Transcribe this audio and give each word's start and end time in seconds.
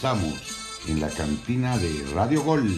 Comenzamos 0.00 0.84
en 0.88 1.00
la 1.00 1.08
cantina 1.08 1.78
de 1.78 2.04
Radio 2.12 2.42
Gol. 2.42 2.68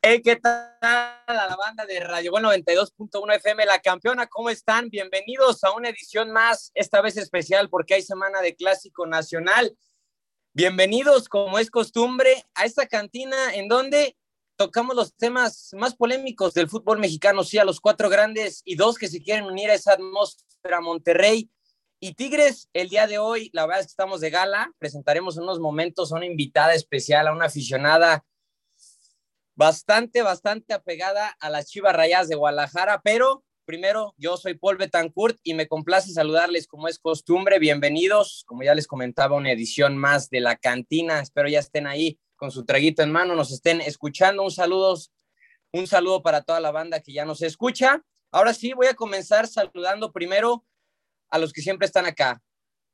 Hey, 0.00 0.22
¿qué 0.22 0.36
tal 0.36 0.78
a 0.80 1.24
la 1.26 1.56
banda 1.56 1.84
de 1.84 2.00
Radio 2.00 2.30
Gol 2.30 2.44
92.1 2.44 3.36
FM, 3.36 3.66
la 3.66 3.78
campeona? 3.80 4.26
¿Cómo 4.26 4.48
están? 4.48 4.88
Bienvenidos 4.88 5.64
a 5.64 5.72
una 5.72 5.90
edición 5.90 6.30
más, 6.30 6.70
esta 6.74 7.02
vez 7.02 7.18
especial 7.18 7.68
porque 7.68 7.94
hay 7.94 8.02
semana 8.02 8.40
de 8.40 8.56
Clásico 8.56 9.06
Nacional. 9.06 9.76
Bienvenidos, 10.54 11.28
como 11.28 11.58
es 11.58 11.70
costumbre, 11.70 12.46
a 12.54 12.64
esta 12.64 12.86
cantina 12.86 13.54
en 13.54 13.68
donde 13.68 14.16
tocamos 14.56 14.96
los 14.96 15.14
temas 15.14 15.70
más 15.74 15.94
polémicos 15.94 16.54
del 16.54 16.68
fútbol 16.68 16.98
mexicano, 16.98 17.44
sí, 17.44 17.58
a 17.58 17.64
los 17.64 17.80
cuatro 17.80 18.08
grandes 18.08 18.62
y 18.64 18.74
dos 18.74 18.96
que 18.96 19.08
se 19.08 19.22
quieren 19.22 19.44
unir 19.44 19.70
a 19.70 19.74
esa 19.74 19.92
atmósfera, 19.92 20.80
Monterrey 20.80 21.50
y 22.00 22.14
Tigres. 22.14 22.68
El 22.72 22.88
día 22.88 23.06
de 23.06 23.18
hoy, 23.18 23.50
la 23.52 23.66
verdad 23.66 23.80
es 23.80 23.86
que 23.86 23.90
estamos 23.90 24.20
de 24.20 24.30
gala, 24.30 24.72
presentaremos 24.78 25.36
en 25.36 25.44
unos 25.44 25.60
momentos 25.60 26.12
a 26.12 26.16
una 26.16 26.26
invitada 26.26 26.74
especial, 26.74 27.28
a 27.28 27.32
una 27.32 27.46
aficionada 27.46 28.24
bastante, 29.54 30.22
bastante 30.22 30.74
apegada 30.74 31.36
a 31.40 31.50
las 31.50 31.66
Chivas 31.66 31.94
Rayas 31.94 32.28
de 32.28 32.34
Guadalajara, 32.34 33.02
pero 33.02 33.44
primero, 33.66 34.14
yo 34.16 34.36
soy 34.36 34.54
Paul 34.54 34.76
Betancourt 34.76 35.38
y 35.42 35.54
me 35.54 35.66
complace 35.66 36.12
saludarles 36.12 36.66
como 36.66 36.88
es 36.88 36.98
costumbre. 36.98 37.58
Bienvenidos, 37.58 38.44
como 38.46 38.62
ya 38.62 38.74
les 38.74 38.86
comentaba, 38.86 39.36
una 39.36 39.50
edición 39.50 39.96
más 39.96 40.30
de 40.30 40.40
la 40.40 40.56
cantina. 40.56 41.20
Espero 41.20 41.48
ya 41.48 41.58
estén 41.58 41.86
ahí 41.88 42.20
con 42.36 42.50
su 42.50 42.64
traguito 42.64 43.02
en 43.02 43.10
mano, 43.10 43.34
nos 43.34 43.50
estén 43.52 43.80
escuchando. 43.80 44.42
Un 44.42 44.50
saludo, 44.50 44.96
un 45.72 45.86
saludo 45.86 46.22
para 46.22 46.42
toda 46.42 46.60
la 46.60 46.70
banda 46.70 47.00
que 47.00 47.12
ya 47.12 47.24
nos 47.24 47.42
escucha. 47.42 48.02
Ahora 48.30 48.54
sí, 48.54 48.72
voy 48.72 48.86
a 48.86 48.94
comenzar 48.94 49.46
saludando 49.46 50.12
primero 50.12 50.64
a 51.30 51.38
los 51.38 51.52
que 51.52 51.62
siempre 51.62 51.86
están 51.86 52.06
acá. 52.06 52.42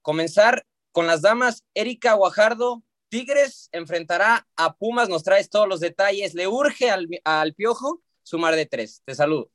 Comenzar 0.00 0.64
con 0.92 1.06
las 1.06 1.22
damas. 1.22 1.64
Erika 1.74 2.14
Guajardo, 2.14 2.82
Tigres 3.08 3.68
enfrentará 3.72 4.46
a 4.56 4.74
Pumas, 4.74 5.08
nos 5.08 5.22
traes 5.22 5.50
todos 5.50 5.68
los 5.68 5.80
detalles. 5.80 6.34
Le 6.34 6.46
urge 6.46 6.90
al, 6.90 7.08
al 7.24 7.54
Piojo 7.54 8.02
sumar 8.22 8.54
de 8.56 8.66
tres. 8.66 9.02
Te 9.04 9.14
saludo. 9.14 9.50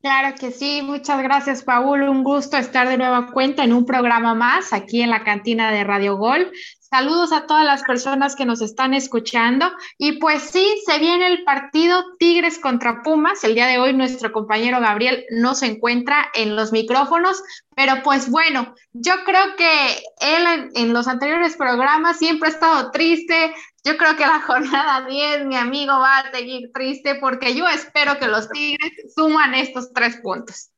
Claro 0.00 0.34
que 0.36 0.50
sí, 0.50 0.82
muchas 0.82 1.22
gracias 1.22 1.62
Paul, 1.62 2.02
un 2.02 2.24
gusto 2.24 2.56
estar 2.56 2.88
de 2.88 2.98
nueva 2.98 3.28
cuenta 3.32 3.62
en 3.62 3.72
un 3.72 3.86
programa 3.86 4.34
más 4.34 4.72
aquí 4.72 5.00
en 5.00 5.10
la 5.10 5.22
cantina 5.22 5.70
de 5.70 5.84
Radio 5.84 6.16
Gol. 6.16 6.50
Saludos 6.92 7.32
a 7.32 7.46
todas 7.46 7.64
las 7.64 7.84
personas 7.84 8.36
que 8.36 8.44
nos 8.44 8.60
están 8.60 8.92
escuchando. 8.92 9.72
Y 9.96 10.18
pues 10.18 10.42
sí, 10.42 10.66
se 10.84 10.98
viene 10.98 11.26
el 11.26 11.42
partido 11.42 12.04
Tigres 12.18 12.58
contra 12.58 13.02
Pumas. 13.02 13.42
El 13.44 13.54
día 13.54 13.66
de 13.66 13.78
hoy 13.78 13.94
nuestro 13.94 14.30
compañero 14.30 14.78
Gabriel 14.78 15.24
no 15.30 15.54
se 15.54 15.64
encuentra 15.64 16.30
en 16.34 16.54
los 16.54 16.70
micrófonos, 16.70 17.42
pero 17.74 18.02
pues 18.04 18.30
bueno, 18.30 18.74
yo 18.92 19.14
creo 19.24 19.56
que 19.56 20.02
él 20.20 20.70
en, 20.74 20.92
los 20.92 21.08
anteriores 21.08 21.56
programas 21.56 22.18
siempre 22.18 22.50
ha 22.50 22.52
estado 22.52 22.90
triste. 22.90 23.54
Yo 23.84 23.96
creo 23.96 24.14
que 24.16 24.26
la 24.26 24.40
jornada 24.46 25.06
10, 25.06 25.46
mi 25.46 25.56
amigo, 25.56 25.94
va 25.94 26.18
a 26.18 26.30
seguir 26.30 26.72
triste 26.74 27.14
porque 27.14 27.54
yo 27.54 27.66
espero 27.68 28.18
que 28.18 28.28
los 28.28 28.50
Tigres 28.50 29.14
suman 29.16 29.54
estos 29.54 29.94
tres 29.94 30.18
puntos. 30.18 30.71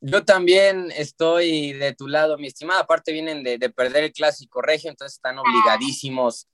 Yo 0.00 0.24
también 0.24 0.90
estoy 0.96 1.74
de 1.74 1.94
tu 1.94 2.08
lado, 2.08 2.38
mi 2.38 2.46
estimada. 2.46 2.80
Aparte 2.80 3.12
vienen 3.12 3.42
de, 3.42 3.58
perder 3.70 4.04
el 4.04 4.12
clásico 4.12 4.62
regio, 4.62 4.90
entonces 4.90 5.16
están 5.16 5.38
obligadísimos. 5.38 6.48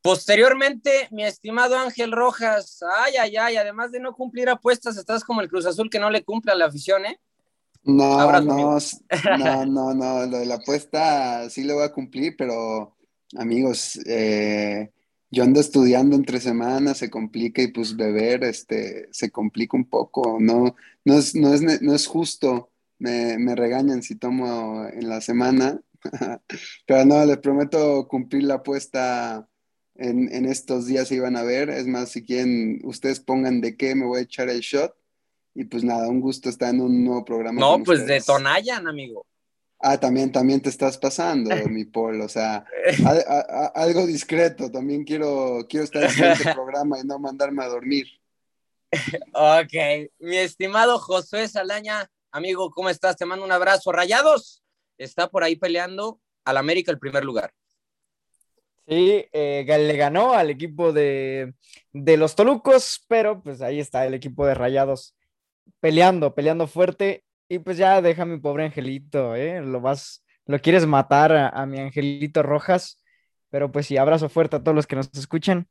Posteriormente, 0.00 1.08
mi 1.10 1.24
estimado 1.24 1.76
Ángel 1.76 2.12
Rojas, 2.12 2.80
ay, 2.98 3.14
ay, 3.16 3.36
ay, 3.36 3.56
además 3.56 3.92
de 3.92 4.00
no 4.00 4.14
cumplir 4.14 4.48
apuestas, 4.48 4.96
estás 4.96 5.24
como 5.24 5.40
el 5.40 5.48
Cruz 5.48 5.66
Azul 5.66 5.90
que 5.90 5.98
no 5.98 6.08
le 6.08 6.24
cumple 6.24 6.52
a 6.52 6.54
la 6.54 6.66
afición, 6.66 7.04
¿eh? 7.04 7.20
No, 7.82 8.40
no, 8.40 8.78
no, 9.38 9.66
no, 9.66 9.94
no, 9.94 10.26
lo 10.26 10.38
de 10.38 10.46
la 10.46 10.56
apuesta 10.56 11.48
sí 11.50 11.62
lo 11.62 11.74
voy 11.74 11.84
a 11.84 11.92
cumplir, 11.92 12.34
pero 12.36 12.96
amigos, 13.36 13.96
eh, 14.06 14.90
yo 15.30 15.42
ando 15.42 15.60
estudiando 15.60 16.16
entre 16.16 16.40
semanas, 16.40 16.98
se 16.98 17.10
complica 17.10 17.62
y 17.62 17.68
pues 17.68 17.96
beber, 17.96 18.44
este, 18.44 19.08
se 19.10 19.30
complica 19.30 19.76
un 19.76 19.88
poco, 19.88 20.38
no, 20.40 20.76
no 21.04 21.18
es, 21.18 21.34
no 21.34 21.52
es, 21.52 21.62
no 21.82 21.94
es 21.94 22.06
justo, 22.06 22.70
me, 22.98 23.38
me 23.38 23.54
regañan 23.54 24.02
si 24.02 24.16
tomo 24.16 24.86
en 24.86 25.08
la 25.08 25.20
semana, 25.20 25.80
pero 26.86 27.04
no, 27.04 27.24
les 27.24 27.38
prometo 27.38 28.06
cumplir 28.08 28.44
la 28.44 28.54
apuesta 28.54 29.48
en, 29.96 30.32
en 30.32 30.44
estos 30.46 30.86
días 30.86 31.08
se 31.08 31.16
iban 31.16 31.36
a 31.36 31.42
ver, 31.42 31.70
es 31.70 31.86
más, 31.86 32.10
si 32.10 32.22
quieren, 32.22 32.80
ustedes 32.84 33.20
pongan 33.20 33.60
de 33.60 33.76
qué 33.76 33.94
me 33.94 34.06
voy 34.06 34.20
a 34.20 34.22
echar 34.22 34.48
el 34.48 34.60
shot, 34.60 34.94
y 35.54 35.64
pues 35.64 35.84
nada, 35.84 36.08
un 36.08 36.20
gusto 36.20 36.50
estar 36.50 36.72
en 36.74 36.82
un 36.82 37.02
nuevo 37.02 37.24
programa. 37.24 37.58
No, 37.58 37.82
pues 37.82 38.06
de 38.06 38.20
Tonayan, 38.20 38.86
amigo. 38.86 39.26
Ah, 39.78 39.98
también, 39.98 40.32
también 40.32 40.60
te 40.60 40.70
estás 40.70 40.96
pasando, 40.96 41.50
mi 41.68 41.84
Paul. 41.84 42.20
O 42.20 42.28
sea, 42.28 42.64
algo 43.74 44.06
discreto. 44.06 44.70
También 44.70 45.04
quiero, 45.04 45.66
quiero 45.68 45.84
estar 45.84 46.02
en 46.04 46.24
este 46.32 46.54
programa 46.54 46.98
y 46.98 47.04
no 47.04 47.18
mandarme 47.18 47.62
a 47.62 47.68
dormir. 47.68 48.06
Ok, 49.32 50.10
mi 50.20 50.36
estimado 50.36 50.98
Josué 50.98 51.48
Salaña, 51.48 52.08
amigo, 52.30 52.70
¿cómo 52.70 52.88
estás? 52.88 53.16
Te 53.16 53.26
mando 53.26 53.44
un 53.44 53.52
abrazo. 53.52 53.92
Rayados 53.92 54.62
está 54.96 55.28
por 55.28 55.44
ahí 55.44 55.56
peleando 55.56 56.20
al 56.44 56.56
América 56.56 56.92
el 56.92 56.98
primer 56.98 57.24
lugar. 57.24 57.52
Sí, 58.88 59.26
eh, 59.32 59.64
le 59.66 59.96
ganó 59.96 60.32
al 60.32 60.48
equipo 60.48 60.92
de, 60.92 61.54
de 61.92 62.16
los 62.16 62.36
Tolucos, 62.36 63.04
pero 63.08 63.42
pues 63.42 63.60
ahí 63.60 63.80
está 63.80 64.06
el 64.06 64.14
equipo 64.14 64.46
de 64.46 64.54
Rayados 64.54 65.16
peleando, 65.80 66.34
peleando 66.34 66.68
fuerte 66.68 67.25
y 67.48 67.58
pues 67.58 67.76
ya 67.76 68.00
deja 68.02 68.24
mi 68.24 68.38
pobre 68.38 68.64
angelito, 68.64 69.34
¿eh? 69.34 69.60
Lo 69.62 69.80
vas, 69.80 70.24
lo 70.46 70.58
quieres 70.58 70.86
matar 70.86 71.32
a, 71.32 71.66
mi 71.66 71.78
angelito 71.78 72.42
Rojas, 72.42 73.00
pero 73.50 73.70
pues 73.70 73.86
sí, 73.86 73.96
abrazo 73.96 74.28
fuerte 74.28 74.56
a 74.56 74.62
todos 74.62 74.74
los 74.74 74.86
que 74.86 74.96
nos 74.96 75.10
escuchan 75.14 75.68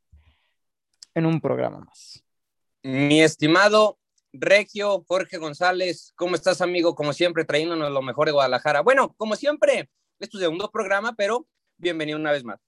en 1.13 1.25
un 1.25 1.41
programa 1.41 1.79
más. 1.79 2.23
Mi 2.83 3.21
estimado 3.21 3.99
Regio 4.31 5.03
Jorge 5.07 5.37
González, 5.37 6.13
¿cómo 6.15 6.35
estás, 6.35 6.61
amigo? 6.61 6.95
Como 6.95 7.13
siempre, 7.13 7.45
trayéndonos 7.45 7.91
lo 7.91 8.01
mejor 8.01 8.27
de 8.27 8.33
Guadalajara. 8.33 8.81
Bueno, 8.81 9.13
como 9.17 9.35
siempre, 9.35 9.89
es 10.19 10.29
tu 10.29 10.37
segundo 10.37 10.71
programa, 10.71 11.13
pero 11.15 11.47
bienvenido 11.77 12.17
una 12.17 12.31
vez 12.31 12.43
más. 12.43 12.59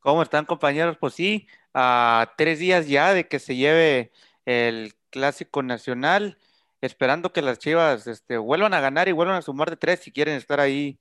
¿Cómo 0.00 0.22
están, 0.22 0.44
compañeros? 0.44 0.96
Pues 1.00 1.14
sí, 1.14 1.48
a 1.74 2.32
tres 2.36 2.58
días 2.58 2.86
ya 2.86 3.12
de 3.12 3.28
que 3.28 3.38
se 3.38 3.56
lleve 3.56 4.12
el 4.44 4.94
Clásico 5.10 5.62
Nacional 5.62 6.38
esperando 6.80 7.32
que 7.32 7.42
las 7.42 7.58
Chivas 7.58 8.06
este, 8.06 8.38
vuelvan 8.38 8.74
a 8.74 8.80
ganar 8.80 9.08
y 9.08 9.12
vuelvan 9.12 9.36
a 9.36 9.42
sumar 9.42 9.70
de 9.70 9.76
tres 9.76 10.00
si 10.00 10.12
quieren 10.12 10.36
estar 10.36 10.60
ahí 10.60 10.98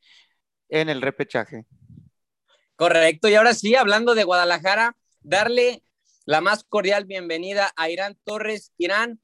en 0.69 0.90
el 0.90 1.02
repechaje. 1.02 1.66
Correcto, 2.75 3.30
y 3.30 3.36
ahora 3.36 3.53
sí, 3.53 3.75
hablando 3.75 4.16
de 4.16 4.24
Guadalajara, 4.24 4.97
darle 5.22 5.84
la 6.25 6.41
más 6.41 6.63
cordial 6.63 7.06
bienvenida 7.06 7.72
a 7.75 7.90
Irán 7.90 8.18
Torres. 8.24 8.74
Irán, 8.78 9.19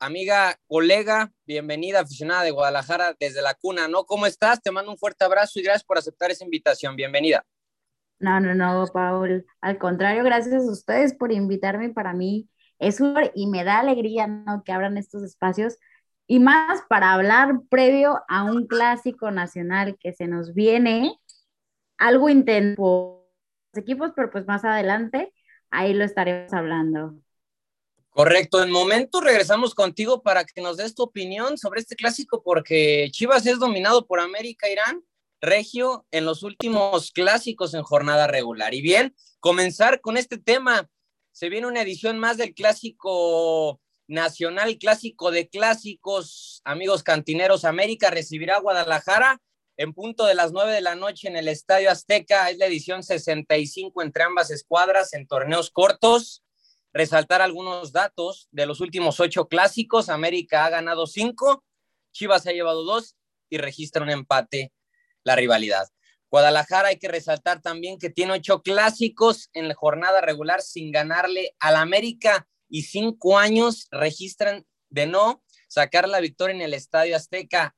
amiga, 0.00 0.58
colega, 0.66 1.32
bienvenida, 1.46 2.00
aficionada 2.00 2.42
de 2.42 2.50
Guadalajara 2.50 3.14
desde 3.18 3.42
la 3.42 3.54
cuna, 3.54 3.88
¿no? 3.88 4.04
¿Cómo 4.04 4.26
estás? 4.26 4.62
Te 4.62 4.70
mando 4.70 4.90
un 4.90 4.98
fuerte 4.98 5.24
abrazo 5.24 5.60
y 5.60 5.62
gracias 5.62 5.84
por 5.84 5.98
aceptar 5.98 6.30
esa 6.30 6.44
invitación. 6.44 6.96
Bienvenida. 6.96 7.44
No, 8.18 8.40
no, 8.40 8.54
no, 8.54 8.86
Paul. 8.92 9.44
Al 9.60 9.78
contrario, 9.78 10.24
gracias 10.24 10.54
a 10.66 10.70
ustedes 10.70 11.14
por 11.14 11.32
invitarme. 11.32 11.90
Para 11.90 12.14
mí 12.14 12.48
es 12.78 13.00
un 13.00 13.14
y 13.34 13.46
me 13.46 13.64
da 13.64 13.80
alegría 13.80 14.26
¿no? 14.26 14.62
que 14.64 14.72
abran 14.72 14.96
estos 14.96 15.22
espacios 15.22 15.78
y 16.26 16.40
más 16.40 16.82
para 16.88 17.12
hablar 17.12 17.60
previo 17.68 18.22
a 18.28 18.44
un 18.44 18.66
clásico 18.66 19.30
nacional 19.30 19.96
que 20.00 20.12
se 20.12 20.26
nos 20.26 20.54
viene, 20.54 21.18
algo 21.98 22.28
intenso 22.28 23.26
los 23.72 23.82
equipos, 23.82 24.12
pero 24.14 24.30
pues 24.30 24.46
más 24.46 24.64
adelante 24.64 25.32
ahí 25.70 25.94
lo 25.94 26.04
estaremos 26.04 26.52
hablando. 26.52 27.14
Correcto, 28.10 28.62
en 28.62 28.70
momento 28.70 29.20
regresamos 29.20 29.74
contigo 29.74 30.22
para 30.22 30.44
que 30.44 30.62
nos 30.62 30.78
des 30.78 30.94
tu 30.94 31.02
opinión 31.02 31.58
sobre 31.58 31.80
este 31.80 31.96
clásico, 31.96 32.42
porque 32.42 33.08
Chivas 33.12 33.44
es 33.44 33.58
dominado 33.58 34.06
por 34.06 34.20
América 34.20 34.70
Irán, 34.70 35.04
Regio, 35.42 36.06
en 36.10 36.24
los 36.24 36.42
últimos 36.42 37.10
clásicos 37.12 37.74
en 37.74 37.82
jornada 37.82 38.26
regular. 38.26 38.72
Y 38.72 38.80
bien, 38.80 39.14
comenzar 39.38 40.00
con 40.00 40.16
este 40.16 40.38
tema. 40.38 40.88
Se 41.30 41.50
viene 41.50 41.66
una 41.66 41.82
edición 41.82 42.18
más 42.18 42.38
del 42.38 42.54
clásico 42.54 43.82
Nacional 44.08 44.78
Clásico 44.78 45.30
de 45.30 45.48
Clásicos, 45.48 46.60
amigos 46.64 47.02
cantineros, 47.02 47.64
América 47.64 48.10
recibirá 48.10 48.56
a 48.56 48.60
Guadalajara 48.60 49.40
en 49.76 49.92
punto 49.92 50.26
de 50.26 50.34
las 50.34 50.52
nueve 50.52 50.72
de 50.72 50.80
la 50.80 50.94
noche 50.94 51.28
en 51.28 51.36
el 51.36 51.48
Estadio 51.48 51.90
Azteca. 51.90 52.48
Es 52.50 52.58
la 52.58 52.66
edición 52.66 53.02
65 53.02 54.02
entre 54.02 54.22
ambas 54.22 54.50
escuadras 54.50 55.12
en 55.12 55.26
torneos 55.26 55.70
cortos. 55.70 56.44
Resaltar 56.92 57.42
algunos 57.42 57.92
datos 57.92 58.48
de 58.52 58.66
los 58.66 58.80
últimos 58.80 59.20
ocho 59.20 59.48
clásicos. 59.48 60.08
América 60.08 60.64
ha 60.64 60.70
ganado 60.70 61.06
cinco, 61.06 61.64
Chivas 62.12 62.46
ha 62.46 62.52
llevado 62.52 62.84
dos 62.84 63.16
y 63.50 63.58
registra 63.58 64.02
un 64.02 64.10
empate 64.10 64.72
la 65.24 65.36
rivalidad. 65.36 65.88
Guadalajara 66.30 66.88
hay 66.88 66.98
que 66.98 67.08
resaltar 67.08 67.60
también 67.60 67.98
que 67.98 68.10
tiene 68.10 68.32
ocho 68.32 68.62
clásicos 68.62 69.50
en 69.52 69.68
la 69.68 69.74
jornada 69.74 70.20
regular 70.20 70.62
sin 70.62 70.92
ganarle 70.92 71.54
al 71.58 71.76
América 71.76 72.46
y 72.68 72.82
cinco 72.82 73.38
años 73.38 73.88
registran 73.90 74.66
de 74.90 75.06
no 75.06 75.42
sacar 75.68 76.08
la 76.08 76.20
victoria 76.20 76.54
en 76.54 76.62
el 76.62 76.74
Estadio 76.74 77.16
Azteca. 77.16 77.74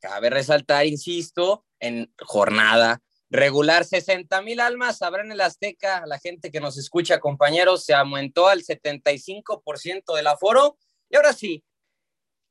Cabe 0.00 0.30
resaltar, 0.30 0.86
insisto, 0.86 1.64
en 1.78 2.12
jornada 2.18 3.02
regular, 3.32 3.84
60 3.84 4.42
mil 4.42 4.60
almas 4.60 5.00
habrá 5.00 5.22
en 5.22 5.32
el 5.32 5.40
Azteca. 5.40 6.04
La 6.06 6.18
gente 6.18 6.50
que 6.50 6.60
nos 6.60 6.76
escucha, 6.76 7.18
compañeros, 7.18 7.84
se 7.84 7.94
aumentó 7.94 8.46
al 8.46 8.62
75% 8.62 10.14
del 10.14 10.26
aforo. 10.26 10.76
Y 11.08 11.16
ahora 11.16 11.32
sí, 11.32 11.64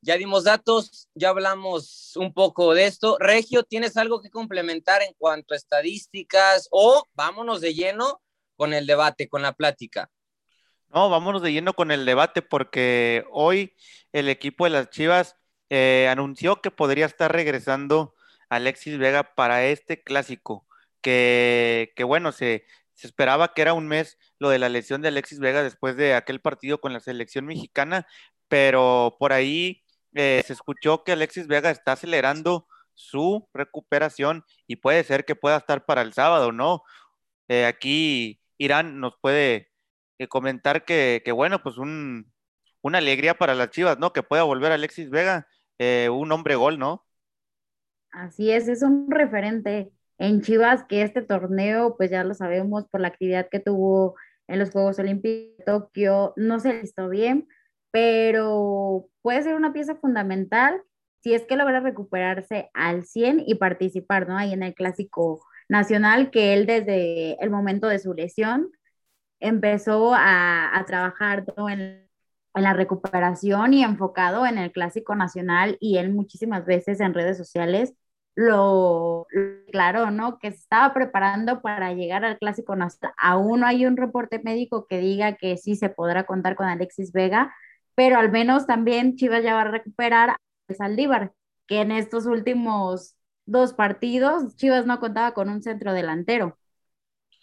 ya 0.01 0.17
dimos 0.17 0.43
datos, 0.43 1.07
ya 1.13 1.29
hablamos 1.29 2.13
un 2.15 2.33
poco 2.33 2.73
de 2.73 2.87
esto. 2.87 3.17
Regio, 3.19 3.63
¿tienes 3.63 3.95
algo 3.95 4.21
que 4.21 4.31
complementar 4.31 5.03
en 5.03 5.13
cuanto 5.17 5.53
a 5.53 5.57
estadísticas 5.57 6.67
o 6.71 7.07
vámonos 7.13 7.61
de 7.61 7.75
lleno 7.75 8.21
con 8.55 8.73
el 8.73 8.87
debate, 8.87 9.29
con 9.29 9.43
la 9.43 9.53
plática? 9.53 10.09
No, 10.93 11.09
vámonos 11.09 11.41
de 11.41 11.53
lleno 11.53 11.73
con 11.73 11.89
el 11.91 12.05
debate 12.05 12.41
porque 12.41 13.23
hoy 13.31 13.73
el 14.11 14.27
equipo 14.27 14.65
de 14.65 14.71
las 14.71 14.89
Chivas 14.89 15.37
eh, 15.69 16.07
anunció 16.11 16.61
que 16.61 16.69
podría 16.69 17.05
estar 17.05 17.31
regresando 17.31 18.13
Alexis 18.49 18.97
Vega 18.97 19.33
para 19.35 19.63
este 19.65 20.03
clásico, 20.03 20.67
que, 21.01 21.93
que 21.95 22.03
bueno, 22.03 22.33
se, 22.33 22.65
se 22.93 23.07
esperaba 23.07 23.53
que 23.53 23.61
era 23.61 23.73
un 23.73 23.87
mes 23.87 24.17
lo 24.37 24.49
de 24.49 24.59
la 24.59 24.67
lesión 24.67 25.01
de 25.01 25.07
Alexis 25.07 25.39
Vega 25.39 25.63
después 25.63 25.95
de 25.95 26.13
aquel 26.13 26.41
partido 26.41 26.81
con 26.81 26.91
la 26.91 26.99
selección 26.99 27.45
mexicana, 27.45 28.05
pero 28.49 29.15
por 29.17 29.31
ahí 29.31 29.83
eh, 30.13 30.43
se 30.45 30.51
escuchó 30.53 31.05
que 31.05 31.13
Alexis 31.13 31.47
Vega 31.47 31.71
está 31.71 31.93
acelerando 31.93 32.67
su 32.95 33.47
recuperación 33.53 34.43
y 34.67 34.75
puede 34.77 35.05
ser 35.05 35.23
que 35.23 35.35
pueda 35.35 35.57
estar 35.57 35.85
para 35.85 36.01
el 36.01 36.11
sábado, 36.13 36.51
¿no? 36.51 36.83
Eh, 37.47 37.65
aquí 37.65 38.41
Irán 38.57 38.99
nos 38.99 39.13
puede 39.21 39.70
eh, 40.23 40.27
comentar 40.27 40.85
que, 40.85 41.23
bueno, 41.33 41.61
pues 41.63 41.77
una 41.77 42.97
alegría 42.97 43.35
para 43.35 43.55
las 43.55 43.69
Chivas, 43.69 43.99
¿no? 43.99 44.13
Que 44.13 44.23
pueda 44.23 44.43
volver 44.43 44.71
Alexis 44.71 45.09
Vega, 45.09 45.47
un 45.79 46.31
hombre 46.31 46.55
gol, 46.55 46.77
¿no? 46.77 47.05
Así 48.11 48.51
es, 48.51 48.67
es 48.67 48.83
un 48.83 49.09
referente 49.09 49.91
en 50.17 50.41
Chivas 50.41 50.83
que 50.83 51.01
este 51.01 51.21
torneo, 51.23 51.95
pues 51.97 52.11
ya 52.11 52.23
lo 52.23 52.35
sabemos 52.35 52.87
por 52.89 53.01
la 53.01 53.07
actividad 53.07 53.47
que 53.49 53.59
tuvo 53.59 54.15
en 54.47 54.59
los 54.59 54.69
Juegos 54.69 54.99
Olímpicos 54.99 55.57
de 55.57 55.63
Tokio, 55.63 56.33
no 56.35 56.59
se 56.59 56.79
listó 56.81 57.09
bien, 57.09 57.47
pero 57.89 59.07
puede 59.21 59.41
ser 59.41 59.55
una 59.55 59.73
pieza 59.73 59.95
fundamental 59.95 60.83
si 61.21 61.33
es 61.33 61.45
que 61.45 61.55
logra 61.55 61.79
recuperarse 61.79 62.69
al 62.73 63.05
100 63.05 63.43
y 63.45 63.55
participar, 63.55 64.27
¿no? 64.27 64.37
Ahí 64.37 64.53
en 64.53 64.63
el 64.63 64.73
clásico 64.73 65.45
nacional 65.69 66.31
que 66.31 66.53
él 66.53 66.65
desde 66.65 67.41
el 67.43 67.49
momento 67.49 67.87
de 67.87 67.99
su 67.99 68.13
lesión 68.13 68.71
empezó 69.41 70.13
a, 70.15 70.83
trabajar 70.87 71.43
en, 71.67 71.81
en, 72.55 72.63
la 72.63 72.73
recuperación 72.73 73.73
y 73.73 73.83
enfocado 73.83 74.45
en 74.45 74.57
el 74.57 74.71
clásico 74.71 75.15
nacional 75.15 75.77
y 75.79 75.97
él 75.97 76.13
muchísimas 76.13 76.65
veces 76.65 76.99
en 77.01 77.13
redes 77.13 77.37
sociales 77.37 77.93
lo, 78.35 79.27
claro, 79.71 80.09
¿no? 80.11 80.39
Que 80.39 80.51
se 80.51 80.57
estaba 80.57 80.93
preparando 80.93 81.61
para 81.61 81.93
llegar 81.93 82.23
al 82.23 82.37
clásico 82.37 82.75
nacional. 82.75 83.13
Aún 83.17 83.61
no 83.61 83.67
hay 83.67 83.85
un 83.85 83.97
reporte 83.97 84.39
médico 84.43 84.87
que 84.87 84.99
diga 84.99 85.35
que 85.35 85.57
sí 85.57 85.75
se 85.75 85.89
podrá 85.89 86.25
contar 86.25 86.55
con 86.55 86.67
Alexis 86.67 87.11
Vega, 87.11 87.53
pero 87.95 88.17
al 88.17 88.31
menos 88.31 88.65
también 88.65 89.15
Chivas 89.15 89.43
ya 89.43 89.53
va 89.53 89.61
a 89.61 89.71
recuperar 89.71 90.29
a 90.29 90.37
Saldívar, 90.73 91.33
que 91.67 91.81
en 91.81 91.91
estos 91.91 92.25
últimos 92.25 93.15
dos 93.45 93.73
partidos 93.73 94.55
Chivas 94.55 94.85
no 94.85 94.99
contaba 94.99 95.33
con 95.33 95.49
un 95.49 95.61
centro 95.61 95.93
delantero. 95.93 96.57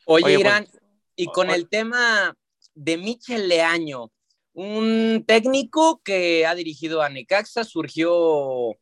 Oye, 0.07 0.41
Irán, 0.41 0.65
pues, 0.65 0.83
y 1.19 1.27
con 1.27 1.51
el 1.51 1.69
tema 1.69 2.35
de 2.75 2.97
Michel 2.97 3.49
Leaño, 3.49 4.13
un 4.53 5.25
técnico 5.27 6.01
que 6.05 6.47
ha 6.47 6.55
dirigido 6.55 7.03
a 7.03 7.09
Necaxa, 7.09 7.65
surgió 7.65 8.77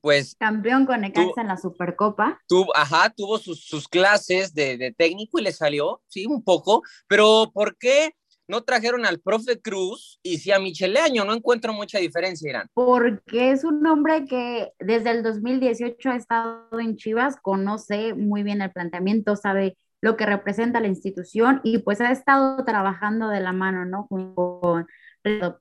pues... 0.00 0.36
Campeón 0.38 0.86
con 0.86 1.00
Necaxa 1.00 1.40
en 1.40 1.48
la 1.48 1.56
Supercopa. 1.56 2.40
Tuvo, 2.46 2.74
ajá, 2.76 3.10
tuvo 3.10 3.38
sus, 3.38 3.64
sus 3.64 3.88
clases 3.88 4.54
de, 4.54 4.78
de, 4.78 4.92
técnico 4.92 5.40
y 5.40 5.42
le 5.42 5.52
salió, 5.52 6.00
sí, 6.06 6.26
un 6.26 6.44
poco, 6.44 6.82
pero 7.08 7.50
¿por 7.52 7.76
qué 7.76 8.14
no 8.46 8.62
trajeron 8.62 9.04
al 9.04 9.20
profe 9.20 9.60
Cruz 9.60 10.20
y 10.22 10.38
si 10.38 10.52
a 10.52 10.58
Micheleaño 10.58 11.24
no 11.24 11.34
encuentro 11.34 11.72
mucha 11.72 11.98
diferencia, 11.98 12.50
Irán. 12.50 12.68
Porque 12.74 13.52
es 13.52 13.62
un 13.64 13.86
hombre 13.86 14.24
que 14.26 14.72
desde 14.80 15.10
el 15.10 15.22
2018 15.22 16.10
ha 16.10 16.16
estado 16.16 16.80
en 16.80 16.96
Chivas, 16.96 17.36
conoce 17.40 18.14
muy 18.14 18.42
bien 18.42 18.60
el 18.60 18.72
planteamiento, 18.72 19.36
sabe 19.36 19.76
lo 20.00 20.16
que 20.16 20.26
representa 20.26 20.80
la 20.80 20.88
institución 20.88 21.60
y 21.62 21.78
pues 21.78 22.00
ha 22.00 22.10
estado 22.10 22.64
trabajando 22.64 23.28
de 23.28 23.40
la 23.40 23.52
mano, 23.52 23.84
¿no? 23.84 24.06
Con 24.08 24.86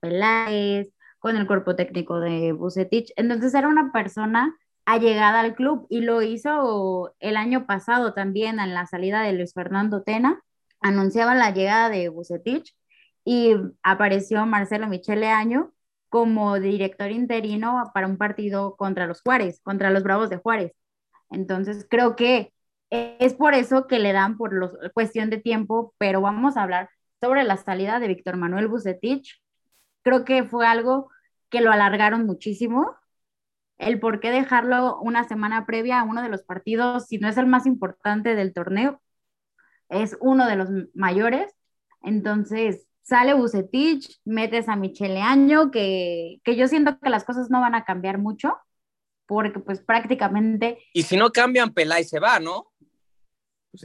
Peláez, 0.01 0.89
con 1.19 1.35
el 1.35 1.47
cuerpo 1.47 1.75
técnico 1.75 2.19
de 2.19 2.53
Bucetich. 2.53 3.11
Entonces 3.15 3.53
era 3.53 3.67
una 3.67 3.91
persona 3.91 4.55
allegada 4.85 5.41
al 5.41 5.55
club 5.55 5.85
y 5.89 6.01
lo 6.01 6.21
hizo 6.21 7.13
el 7.19 7.37
año 7.37 7.65
pasado 7.67 8.13
también 8.13 8.59
en 8.59 8.73
la 8.73 8.87
salida 8.87 9.21
de 9.21 9.33
Luis 9.33 9.53
Fernando 9.53 10.03
Tena. 10.03 10.41
Anunciaba 10.81 11.35
la 11.35 11.51
llegada 11.51 11.89
de 11.89 12.09
Bucetich 12.09 12.75
y 13.25 13.55
apareció 13.83 14.45
Marcelo 14.45 14.87
Michele 14.87 15.27
Año 15.27 15.73
como 16.07 16.59
director 16.59 17.11
interino 17.11 17.91
para 17.93 18.07
un 18.07 18.17
partido 18.17 18.75
contra 18.77 19.05
los 19.05 19.21
Juárez, 19.21 19.61
contra 19.61 19.91
los 19.91 20.03
Bravos 20.03 20.29
de 20.29 20.37
Juárez. 20.37 20.71
Entonces, 21.29 21.85
creo 21.87 22.15
que 22.15 22.51
es 22.89 23.33
por 23.33 23.53
eso 23.53 23.87
que 23.87 23.99
le 23.99 24.13
dan 24.13 24.37
por 24.37 24.53
los, 24.53 24.71
cuestión 24.93 25.29
de 25.29 25.37
tiempo, 25.37 25.93
pero 25.97 26.21
vamos 26.21 26.57
a 26.57 26.63
hablar 26.63 26.89
sobre 27.19 27.43
la 27.43 27.57
salida 27.57 27.99
de 27.99 28.07
Víctor 28.07 28.37
Manuel 28.37 28.67
Bucetich. 28.67 29.41
Creo 30.01 30.25
que 30.25 30.43
fue 30.43 30.65
algo 30.65 31.09
que 31.49 31.61
lo 31.61 31.71
alargaron 31.71 32.25
muchísimo. 32.25 32.95
El 33.77 33.99
por 33.99 34.19
qué 34.19 34.31
dejarlo 34.31 34.99
una 35.01 35.23
semana 35.27 35.65
previa 35.65 35.99
a 35.99 36.03
uno 36.03 36.21
de 36.21 36.29
los 36.29 36.43
partidos, 36.43 37.07
si 37.07 37.17
no 37.17 37.27
es 37.27 37.37
el 37.37 37.45
más 37.45 37.65
importante 37.65 38.35
del 38.35 38.53
torneo, 38.53 39.01
es 39.89 40.17
uno 40.19 40.47
de 40.47 40.55
los 40.55 40.69
mayores. 40.93 41.53
Entonces, 42.01 42.87
sale 43.01 43.33
Bucetich, 43.33 44.19
metes 44.25 44.67
a 44.69 44.75
Michele 44.75 45.21
Año, 45.21 45.71
que, 45.71 46.39
que 46.43 46.55
yo 46.55 46.67
siento 46.67 46.99
que 46.99 47.09
las 47.09 47.23
cosas 47.23 47.49
no 47.49 47.61
van 47.61 47.75
a 47.75 47.85
cambiar 47.85 48.17
mucho, 48.17 48.57
porque 49.25 49.59
pues 49.59 49.79
prácticamente... 49.79 50.79
Y 50.93 51.03
si 51.03 51.17
no 51.17 51.31
cambian, 51.31 51.73
Pelay 51.73 52.03
se 52.03 52.19
va, 52.19 52.39
¿no? 52.39 52.71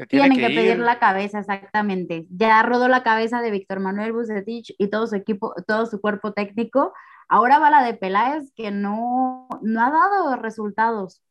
Tienen 0.09 0.39
que, 0.39 0.47
pedir 0.47 0.79
la 0.79 0.99
cabeza, 0.99 1.41
exactamente. 1.41 2.27
Ya 2.31 2.63
rodó 2.63 2.89
la 2.89 3.03
cabeza 3.03 3.41
de 3.41 3.51
Víctor 3.51 3.81
Manuel 3.81 4.13
Bucetich 4.13 4.75
y 4.79 4.89
todo 4.89 5.07
su 5.07 5.17
equipo, 5.17 5.55
todo 5.67 5.87
su 5.87 6.01
cuerpo 6.01 6.33
técnico. 6.33 6.93
Ahora 7.29 7.59
va 7.59 7.71
la 7.71 7.83
de 7.83 7.95
Peláez, 7.95 8.53
que 8.55 8.71
no, 8.71 9.49
no 9.63 9.81
ha 9.81 9.91
dado 9.91 10.37
resultados. 10.37 11.23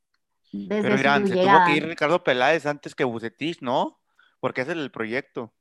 Desde 0.52 0.84
Pero 0.84 0.98
miran, 0.98 1.28
se 1.28 1.34
tuvo 1.34 1.66
que 1.66 1.78
ir 1.78 1.88
Ricardo 1.88 2.24
Peláez 2.24 2.66
antes 2.66 2.96
que 2.96 3.04
Bucetich, 3.04 3.62
¿no? 3.62 4.00
Porque 4.40 4.62
es 4.62 4.70
el 4.70 4.92
proyecto 4.92 5.54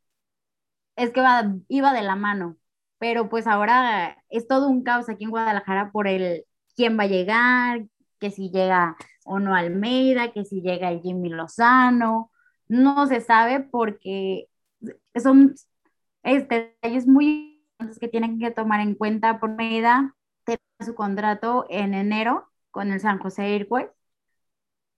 es 0.96 1.10
que 1.12 1.22
iba 1.68 1.92
de 1.92 2.02
la 2.02 2.16
mano, 2.16 2.56
pero 2.98 3.28
pues 3.28 3.46
ahora 3.46 4.22
es 4.28 4.46
todo 4.46 4.68
un 4.68 4.82
caos 4.82 5.08
aquí 5.08 5.24
en 5.24 5.30
Guadalajara 5.30 5.90
por 5.92 6.08
el 6.08 6.44
quién 6.76 6.98
va 6.98 7.04
a 7.04 7.06
llegar, 7.06 7.84
que 8.18 8.30
si 8.30 8.50
llega 8.50 8.96
o 9.24 9.38
no 9.38 9.54
Almeida, 9.54 10.32
que 10.32 10.44
si 10.44 10.62
llega 10.62 10.90
el 10.90 11.00
Jimmy 11.00 11.30
Lozano, 11.30 12.31
no 12.68 13.06
se 13.06 13.20
sabe 13.20 13.60
porque 13.60 14.48
son 15.14 15.54
este, 16.22 16.74
detalles 16.82 17.06
muy 17.06 17.60
importantes 17.78 17.98
que 17.98 18.08
tienen 18.08 18.38
que 18.38 18.50
tomar 18.50 18.80
en 18.80 18.94
cuenta 18.94 19.40
por 19.40 19.50
Almeida, 19.50 20.14
su 20.80 20.94
contrato 20.94 21.66
en 21.70 21.94
enero 21.94 22.50
con 22.70 22.90
el 22.92 23.00
San 23.00 23.18
José 23.18 23.50
Irquez, 23.50 23.90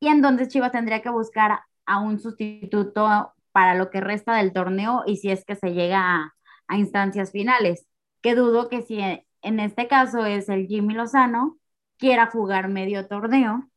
y 0.01 0.09
entonces 0.09 0.49
Chivas 0.49 0.73
tendría 0.73 1.03
que 1.03 1.11
buscar 1.11 1.61
a 1.87 1.99
un 2.01 2.19
sustituto 2.21 3.33
para 3.53 3.75
lo 3.75 3.91
que 3.91 4.01
resta 4.01 4.35
del 4.37 4.53
torneo 4.53 5.03
y 5.07 5.17
si 5.17 5.31
es 5.31 5.45
que 5.45 5.57
se 5.57 5.73
llega 5.73 6.35
a, 6.69 6.77
instancias 6.77 7.33
finales. 7.33 7.87
Que 8.21 8.35
dudo 8.35 8.69
que 8.69 8.83
si 8.83 9.01
en 9.01 9.61
este 9.61 9.89
caso 9.89 10.27
es 10.27 10.49
el 10.49 10.67
Jimmy 10.67 10.95
Lozano, 10.95 11.59
quiera 11.99 12.27
jugar 12.27 12.69
medio 12.69 13.07
torneo, 13.09 13.71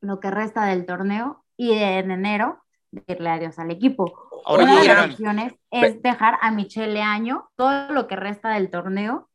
lo 0.00 0.20
que 0.20 0.30
resta 0.30 0.66
del 0.66 0.86
torneo, 0.86 1.44
y 1.56 1.72
en 1.72 2.10
enero 2.10 2.65
decirle 2.90 3.30
adiós 3.30 3.58
al 3.58 3.70
equipo. 3.70 4.28
Una 4.46 4.80
de 4.80 4.86
las 4.86 5.10
opciones 5.10 5.54
es 5.70 6.02
dejar 6.02 6.38
a 6.40 6.50
Michele 6.50 7.02
Año 7.02 7.50
todo 7.56 7.92
lo 7.92 8.06
que 8.06 8.16
resta 8.16 8.50
del 8.50 8.70
torneo 8.70 9.28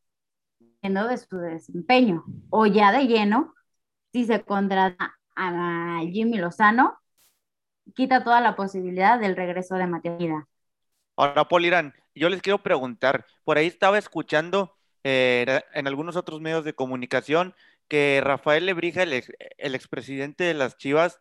de 0.81 1.17
su 1.17 1.37
desempeño. 1.37 2.23
O 2.49 2.65
ya 2.65 2.91
de 2.91 3.05
lleno, 3.05 3.53
si 4.11 4.25
se 4.25 4.43
contrata 4.43 5.17
a 5.35 5.99
Jimmy 6.11 6.37
Lozano, 6.37 6.97
quita 7.95 8.23
toda 8.23 8.41
la 8.41 8.55
posibilidad 8.55 9.19
del 9.19 9.35
regreso 9.35 9.75
de 9.75 9.87
Matías 9.87 10.45
Ahora, 11.15 11.47
Paul 11.47 11.65
Irán, 11.65 11.93
yo 12.15 12.29
les 12.29 12.41
quiero 12.41 12.63
preguntar, 12.63 13.25
por 13.43 13.57
ahí 13.57 13.67
estaba 13.67 13.97
escuchando 13.97 14.75
eh, 15.03 15.61
en 15.73 15.87
algunos 15.87 16.15
otros 16.15 16.41
medios 16.41 16.63
de 16.63 16.73
comunicación 16.73 17.53
que 17.87 18.21
Rafael 18.23 18.65
Lebrija, 18.65 19.03
el, 19.03 19.23
el 19.57 19.75
expresidente 19.75 20.45
de 20.45 20.53
las 20.53 20.77
Chivas, 20.77 21.19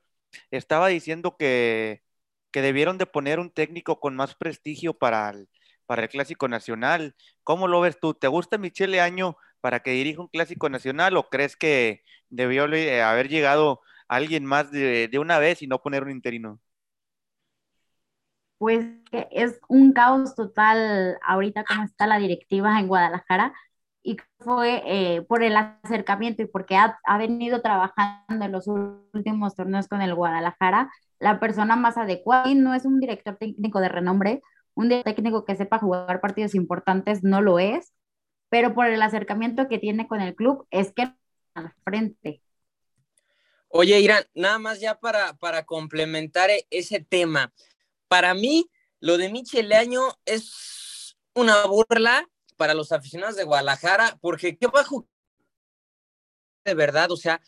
estaba 0.51 0.89
diciendo 0.89 1.37
que, 1.37 2.03
que, 2.53 2.63
debieron 2.63 2.99
de 2.99 3.07
poner 3.07 3.39
un 3.41 3.51
técnico 3.51 4.01
con 4.01 4.17
más 4.17 4.35
prestigio 4.35 4.95
para, 4.95 5.35
para 5.87 6.03
el 6.03 6.09
Clásico 6.09 6.49
Nacional. 6.49 7.15
¿Cómo 7.45 7.69
lo 7.69 7.81
ves 7.81 7.99
tú? 8.01 8.15
¿Te 8.15 8.29
gusta 8.29 8.59
Michele 8.59 9.01
Año 9.01 9.37
para 9.61 9.81
que 9.81 9.93
dirija 9.93 10.21
un 10.21 10.29
Clásico 10.29 10.69
Nacional 10.69 11.17
o 11.17 11.29
crees 11.29 11.57
que 11.57 12.03
debió 12.29 12.65
haber 12.65 13.29
llegado 13.29 13.81
alguien 14.09 14.45
más 14.45 14.71
de, 14.71 15.09
de 15.09 15.19
una 15.19 15.39
vez 15.39 15.63
y 15.63 15.67
no 15.67 15.83
poner 15.83 16.03
un 16.03 16.11
interino? 16.11 16.61
Pues 18.59 18.87
es 19.31 19.59
un 19.69 19.93
caos 19.93 20.35
total 20.35 21.19
ahorita 21.23 21.65
como 21.65 21.85
está 21.85 22.07
la 22.07 22.19
directiva 22.19 22.79
en 22.79 22.89
Guadalajara 22.89 23.55
y 24.03 24.17
fue 24.39 24.83
eh, 24.87 25.23
por 25.23 25.43
el 25.43 25.57
acercamiento 25.57 26.43
y 26.43 26.47
porque 26.47 26.77
ha, 26.77 26.99
ha, 27.05 27.19
venido 27.19 27.63
trabajando 27.63 28.45
en 28.45 28.53
los 28.53 28.67
últimos 28.67 29.55
torneos 29.55 29.89
con 29.89 30.03
el 30.03 30.15
Guadalajara, 30.15 30.91
la 31.21 31.39
persona 31.39 31.77
más 31.77 31.97
adecuada 31.97 32.51
y 32.51 32.55
no 32.55 32.75
es 32.75 32.85
un 32.85 32.99
director 32.99 33.37
técnico 33.37 33.81
de 33.81 33.89
renombre, 33.89 34.43
un 34.75 34.89
director 34.89 35.15
técnico 35.15 35.45
que 35.45 35.55
sepa 35.55 35.79
jugar 35.79 36.21
partidos 36.21 36.55
importantes 36.55 37.23
no 37.23 37.41
lo 37.41 37.59
es, 37.59 37.93
pero 38.49 38.75
por 38.75 38.87
el 38.87 39.01
acercamiento 39.03 39.69
que 39.69 39.79
tiene 39.79 40.09
con 40.09 40.21
el 40.21 40.35
club 40.35 40.67
es 40.71 40.93
que 40.93 41.15
al 41.55 41.73
frente. 41.85 42.43
Oye, 43.69 44.01
Irán, 44.01 44.25
nada 44.35 44.59
más 44.59 44.81
ya 44.81 44.99
para, 44.99 45.35
para 45.35 45.65
complementar 45.65 46.51
e-, 46.51 46.67
ese 46.71 47.01
tema. 47.01 47.53
Para 48.09 48.35
mí, 48.35 48.69
lo 48.99 49.17
de 49.17 49.31
Michel 49.31 49.73
Año 49.73 50.01
es 50.25 51.17
una 51.35 51.67
burla 51.67 52.29
para 52.57 52.75
los 52.75 52.91
aficionados 52.91 53.37
de 53.37 53.45
Guadalajara, 53.45 54.19
porque 54.21 54.57
qué 54.57 54.67
bajo 54.67 55.07
de 56.65 56.75
verdad, 56.75 57.11
o 57.11 57.17
sea, 57.17 57.41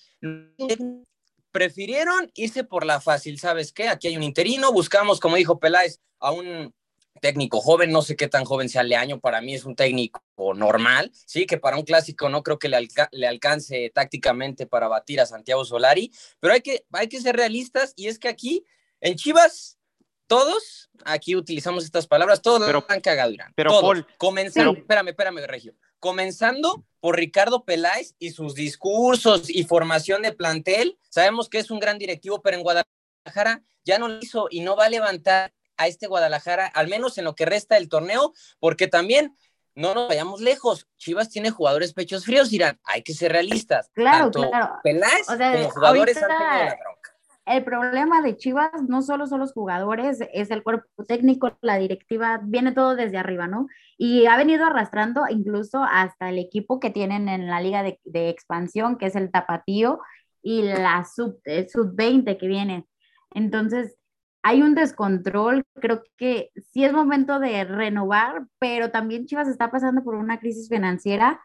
prefirieron 1.52 2.30
irse 2.34 2.64
por 2.64 2.84
la 2.84 3.00
fácil, 3.00 3.38
¿sabes 3.38 3.72
qué? 3.72 3.88
Aquí 3.88 4.08
hay 4.08 4.16
un 4.16 4.22
interino, 4.22 4.72
buscamos, 4.72 5.20
como 5.20 5.36
dijo 5.36 5.60
Peláez, 5.60 6.00
a 6.18 6.32
un 6.32 6.74
técnico 7.20 7.60
joven, 7.60 7.92
no 7.92 8.02
sé 8.02 8.16
qué 8.16 8.26
tan 8.26 8.44
joven 8.44 8.68
sea 8.68 8.82
Leaño, 8.82 9.20
para 9.20 9.40
mí 9.40 9.54
es 9.54 9.64
un 9.64 9.76
técnico 9.76 10.22
normal, 10.56 11.12
sí, 11.14 11.46
que 11.46 11.58
para 11.58 11.76
un 11.76 11.84
clásico 11.84 12.28
no 12.28 12.42
creo 12.42 12.58
que 12.58 12.68
le, 12.68 12.88
le, 13.12 13.26
alcance 13.28 13.92
tácticamente 13.94 14.66
para 14.66 14.88
batir 14.88 15.20
a 15.20 15.26
Santiago 15.26 15.64
Solari, 15.64 16.10
pero 16.40 16.54
hay 16.54 16.62
que, 16.62 16.84
hay 16.92 17.08
que 17.08 17.20
ser 17.20 17.36
realistas 17.36 17.92
y 17.96 18.08
es 18.08 18.18
que 18.18 18.28
aquí 18.28 18.64
en 19.00 19.14
Chivas 19.16 19.78
todos, 20.26 20.88
aquí 21.04 21.36
utilizamos 21.36 21.84
estas 21.84 22.06
palabras, 22.06 22.40
todos 22.40 22.62
pero, 22.64 22.84
han 22.88 23.00
cagado, 23.02 23.30
Irán. 23.30 23.52
Pero 23.54 23.70
todos. 23.70 23.82
Paul, 23.82 24.06
Comenzando, 24.16 24.72
espérame, 24.72 25.08
espérame, 25.08 25.46
Regio. 25.46 25.74
Comenzando 26.02 26.84
por 26.98 27.16
Ricardo 27.16 27.64
Peláez 27.64 28.16
y 28.18 28.30
sus 28.30 28.56
discursos 28.56 29.48
y 29.48 29.62
formación 29.62 30.22
de 30.22 30.32
plantel. 30.32 30.98
Sabemos 31.08 31.48
que 31.48 31.60
es 31.60 31.70
un 31.70 31.78
gran 31.78 31.96
directivo, 31.96 32.42
pero 32.42 32.56
en 32.56 32.64
Guadalajara 32.64 33.62
ya 33.84 34.00
no 34.00 34.08
lo 34.08 34.18
hizo 34.20 34.48
y 34.50 34.62
no 34.62 34.74
va 34.74 34.86
a 34.86 34.90
levantar 34.90 35.54
a 35.76 35.86
este 35.86 36.08
Guadalajara, 36.08 36.66
al 36.66 36.88
menos 36.88 37.18
en 37.18 37.24
lo 37.24 37.36
que 37.36 37.46
resta 37.46 37.76
del 37.76 37.88
torneo, 37.88 38.32
porque 38.58 38.88
también 38.88 39.36
no 39.76 39.94
nos 39.94 40.08
vayamos 40.08 40.40
lejos. 40.40 40.88
Chivas 40.96 41.28
tiene 41.28 41.50
jugadores 41.50 41.92
pechos 41.92 42.24
fríos, 42.24 42.52
Irán. 42.52 42.80
Hay 42.82 43.02
que 43.02 43.14
ser 43.14 43.30
realistas. 43.30 43.88
Claro, 43.94 44.32
Tanto 44.32 44.50
claro. 44.50 44.80
Peláez 44.82 45.28
o 45.28 45.36
sea, 45.36 45.52
como 45.52 45.70
jugadores 45.70 46.16
ahorita... 46.16 46.34
han 46.34 46.48
tenido 46.50 46.64
la 46.64 46.80
bronca 46.82 47.11
el 47.44 47.64
problema 47.64 48.22
de 48.22 48.36
Chivas 48.36 48.70
no 48.88 49.02
solo 49.02 49.26
son 49.26 49.40
los 49.40 49.52
jugadores, 49.52 50.20
es 50.32 50.50
el 50.50 50.62
cuerpo 50.62 51.04
técnico, 51.04 51.56
la 51.60 51.76
directiva, 51.76 52.40
viene 52.42 52.72
todo 52.72 52.94
desde 52.94 53.18
arriba, 53.18 53.48
¿no? 53.48 53.66
Y 53.98 54.26
ha 54.26 54.36
venido 54.36 54.64
arrastrando 54.66 55.24
incluso 55.28 55.82
hasta 55.82 56.28
el 56.28 56.38
equipo 56.38 56.78
que 56.80 56.90
tienen 56.90 57.28
en 57.28 57.48
la 57.48 57.60
liga 57.60 57.82
de, 57.82 58.28
expansión, 58.28 58.96
que 58.96 59.06
es 59.06 59.16
el 59.16 59.30
Tapatío, 59.32 60.00
y 60.42 60.62
la 60.62 61.04
sub-20 61.04 61.68
sub 61.70 62.38
que 62.38 62.48
viene. 62.48 62.86
Entonces, 63.32 63.96
hay 64.42 64.62
un 64.62 64.74
descontrol, 64.74 65.64
creo 65.80 66.02
que 66.16 66.50
sí 66.72 66.84
es 66.84 66.92
momento 66.92 67.38
de 67.40 67.64
renovar, 67.64 68.46
pero 68.58 68.90
también 68.90 69.26
Chivas 69.26 69.48
está 69.48 69.70
pasando 69.70 70.02
por 70.04 70.14
una 70.16 70.38
crisis 70.40 70.68
financiera, 70.68 71.40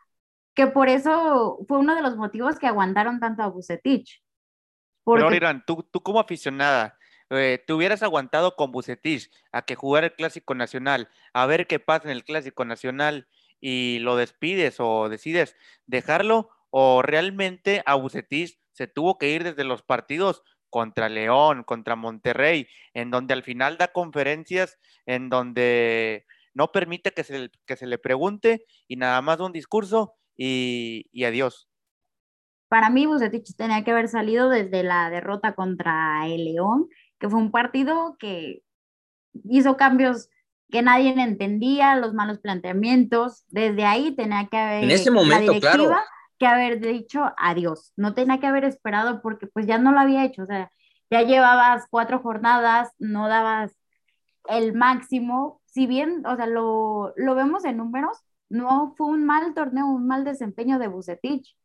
que 0.55 0.67
por 0.67 0.89
eso 0.89 1.59
fue 1.67 1.77
uno 1.79 1.95
de 1.95 2.01
los 2.01 2.17
motivos 2.17 2.59
que 2.59 2.67
aguantaron 2.67 3.19
tanto 3.19 3.43
a 3.43 3.49
Bucetich 3.49 4.21
porque... 5.07 5.23
Pero 5.23 5.35
Irán, 5.35 5.63
tú, 5.65 5.87
tú 5.89 6.03
como 6.03 6.19
aficionada, 6.19 6.99
eh, 7.29 7.63
¿te 7.65 7.71
hubieras 7.71 8.03
aguantado 8.03 8.57
con 8.57 8.73
Bucetich 8.73 9.31
a 9.53 9.61
que 9.61 9.75
jugara 9.75 10.07
el 10.07 10.15
Clásico 10.15 10.53
Nacional, 10.53 11.07
a 11.31 11.45
ver 11.45 11.65
qué 11.65 11.79
pasa 11.79 12.09
en 12.09 12.11
el 12.11 12.25
Clásico 12.25 12.65
Nacional 12.65 13.29
y 13.61 13.99
lo 13.99 14.17
despides 14.17 14.81
o 14.81 15.07
decides 15.07 15.55
dejarlo? 15.85 16.49
¿O 16.71 17.03
realmente 17.03 17.83
a 17.85 17.95
Bucetich 17.95 18.59
se 18.73 18.87
tuvo 18.87 19.17
que 19.17 19.29
ir 19.29 19.45
desde 19.45 19.63
los 19.63 19.81
partidos 19.81 20.43
contra 20.69 21.07
León, 21.07 21.63
contra 21.63 21.95
Monterrey, 21.95 22.67
en 22.93 23.09
donde 23.09 23.33
al 23.33 23.43
final 23.43 23.77
da 23.77 23.93
conferencias, 23.93 24.77
en 25.05 25.29
donde 25.29 26.25
no 26.53 26.73
permite 26.73 27.11
que 27.11 27.23
se, 27.23 27.49
que 27.65 27.77
se 27.77 27.87
le 27.87 27.97
pregunte 27.97 28.65
y 28.89 28.97
nada 28.97 29.21
más 29.21 29.39
un 29.39 29.53
discurso 29.53 30.15
y, 30.35 31.05
y 31.13 31.23
adiós? 31.23 31.69
Para 32.67 32.89
mí, 32.89 33.05
Bucetich 33.05 33.55
tenía 33.55 33.83
que 33.83 33.91
haber 33.91 34.07
salido 34.07 34.49
desde 34.49 34.83
la 34.83 35.09
derrota 35.09 35.53
contra 35.53 36.27
el 36.27 36.45
León, 36.45 36.87
que 37.19 37.29
fue 37.29 37.39
un 37.39 37.51
partido 37.51 38.17
que 38.19 38.61
hizo 39.45 39.77
cambios 39.77 40.29
que 40.69 40.81
nadie 40.81 41.13
entendía, 41.21 41.95
los 41.95 42.13
malos 42.13 42.39
planteamientos. 42.39 43.45
Desde 43.47 43.85
ahí 43.85 44.15
tenía 44.15 44.47
que 44.47 44.57
haber 44.57 44.83
en 44.83 44.91
ese 44.91 45.11
momento, 45.11 45.53
claro. 45.59 45.95
que 46.37 46.45
haber 46.45 46.79
dicho 46.79 47.31
adiós. 47.37 47.93
No 47.95 48.13
tenía 48.13 48.39
que 48.39 48.47
haber 48.47 48.65
esperado 48.65 49.21
porque 49.21 49.47
pues 49.47 49.65
ya 49.65 49.77
no 49.77 49.91
lo 49.91 49.99
había 49.99 50.25
hecho. 50.25 50.43
O 50.43 50.45
sea, 50.45 50.71
ya 51.09 51.21
llevabas 51.21 51.85
cuatro 51.89 52.19
jornadas, 52.19 52.89
no 52.99 53.27
dabas 53.27 53.77
el 54.49 54.73
máximo. 54.73 55.61
Si 55.65 55.87
bien, 55.87 56.25
o 56.25 56.35
sea, 56.35 56.47
lo, 56.47 57.13
lo 57.15 57.35
vemos 57.35 57.63
en 57.65 57.77
números, 57.77 58.17
no 58.49 58.93
fue 58.97 59.07
un 59.07 59.25
mal 59.25 59.53
torneo, 59.53 59.87
un 59.87 60.07
mal 60.07 60.23
desempeño 60.23 60.79
de 60.79 60.87
Bucetich. 60.87 61.55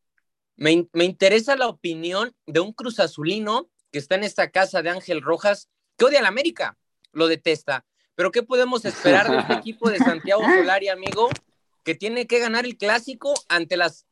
Me, 0.57 0.87
me, 0.93 1.05
interesa 1.05 1.57
la 1.57 1.69
opinión 1.69 2.35
de 2.47 2.61
un 2.61 2.73
Cruz 2.73 3.01
Azulino 3.01 3.71
que 3.91 3.99
está 3.99 4.15
en 4.15 4.25
esta 4.25 4.51
casa 4.51 4.83
de 4.83 4.91
Ángel 4.91 5.23
Rojas, 5.23 5.69
que 5.97 6.05
odia 6.05 6.21
a 6.21 6.23
la 6.23 6.29
América, 6.29 6.79
lo 7.13 7.29
detesta. 7.29 7.85
Pero 8.15 8.31
¿qué 8.31 8.43
podemos 8.43 8.85
esperar 8.85 9.31
de 9.31 9.39
este 9.39 9.53
equipo 9.55 9.91
de 9.91 9.99
Santiago 9.99 10.43
Solari, 10.43 10.89
amigo, 10.89 11.29
que 11.85 11.95
tiene 11.95 12.27
que 12.27 12.39
ganar 12.39 12.65
el 12.65 12.77
clásico 12.77 13.35
ante 13.49 13.77
las 13.77 14.07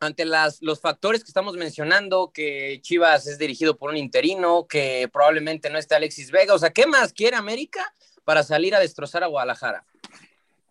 ante 0.00 0.24
las, 0.24 0.62
los 0.62 0.80
factores 0.80 1.22
que 1.22 1.28
estamos 1.28 1.56
mencionando, 1.56 2.32
que 2.32 2.80
Chivas 2.80 3.26
es 3.26 3.36
dirigido 3.36 3.76
por 3.76 3.90
un 3.90 3.98
interino, 3.98 4.66
que 4.66 5.10
probablemente 5.12 5.68
no 5.68 5.78
esté 5.78 5.94
Alexis 5.94 6.30
Vega, 6.30 6.54
o 6.54 6.58
sea, 6.58 6.70
¿qué 6.70 6.86
más 6.86 7.12
quiere 7.12 7.36
América 7.36 7.94
para 8.24 8.42
salir 8.42 8.74
a 8.74 8.80
destrozar 8.80 9.22
a 9.22 9.26
Guadalajara? 9.26 9.84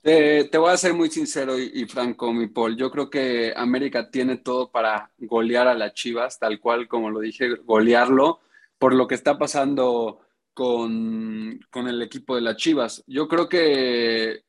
Te 0.02 0.58
voy 0.58 0.72
a 0.72 0.78
ser 0.78 0.94
muy 0.94 1.10
sincero 1.10 1.58
y, 1.60 1.86
franco, 1.86 2.34
mi 2.34 2.48
Paul. 2.48 2.78
Yo 2.78 2.90
creo 2.92 3.10
que 3.10 3.54
América 3.56 4.10
tiene 4.10 4.38
todo 4.38 4.72
para 4.72 5.12
golear 5.18 5.68
a 5.68 5.74
las 5.74 5.94
Chivas, 5.94 6.40
tal 6.40 6.60
cual 6.60 6.88
como 6.88 7.10
lo 7.10 7.20
dije, 7.20 7.56
golearlo, 7.64 8.40
por 8.78 8.94
lo 8.94 9.08
que 9.08 9.16
está 9.16 9.38
pasando 9.38 10.22
con, 10.54 11.60
con 11.70 11.88
el 11.88 12.02
equipo 12.02 12.36
de 12.36 12.42
las 12.42 12.58
Chivas. 12.58 13.04
Yo 13.08 13.28
creo 13.28 13.50
que 13.50 14.44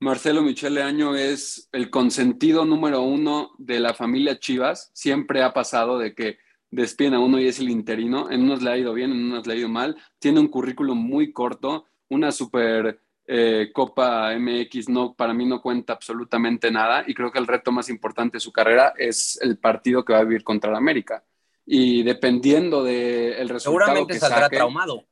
Marcelo 0.00 0.42
Michele 0.42 0.82
Año 0.82 1.14
es 1.14 1.68
el 1.72 1.88
consentido 1.88 2.64
número 2.64 3.00
uno 3.02 3.52
de 3.58 3.80
la 3.80 3.94
familia 3.94 4.38
Chivas. 4.38 4.90
Siempre 4.92 5.42
ha 5.42 5.54
pasado 5.54 5.98
de 5.98 6.14
que 6.14 6.38
despiden 6.70 7.14
a 7.14 7.20
uno 7.20 7.40
y 7.40 7.46
es 7.46 7.58
el 7.58 7.70
interino. 7.70 8.30
En 8.30 8.42
unos 8.42 8.62
le 8.62 8.70
ha 8.70 8.76
ido 8.76 8.92
bien, 8.92 9.12
en 9.12 9.24
unos 9.24 9.46
le 9.46 9.54
ha 9.54 9.56
ido 9.56 9.68
mal. 9.68 9.96
Tiene 10.18 10.40
un 10.40 10.48
currículum 10.48 10.98
muy 10.98 11.32
corto, 11.32 11.86
una 12.08 12.32
super 12.32 13.00
eh, 13.26 13.70
Copa 13.72 14.36
MX 14.38 14.88
no, 14.90 15.14
para 15.14 15.32
mí 15.32 15.46
no 15.46 15.62
cuenta 15.62 15.94
absolutamente 15.94 16.70
nada 16.70 17.04
y 17.06 17.14
creo 17.14 17.32
que 17.32 17.38
el 17.38 17.46
reto 17.46 17.72
más 17.72 17.88
importante 17.88 18.36
de 18.36 18.40
su 18.40 18.52
carrera 18.52 18.92
es 18.98 19.38
el 19.40 19.58
partido 19.58 20.04
que 20.04 20.12
va 20.12 20.18
a 20.18 20.24
vivir 20.24 20.44
contra 20.44 20.70
el 20.70 20.76
América. 20.76 21.24
Y 21.66 22.02
dependiendo 22.02 22.84
del 22.84 23.48
resultado 23.48 23.86
Seguramente 23.86 24.18
saldrá 24.18 24.48
traumado. 24.50 25.04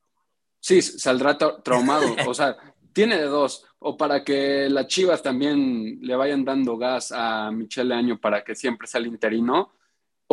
Sí, 0.61 0.83
saldrá 0.83 1.39
traumado. 1.63 2.15
o 2.27 2.35
sea, 2.35 2.57
tiene 2.93 3.17
de 3.17 3.25
dos. 3.25 3.65
O 3.79 3.97
para 3.97 4.23
que 4.23 4.69
las 4.69 4.87
Chivas 4.87 5.23
también 5.23 5.99
le 6.03 6.15
vayan 6.15 6.45
dando 6.45 6.77
gas 6.77 7.13
a 7.13 7.51
Michelle 7.51 7.95
Año 7.95 8.21
para 8.21 8.45
que 8.45 8.55
siempre 8.55 8.87
sea 8.87 9.01
el 9.01 9.07
interino, 9.07 9.73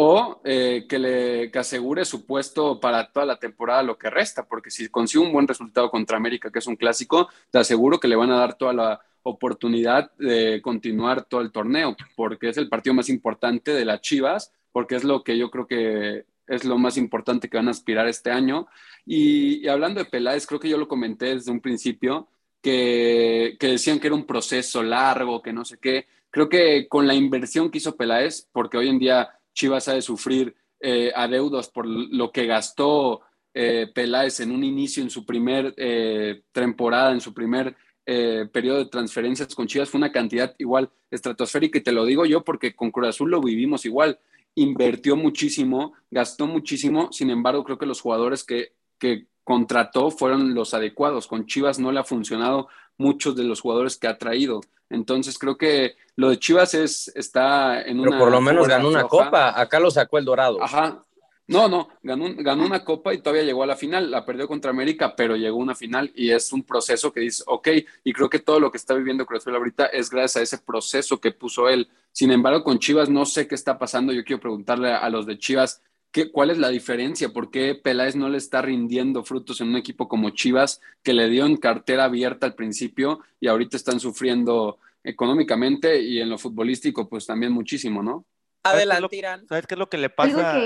o 0.02 0.40
eh, 0.46 0.86
que 0.88 0.98
le 0.98 1.52
asegure 1.56 2.06
su 2.06 2.26
puesto 2.26 2.80
para 2.80 3.12
toda 3.12 3.26
la 3.26 3.38
temporada 3.38 3.84
lo 3.84 3.98
que 3.98 4.10
resta, 4.10 4.48
porque 4.48 4.72
si 4.72 4.88
consigue 4.88 5.26
un 5.26 5.34
buen 5.34 5.46
resultado 5.46 5.92
contra 5.92 6.16
América, 6.16 6.50
que 6.50 6.60
es 6.60 6.68
un 6.68 6.78
clásico, 6.78 7.28
te 7.52 7.60
aseguro 7.60 8.00
que 8.00 8.08
le 8.08 8.16
van 8.16 8.32
a 8.32 8.40
dar 8.40 8.58
toda 8.58 8.72
la 8.72 9.02
oportunidad 9.24 10.10
de 10.16 10.62
continuar 10.62 11.26
todo 11.26 11.42
el 11.42 11.52
torneo, 11.52 11.98
porque 12.16 12.48
es 12.48 12.56
el 12.56 12.70
partido 12.70 12.94
más 12.94 13.10
importante 13.10 13.74
de 13.74 13.84
las 13.84 14.00
Chivas, 14.00 14.54
porque 14.72 14.96
es 14.96 15.04
lo 15.04 15.22
que 15.22 15.38
yo 15.38 15.52
creo 15.52 15.68
que 15.68 16.24
es 16.48 16.64
lo 16.64 16.78
más 16.78 16.96
importante 16.96 17.50
que 17.50 17.58
van 17.58 17.68
a 17.68 17.72
aspirar 17.72 18.08
este 18.08 18.32
año. 18.32 18.68
Y, 19.06 19.68
hablando 19.68 20.02
de 20.02 20.10
Peláez, 20.10 20.48
creo 20.48 20.62
que 20.62 20.70
yo 20.70 20.78
lo 20.78 20.88
comenté 20.88 21.36
desde 21.36 21.52
un 21.52 21.60
principio, 21.60 22.30
que, 22.62 23.58
que 23.60 23.68
decían 23.68 24.00
que 24.00 24.08
era 24.08 24.16
un 24.16 24.26
proceso 24.26 24.82
largo, 24.82 25.42
que 25.42 25.52
no 25.52 25.66
sé 25.66 25.78
qué. 25.78 26.08
Creo 26.32 26.48
que 26.48 26.88
con 26.88 27.06
la 27.06 27.16
inversión 27.16 27.70
que 27.70 27.80
hizo 27.80 27.98
Peláez, 27.98 28.48
porque 28.54 28.78
hoy 28.78 28.88
en 28.88 29.00
día 29.00 29.39
Chivas 29.54 29.88
ha 29.88 29.94
de 29.94 30.02
sufrir 30.02 30.56
eh, 30.80 31.12
adeudos 31.16 31.70
por 31.70 31.86
lo 31.86 32.32
que 32.32 32.46
gastó 32.46 33.22
eh, 33.54 33.88
Peláez 33.94 34.40
en 34.40 34.52
un 34.52 34.64
inicio, 34.64 35.04
en 35.04 35.10
su 35.10 35.26
primer 35.26 35.74
eh, 35.78 36.44
temporada, 36.52 37.12
en 37.12 37.22
su 37.22 37.34
primer 37.34 37.76
eh, 38.06 38.48
periodo 38.52 38.80
de 38.80 38.86
transferencias 38.86 39.54
con 39.54 39.68
Chivas 39.68 39.90
fue 39.90 40.00
una 40.00 40.12
cantidad 40.12 40.56
igual 40.58 40.90
estratosférica 41.12 41.78
y 41.78 41.82
te 41.82 41.92
lo 41.92 42.06
digo 42.06 42.26
yo 42.26 42.44
porque 42.44 42.76
con 42.76 42.90
Cruz 42.90 43.10
Azul 43.10 43.30
lo 43.30 43.42
vivimos 43.42 43.86
igual. 43.86 44.20
Invertió 44.56 45.16
muchísimo, 45.16 45.94
gastó 46.10 46.48
muchísimo, 46.48 47.12
sin 47.12 47.30
embargo 47.30 47.64
creo 47.64 47.78
que 47.78 47.86
los 47.86 48.02
jugadores 48.02 48.44
que, 48.44 48.74
que 48.98 49.28
contrató 49.44 50.12
fueron 50.12 50.54
los 50.54 50.74
adecuados. 50.74 51.28
Con 51.28 51.46
Chivas 51.46 51.80
no 51.80 51.92
le 51.92 52.00
ha 52.00 52.04
funcionado 52.04 52.68
muchos 53.00 53.36
de 53.36 53.44
los 53.44 53.62
jugadores 53.62 53.98
que 53.98 54.08
ha 54.08 54.20
traído. 54.20 54.62
Entonces 54.90 55.40
creo 55.40 55.58
que 55.58 55.96
lo 56.16 56.30
de 56.30 56.38
Chivas 56.38 56.74
es, 56.76 57.12
está 57.16 57.82
en 57.82 58.02
Pero 58.02 58.20
por 58.20 58.30
lo 58.30 58.42
menos 58.42 58.68
ganó 58.68 58.90
una 58.90 59.08
copa, 59.08 59.60
acá 59.60 59.80
lo 59.80 59.90
sacó 59.90 60.20
el 60.20 60.26
Dorado. 60.26 60.62
Ajá. 60.62 61.04
No, 61.48 61.68
no, 61.68 61.90
ganó, 62.04 62.26
ganó 62.38 62.64
una 62.64 62.86
copa 62.86 63.12
y 63.12 63.24
todavía 63.24 63.42
llegó 63.42 63.64
a 63.64 63.68
la 63.68 63.76
final, 63.76 64.12
la 64.12 64.24
perdió 64.24 64.48
contra 64.48 64.70
América, 64.70 65.16
pero 65.16 65.36
llegó 65.36 65.58
a 65.58 65.64
una 65.64 65.74
final 65.74 66.12
y 66.14 66.30
es 66.30 66.54
un 66.54 66.62
proceso 66.62 67.12
que 67.12 67.22
dice, 67.22 67.44
ok, 67.48 67.70
y 68.04 68.14
creo 68.14 68.30
que 68.30 68.38
todo 68.38 68.60
lo 68.60 68.70
que 68.70 68.78
está 68.78 68.94
viviendo 68.94 69.26
Cruz 69.26 69.42
Azul 69.42 69.56
ahorita 69.56 69.88
es 69.88 70.12
gracias 70.12 70.36
a 70.36 70.42
ese 70.44 70.58
proceso 70.60 71.20
que 71.20 71.32
puso 71.32 71.68
él. 71.68 71.90
Sin 72.12 72.30
embargo, 72.32 72.64
con 72.64 72.78
Chivas 72.78 73.10
no 73.10 73.26
sé 73.26 73.48
qué 73.48 73.56
está 73.56 73.80
pasando, 73.80 74.14
yo 74.14 74.24
quiero 74.24 74.40
preguntarle 74.40 74.94
a 74.94 75.10
los 75.10 75.26
de 75.26 75.40
Chivas, 75.40 75.82
¿Qué, 76.12 76.32
¿Cuál 76.32 76.50
es 76.50 76.58
la 76.58 76.70
diferencia? 76.70 77.30
¿Por 77.30 77.52
qué 77.52 77.76
Peláez 77.76 78.16
no 78.16 78.30
le 78.30 78.38
está 78.38 78.62
rindiendo 78.62 79.24
frutos 79.24 79.62
en 79.62 79.70
un 79.70 79.78
equipo 79.78 80.08
como 80.08 80.32
Chivas, 80.32 80.82
que 81.04 81.14
le 81.14 81.30
dio 81.30 81.46
en 81.46 81.58
cartera 81.58 82.06
abierta 82.06 82.48
al 82.48 82.56
principio 82.56 83.20
y 83.40 83.48
ahorita 83.48 83.78
están 83.78 84.00
sufriendo 84.00 84.80
económicamente 85.04 86.02
y 86.02 86.20
en 86.20 86.30
lo 86.30 86.38
futbolístico, 86.38 87.08
pues 87.08 87.26
también 87.26 87.52
muchísimo, 87.52 88.02
¿no? 88.04 88.26
Adelante, 88.64 89.16
Irán. 89.16 89.48
¿Sabes 89.48 89.68
qué 89.68 89.76
es 89.76 89.80
lo 89.80 89.90
que 89.90 89.98
le 89.98 90.10
pasa? 90.10 90.60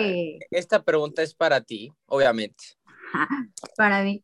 Esta 0.50 0.84
pregunta 0.84 1.22
es 1.22 1.34
para 1.36 1.62
ti, 1.62 1.94
obviamente. 2.08 2.64
para 3.78 4.04
mí. 4.04 4.24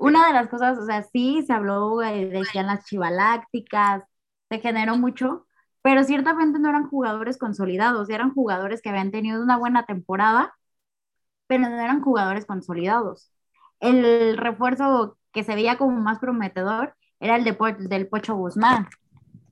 Una 0.00 0.26
de 0.26 0.34
las 0.34 0.48
cosas, 0.48 0.78
o 0.78 0.86
sea, 0.86 1.02
sí 1.02 1.42
se 1.46 1.52
habló, 1.52 2.02
eh, 2.02 2.26
decían 2.26 2.66
las 2.66 2.84
chivalácticas, 2.84 4.04
se 4.50 4.60
generó 4.60 4.96
mucho, 4.96 5.46
pero 5.88 6.04
ciertamente 6.04 6.58
no 6.58 6.68
eran 6.68 6.86
jugadores 6.86 7.38
consolidados, 7.38 8.10
eran 8.10 8.34
jugadores 8.34 8.82
que 8.82 8.90
habían 8.90 9.10
tenido 9.10 9.42
una 9.42 9.56
buena 9.56 9.86
temporada, 9.86 10.54
pero 11.46 11.62
no 11.62 11.80
eran 11.80 12.02
jugadores 12.02 12.44
consolidados. 12.44 13.32
El 13.80 14.36
refuerzo 14.36 15.16
que 15.32 15.44
se 15.44 15.54
veía 15.54 15.78
como 15.78 15.98
más 15.98 16.18
prometedor 16.18 16.94
era 17.20 17.36
el 17.36 17.44
de, 17.44 17.56
del 17.88 18.06
Pocho 18.06 18.34
Guzmán. 18.34 18.86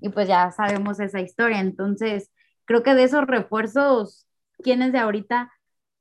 Y 0.03 0.11
pues 0.11 0.29
ya 0.29 0.51
sabemos 0.51 1.01
esa 1.01 1.21
historia. 1.23 1.59
Entonces, 1.59 2.31
creo 2.67 2.83
que 2.83 2.95
de 2.95 3.05
esos 3.05 3.27
refuerzos, 3.27 4.27
quienes 4.63 4.93
de 4.93 4.99
ahorita 4.99 5.51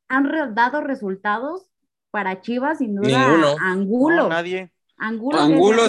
han 0.10 0.54
dado 0.54 0.82
resultados 0.82 1.70
para 2.12 2.42
Chivas, 2.42 2.80
sin 2.80 2.98
duda, 2.98 3.56
Angulo. 3.62 4.28
nadie. 4.28 4.74
Angulo, 4.98 5.40
Angulo 5.40 5.84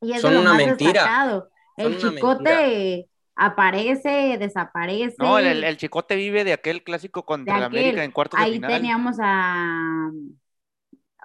y 0.00 0.12
es 0.12 0.20
Son 0.20 0.36
una 0.36 0.54
mentira. 0.54 1.42
El 1.76 1.98
chicote 1.98 3.10
aparece, 3.36 4.36
desaparece. 4.38 5.16
No, 5.18 5.38
el, 5.38 5.76
Chicote 5.76 6.16
vive 6.16 6.42
de 6.42 6.54
aquel 6.54 6.82
clásico 6.82 7.24
contra 7.24 7.60
la 7.60 7.66
América 7.66 8.02
en 8.02 8.10
cuartos 8.10 8.40
de 8.40 8.46
final. 8.46 8.70
Ahí 8.70 8.76
teníamos 8.76 9.16
a. 9.20 10.10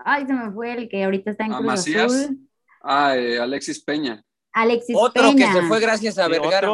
Ay, 0.04 0.26
se 0.28 0.34
me 0.34 0.52
fue 0.52 0.74
el 0.74 0.90
que 0.90 1.04
ahorita 1.04 1.32
está 1.32 1.46
en 1.46 1.54
Cruz 1.54 1.88
Azul. 1.88 2.40
Ah, 2.84 3.16
eh, 3.16 3.40
Alexis 3.40 3.82
Peña. 3.82 4.24
Alexis 4.54 4.96
Otro 5.00 5.34
que 5.36 5.46
se 5.46 5.62
fue 5.64 5.80
gracias 5.80 6.18
a 6.18 6.28
Vergara. 6.28 6.70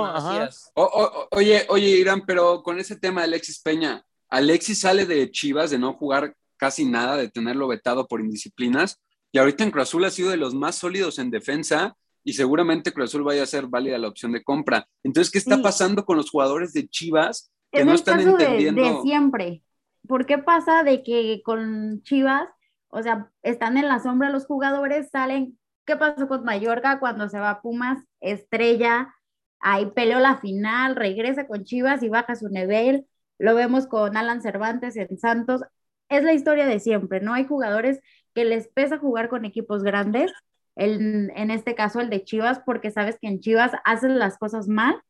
oye, 1.32 1.66
oye, 1.70 1.88
Irán, 1.88 2.24
pero 2.26 2.64
con 2.64 2.80
ese 2.80 2.96
tema 2.96 3.22
de 3.22 3.28
Alexis 3.28 3.62
Peña, 3.62 4.04
Alexis 4.30 4.80
sale 4.80 5.06
de 5.06 5.30
Chivas 5.30 5.70
de 5.70 5.78
no 5.78 5.94
jugar 5.94 6.36
casi 6.56 6.86
nada, 6.86 7.18
de 7.18 7.30
tenerlo 7.30 7.68
vetado 7.68 8.08
por 8.08 8.20
indisciplinas, 8.20 9.00
y 9.32 9.38
ahorita 9.38 9.64
en 9.64 9.70
Cruz 9.70 9.84
Azul 9.84 10.06
ha 10.06 10.10
sido 10.10 10.32
de 10.32 10.38
los 10.38 10.56
más 10.56 10.76
sólidos 10.76 11.20
en 11.20 11.30
defensa 11.30 11.96
y 12.24 12.34
seguramente 12.34 12.92
Cruz 12.92 13.10
Azul 13.10 13.24
vaya 13.24 13.44
a 13.44 13.48
ser 13.48 13.68
válida 13.68 13.98
la 13.98 14.10
opción 14.10 14.32
de 14.32 14.44
compra. 14.44 14.88
Entonces, 15.04 15.32
¿qué 15.32 15.38
está 15.38 15.62
pasando 15.62 16.06
con 16.06 16.18
los 16.18 16.30
jugadores 16.30 16.74
de 16.74 16.88
Chivas 16.88 17.52
que 17.72 17.86
no 17.86 17.94
están 17.94 18.20
entendiendo? 18.20 18.84
De, 18.84 19.02
siempre. 19.02 19.64
¿Por 20.08 20.26
qué 20.26 20.38
pasa 20.38 20.84
de 20.84 21.04
que 21.04 21.42
con 21.44 22.02
Chivas, 22.04 22.48
o 22.90 23.02
sea, 23.02 23.32
están 23.44 23.78
en 23.78 23.88
la 23.88 24.00
sombra 24.00 24.30
los 24.30 24.46
jugadores, 24.46 25.10
salen? 25.10 25.58
¿Qué 25.86 25.96
pasó 25.96 26.28
con 26.28 26.44
Mallorca 26.44 27.00
cuando 27.00 27.30
se 27.30 27.40
va 27.40 27.50
a 27.50 27.62
Pumas? 27.62 28.04
Estrella, 28.20 29.14
ahí 29.60 29.86
peleó 29.88 30.20
la 30.20 30.38
final, 30.38 30.96
regresa 30.96 31.48
con 31.48 31.64
Chivas 31.64 32.04
y 32.04 32.10
baja 32.10 32.36
su 32.36 32.50
nivel. 32.50 33.06
Lo 33.38 33.56
vemos 33.56 33.88
con 33.88 34.18
Alan 34.18 34.42
Cervantes 34.42 34.98
en 34.98 35.18
Santos. 35.18 35.62
Es 36.10 36.24
la 36.24 36.34
historia 36.34 36.66
de 36.66 36.80
siempre, 36.80 37.22
¿no? 37.22 37.34
Hay 37.34 37.46
jugadores 37.46 38.02
que 38.34 38.46
les 38.46 38.68
pesa 38.68 38.98
jugar 38.98 39.30
con 39.30 39.46
equipos 39.46 39.84
grandes 39.84 40.32
en 40.78 41.52
este 41.52 41.76
caso 41.76 42.00
el 42.00 42.10
de 42.10 42.24
Chivas, 42.24 42.60
porque 42.66 42.92
sabes 42.92 43.18
que 43.20 43.28
en 43.28 43.40
Chivas 43.40 43.72
haces 43.84 44.12
las 44.12 44.38
cosas 44.38 44.68
mal 44.68 45.02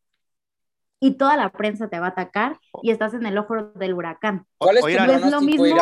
y 1.00 1.18
toda 1.18 1.38
la 1.38 1.52
prensa 1.52 1.90
te 1.90 2.00
va 2.00 2.08
a 2.08 2.10
atacar 2.10 2.60
y 2.82 2.92
estás 2.92 3.14
en 3.14 3.26
el 3.26 3.38
ojo 3.38 3.56
del 3.76 3.94
huracán. 3.94 4.46
¿Cuál 4.58 4.78
es, 4.78 4.84
no 4.84 5.14
es 5.14 5.32
lo 5.32 5.42
mismo 5.42 5.76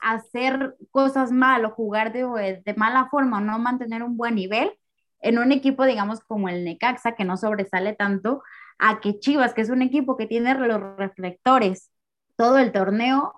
hacer 0.00 0.74
cosas 0.90 1.32
mal 1.32 1.64
o 1.64 1.70
jugar 1.70 2.12
de, 2.12 2.62
de 2.64 2.74
mala 2.74 3.08
forma 3.10 3.38
o 3.38 3.40
no 3.40 3.58
mantener 3.58 4.02
un 4.02 4.16
buen 4.16 4.34
nivel 4.34 4.72
en 5.20 5.38
un 5.38 5.52
equipo, 5.52 5.84
digamos, 5.84 6.20
como 6.20 6.48
el 6.48 6.64
Necaxa, 6.64 7.14
que 7.14 7.24
no 7.24 7.36
sobresale 7.36 7.94
tanto, 7.94 8.42
a 8.78 9.00
que 9.00 9.18
Chivas, 9.18 9.54
que 9.54 9.62
es 9.62 9.70
un 9.70 9.82
equipo 9.82 10.16
que 10.16 10.26
tiene 10.26 10.54
los 10.54 10.80
reflectores 10.96 11.90
todo 12.36 12.58
el 12.58 12.72
torneo, 12.72 13.34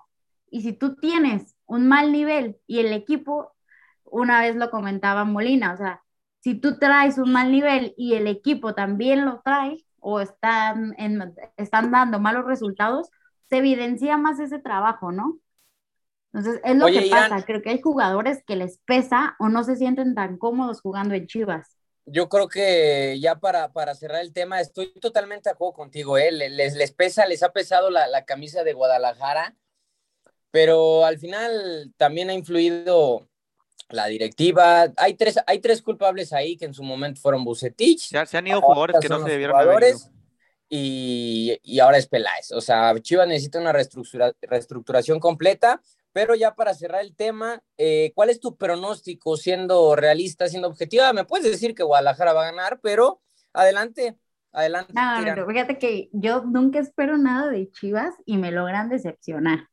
y 0.51 0.63
si 0.63 0.73
tú 0.73 0.97
tienes 0.97 1.55
un 1.67 1.87
mal 1.89 2.11
nivel 2.13 2.57
y 2.67 2.81
el 2.81 2.93
equipo 2.93 3.53
una 4.11 4.41
vez 4.41 4.57
lo 4.57 4.71
comentaba 4.71 5.25
Molina, 5.25 5.73
o 5.73 5.77
sea, 5.77 6.03
si 6.41 6.55
tú 6.55 6.79
traes 6.79 7.19
un 7.19 7.33
mal 7.33 7.51
nivel 7.51 7.95
y 7.97 8.15
el 8.15 8.27
equipo 8.27 8.75
también 8.75 9.25
lo 9.25 9.41
trae 9.45 9.85
o 10.01 10.21
están, 10.21 10.95
están 11.57 11.91
dando 11.91 12.21
malos 12.21 12.45
resultados, 12.45 13.11
se 13.49 13.59
evidencia 13.59 14.17
más 14.17 14.39
ese 14.41 14.59
trabajo, 14.59 15.13
¿no? 15.13 15.39
Entonces, 16.33 16.61
es 16.63 16.77
lo 16.77 16.87
que 16.87 17.09
pasa. 17.11 17.43
Creo 17.45 17.63
que 17.63 17.71
hay 17.71 17.81
jugadores 17.81 18.43
que 18.47 18.57
les 18.57 18.79
pesa 18.79 19.35
o 19.39 19.49
no 19.49 19.65
se 19.65 19.77
sienten 19.77 20.15
tan 20.15 20.37
cómodos 20.37 20.81
jugando 20.81 21.15
en 21.15 21.27
Chivas. 21.27 21.77
Yo 22.05 22.29
creo 22.29 22.49
que 22.49 23.19
ya 23.21 23.37
para, 23.37 23.73
para 23.73 23.95
cerrar 23.95 24.23
el 24.23 24.33
tema, 24.33 24.61
estoy 24.61 24.93
totalmente 25.01 25.49
de 25.49 25.55
acuerdo 25.55 25.75
contigo. 25.75 26.17
¿eh? 26.17 26.31
Les, 26.33 26.75
les 26.75 26.93
pesa, 26.93 27.27
les 27.27 27.43
ha 27.43 27.53
pesado 27.53 27.91
la, 27.91 28.07
la 28.09 28.25
camisa 28.25 28.63
de 28.63 28.73
Guadalajara, 28.73 29.57
pero 30.51 31.05
al 31.05 31.19
final 31.19 31.93
también 31.97 32.31
ha 32.31 32.35
influido 32.35 33.29
la 33.91 34.07
directiva. 34.07 34.93
Hay 34.97 35.15
tres, 35.15 35.39
hay 35.47 35.61
tres 35.61 35.83
culpables 35.83 36.33
ahí 36.33 36.57
que 36.57 36.67
en 36.67 36.75
su 36.75 36.83
momento 36.83 37.21
fueron 37.21 37.45
Bucetich. 37.45 38.11
Ya 38.11 38.27
se 38.27 38.39
han 38.39 38.47
ido 38.47 38.61
jugadores 38.61 38.97
que 39.01 39.09
no 39.09 39.23
se 39.25 39.31
debieron 39.31 39.59
haber 39.59 39.95
y, 40.71 41.59
y, 41.63 41.81
ahora 41.81 41.97
es 41.97 42.07
Peláez. 42.07 42.53
O 42.53 42.61
sea, 42.61 42.95
Chivas 43.01 43.27
necesita 43.27 43.59
una 43.59 43.73
reestructuración 43.73 45.19
completa. 45.19 45.81
Pero 46.13 46.35
ya 46.35 46.55
para 46.55 46.75
cerrar 46.75 47.03
el 47.03 47.15
tema, 47.15 47.63
eh, 47.77 48.13
¿cuál 48.15 48.31
es 48.31 48.41
tu 48.41 48.57
pronóstico 48.57 49.37
siendo 49.37 49.95
realista, 49.95 50.49
siendo 50.49 50.67
objetiva? 50.67 51.13
Me 51.13 51.25
puedes 51.25 51.49
decir 51.49 51.75
que 51.75 51.83
Guadalajara 51.83 52.33
va 52.33 52.43
a 52.43 52.51
ganar, 52.51 52.81
pero 52.83 53.21
adelante, 53.53 54.19
adelante. 54.51 54.95
No, 54.95 55.21
no, 55.21 55.47
fíjate 55.47 55.79
que 55.79 56.09
yo 56.13 56.43
nunca 56.45 56.81
espero 56.81 57.19
nada 57.19 57.49
de 57.51 57.71
Chivas 57.71 58.15
y 58.25 58.39
me 58.39 58.51
logran 58.51 58.89
decepcionar. 58.89 59.68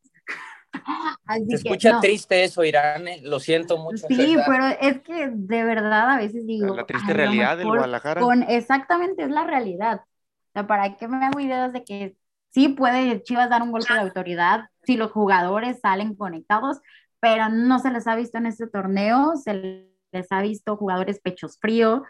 Se 1.50 1.56
escucha 1.56 2.00
triste 2.00 2.44
eso, 2.44 2.64
Irán, 2.64 3.08
eh, 3.08 3.20
lo 3.24 3.40
siento 3.40 3.78
mucho. 3.78 4.06
Sí, 4.08 4.38
pero 4.46 4.66
es 4.68 5.02
que 5.02 5.30
de 5.32 5.64
verdad 5.64 6.12
a 6.12 6.18
veces 6.18 6.46
digo. 6.46 6.76
La 6.76 6.86
triste 6.86 7.14
realidad 7.14 7.58
del 7.58 7.68
Guadalajara. 7.68 8.22
Con, 8.22 8.44
exactamente, 8.44 9.24
es 9.24 9.30
la 9.30 9.44
realidad. 9.44 10.02
O 10.02 10.52
sea, 10.54 10.68
¿para 10.68 10.96
qué 10.96 11.08
me 11.08 11.26
hago 11.26 11.40
ideas 11.40 11.74
de 11.74 11.84
que 11.84 12.16
sí 12.52 12.70
puede 12.70 13.22
Chivas 13.24 13.50
dar 13.50 13.62
un 13.62 13.72
golpe 13.72 13.94
de 13.94 14.00
autoridad 14.00 14.70
si 14.84 14.98
los 14.98 15.12
jugadores 15.12 15.80
salen 15.82 16.16
conectados, 16.16 16.80
pero 17.20 17.50
no 17.50 17.80
se 17.80 17.92
les 17.92 18.08
ha 18.08 18.16
visto 18.16 18.38
en 18.38 18.46
este 18.46 18.68
torneo, 18.68 19.36
se 19.36 19.90
les 20.12 20.32
ha 20.32 20.42
visto 20.42 20.78
jugadores 20.78 21.20
pechos 21.20 21.58
fríos, 21.60 22.02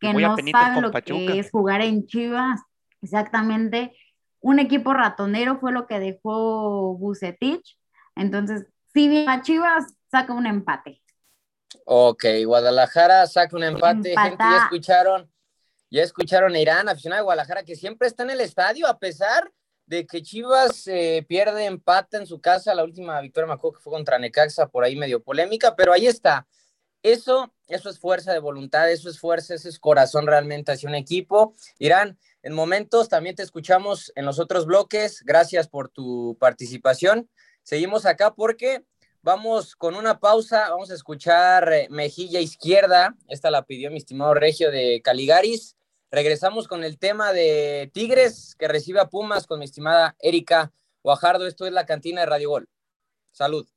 que 0.00 0.12
no 0.12 0.36
saben 0.52 0.82
lo 0.82 0.90
que 0.90 1.38
es 1.38 1.50
jugar 1.50 1.82
en 1.82 2.06
Chivas. 2.06 2.60
Exactamente. 3.02 3.96
Un 4.40 4.58
equipo 4.58 4.94
ratonero 4.94 5.58
fue 5.58 5.72
lo 5.72 5.86
que 5.86 6.00
dejó 6.00 6.96
Bucetich 6.96 7.77
entonces, 8.18 8.66
si 8.92 9.08
bien 9.08 9.28
a 9.28 9.42
Chivas 9.42 9.84
saca 10.10 10.32
un 10.32 10.46
empate. 10.46 11.00
Ok, 11.84 12.24
Guadalajara 12.44 13.26
saca 13.26 13.56
un 13.56 13.64
empate. 13.64 14.14
Gente, 14.16 14.36
ya 14.38 14.62
escucharon, 14.64 15.30
ya 15.90 16.02
escucharon 16.02 16.54
a 16.54 16.58
Irán, 16.58 16.88
aficionado 16.88 17.20
de 17.20 17.24
Guadalajara, 17.24 17.62
que 17.62 17.76
siempre 17.76 18.08
está 18.08 18.24
en 18.24 18.30
el 18.30 18.40
estadio, 18.40 18.86
a 18.86 18.98
pesar 18.98 19.50
de 19.86 20.06
que 20.06 20.22
Chivas 20.22 20.86
eh, 20.86 21.24
pierde 21.26 21.64
empate 21.64 22.18
en 22.18 22.26
su 22.26 22.40
casa. 22.40 22.74
La 22.74 22.84
última 22.84 23.20
victoria 23.20 23.46
me 23.46 23.54
acuerdo 23.54 23.78
que 23.78 23.82
fue 23.82 23.92
contra 23.92 24.18
Necaxa, 24.18 24.68
por 24.68 24.84
ahí 24.84 24.96
medio 24.96 25.22
polémica, 25.22 25.74
pero 25.76 25.92
ahí 25.92 26.06
está. 26.06 26.46
Eso, 27.02 27.54
eso 27.68 27.88
es 27.88 27.98
fuerza 27.98 28.32
de 28.32 28.40
voluntad, 28.40 28.90
eso 28.90 29.08
es 29.08 29.20
fuerza, 29.20 29.54
eso 29.54 29.68
es 29.68 29.78
corazón 29.78 30.26
realmente 30.26 30.72
hacia 30.72 30.88
un 30.88 30.94
equipo. 30.94 31.54
Irán, 31.78 32.18
en 32.42 32.52
momentos 32.52 33.08
también 33.08 33.36
te 33.36 33.42
escuchamos 33.42 34.12
en 34.14 34.26
los 34.26 34.38
otros 34.38 34.66
bloques. 34.66 35.22
Gracias 35.24 35.68
por 35.68 35.88
tu 35.88 36.36
participación. 36.40 37.30
Seguimos 37.68 38.06
acá 38.06 38.34
porque 38.34 38.82
Vamos 39.20 39.74
con 39.74 39.96
una 39.96 40.20
pausa, 40.20 40.70
vamos 40.70 40.92
a 40.92 40.94
escuchar 40.94 41.70
eh, 41.72 41.88
Mejilla 41.90 42.38
Izquierda, 42.40 43.16
esta 43.26 43.50
la 43.50 43.64
pidió 43.64 43.90
mi 43.90 43.98
estimado 43.98 44.32
Regio 44.32 44.70
de 44.70 45.02
Caligaris. 45.02 45.76
Regresamos 46.10 46.68
con 46.68 46.84
el 46.84 46.98
tema 46.98 47.32
de 47.32 47.90
Tigres 47.92 48.54
que 48.56 48.68
recibe 48.68 49.00
a 49.00 49.08
Pumas 49.08 49.46
con 49.48 49.58
mi 49.58 49.64
estimada 49.64 50.16
Erika 50.20 50.72
Guajardo. 51.02 51.46
Esto 51.46 51.66
es 51.66 51.72
la 51.72 51.84
cantina 51.84 52.20
de 52.20 52.26
Radio 52.26 52.50
Gol. 52.50 52.68
Salud. 53.32 53.68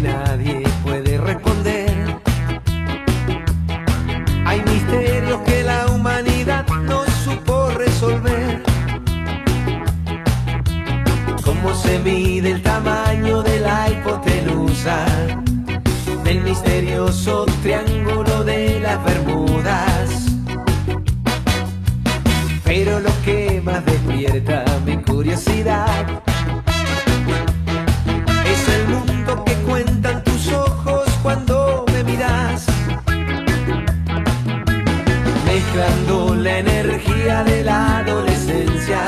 Nadie 0.00 0.62
puede 0.82 1.18
responder. 1.18 1.90
Hay 4.46 4.62
misterios 4.62 5.40
que 5.42 5.62
la 5.62 5.86
humanidad 5.88 6.66
no 6.82 7.04
supo 7.24 7.70
resolver. 7.70 8.62
¿Cómo 11.44 11.74
se 11.74 11.98
mide 12.00 12.52
el 12.52 12.62
tamaño 12.62 13.42
de 13.42 13.60
la 13.60 13.90
hipotenusa? 13.90 15.04
Del 16.24 16.40
misterioso 16.42 17.46
triángulo 17.62 18.44
de 18.44 18.80
las 18.80 19.04
Bermudas. 19.04 20.26
Pero 22.64 23.00
lo 23.00 23.10
que 23.24 23.60
más 23.64 23.84
despierta 23.84 24.64
mi 24.86 24.96
curiosidad 24.98 26.22
de 37.44 37.64
la 37.64 37.98
adolescencia 37.98 39.00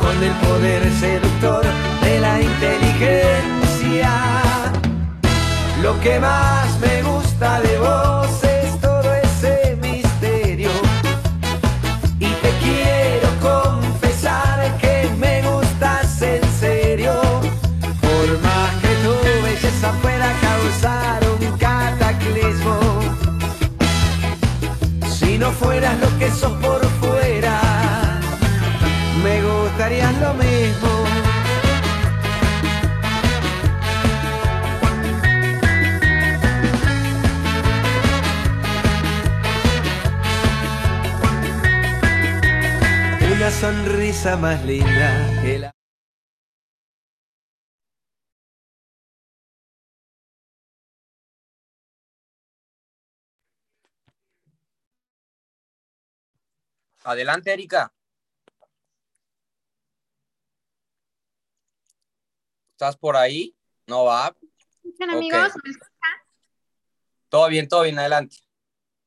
con 0.00 0.22
el 0.22 0.32
poder 0.46 0.82
seductor 1.00 1.64
de 2.02 2.20
la 2.20 2.42
inteligencia. 2.42 4.10
Lo 5.82 5.98
que 6.00 6.20
más 6.20 6.78
me 6.80 7.02
gusta 7.02 7.60
de 7.60 7.78
vos 7.78 8.28
es 8.42 8.80
todo 8.80 9.14
ese 9.14 9.76
misterio. 9.80 10.70
Y 12.18 12.26
te 12.26 12.50
quiero 12.62 13.28
confesar 13.40 14.76
que 14.78 15.08
me 15.18 15.42
gustas 15.42 16.22
en 16.22 16.42
serio. 16.60 17.14
Por 18.00 18.40
más 18.42 18.70
que 18.82 18.94
tu 19.04 19.14
belleza 19.42 19.92
pueda 20.02 20.32
causar 20.40 21.22
un 21.40 21.56
cataclismo, 21.56 22.78
si 25.08 25.38
no 25.38 25.50
fueras 25.52 25.98
lo 26.00 26.18
que 26.18 26.30
sos 26.30 26.52
por 26.52 26.85
me 29.88 30.00
gustaría 30.00 30.12
lo 30.20 30.34
mismo. 30.34 31.04
Una 43.32 43.50
sonrisa 43.50 44.36
más 44.36 44.64
linda 44.64 45.42
que 45.42 45.58
la... 45.58 45.72
Adelante, 57.04 57.52
Erika. 57.52 57.95
¿Estás 62.76 62.94
por 62.94 63.16
ahí? 63.16 63.56
No 63.86 64.04
va. 64.04 64.36
¿Escuchan, 64.84 65.08
amigos? 65.08 65.48
Ok. 65.48 65.64
¿Me 65.64 65.70
escuchan? 65.70 66.12
Todo 67.30 67.48
bien, 67.48 67.68
todo 67.68 67.82
bien, 67.84 67.98
adelante. 67.98 68.36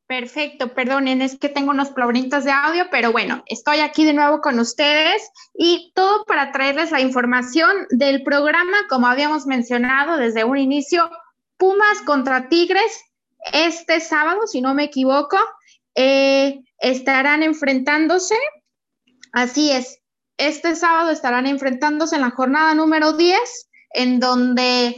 Perfecto, 0.07 0.73
perdonen, 0.73 1.21
es 1.21 1.37
que 1.37 1.49
tengo 1.49 1.69
unos 1.69 1.91
problemitas 1.91 2.45
de 2.45 2.51
audio, 2.51 2.85
pero 2.89 3.11
bueno, 3.11 3.43
estoy 3.45 3.81
aquí 3.81 4.05
de 4.05 4.13
nuevo 4.15 4.41
con 4.41 4.57
ustedes 4.57 5.21
y 5.53 5.91
todo 5.93 6.25
para 6.25 6.51
traerles 6.51 6.89
la 6.89 6.99
información 6.99 7.85
del 7.91 8.23
programa, 8.23 8.87
como 8.89 9.05
habíamos 9.05 9.45
mencionado 9.45 10.17
desde 10.17 10.43
un 10.43 10.57
inicio, 10.57 11.07
Pumas 11.57 12.01
contra 12.07 12.49
Tigres, 12.49 13.03
este 13.53 13.99
sábado, 13.99 14.47
si 14.47 14.61
no 14.61 14.73
me 14.73 14.85
equivoco, 14.85 15.37
eh, 15.93 16.59
estarán 16.79 17.43
enfrentándose, 17.43 18.35
así 19.31 19.71
es, 19.71 19.99
este 20.39 20.75
sábado 20.75 21.11
estarán 21.11 21.45
enfrentándose 21.45 22.15
en 22.15 22.21
la 22.21 22.31
jornada 22.31 22.73
número 22.73 23.13
10, 23.13 23.69
en 23.91 24.19
donde 24.19 24.95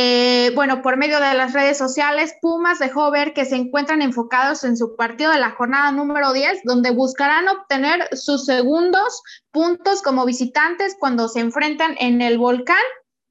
eh, 0.00 0.52
bueno, 0.54 0.80
por 0.80 0.96
medio 0.96 1.18
de 1.18 1.34
las 1.34 1.52
redes 1.54 1.76
sociales, 1.76 2.34
Pumas 2.40 2.78
dejó 2.78 3.10
ver 3.10 3.32
que 3.32 3.44
se 3.44 3.56
encuentran 3.56 4.00
enfocados 4.00 4.62
en 4.62 4.76
su 4.76 4.94
partido 4.94 5.32
de 5.32 5.40
la 5.40 5.50
jornada 5.50 5.90
número 5.90 6.32
10, 6.32 6.60
donde 6.62 6.92
buscarán 6.92 7.48
obtener 7.48 8.08
sus 8.16 8.44
segundos 8.44 9.22
puntos 9.50 10.00
como 10.02 10.24
visitantes 10.24 10.96
cuando 11.00 11.28
se 11.28 11.40
enfrentan 11.40 11.96
en 11.98 12.22
el 12.22 12.38
volcán, 12.38 12.76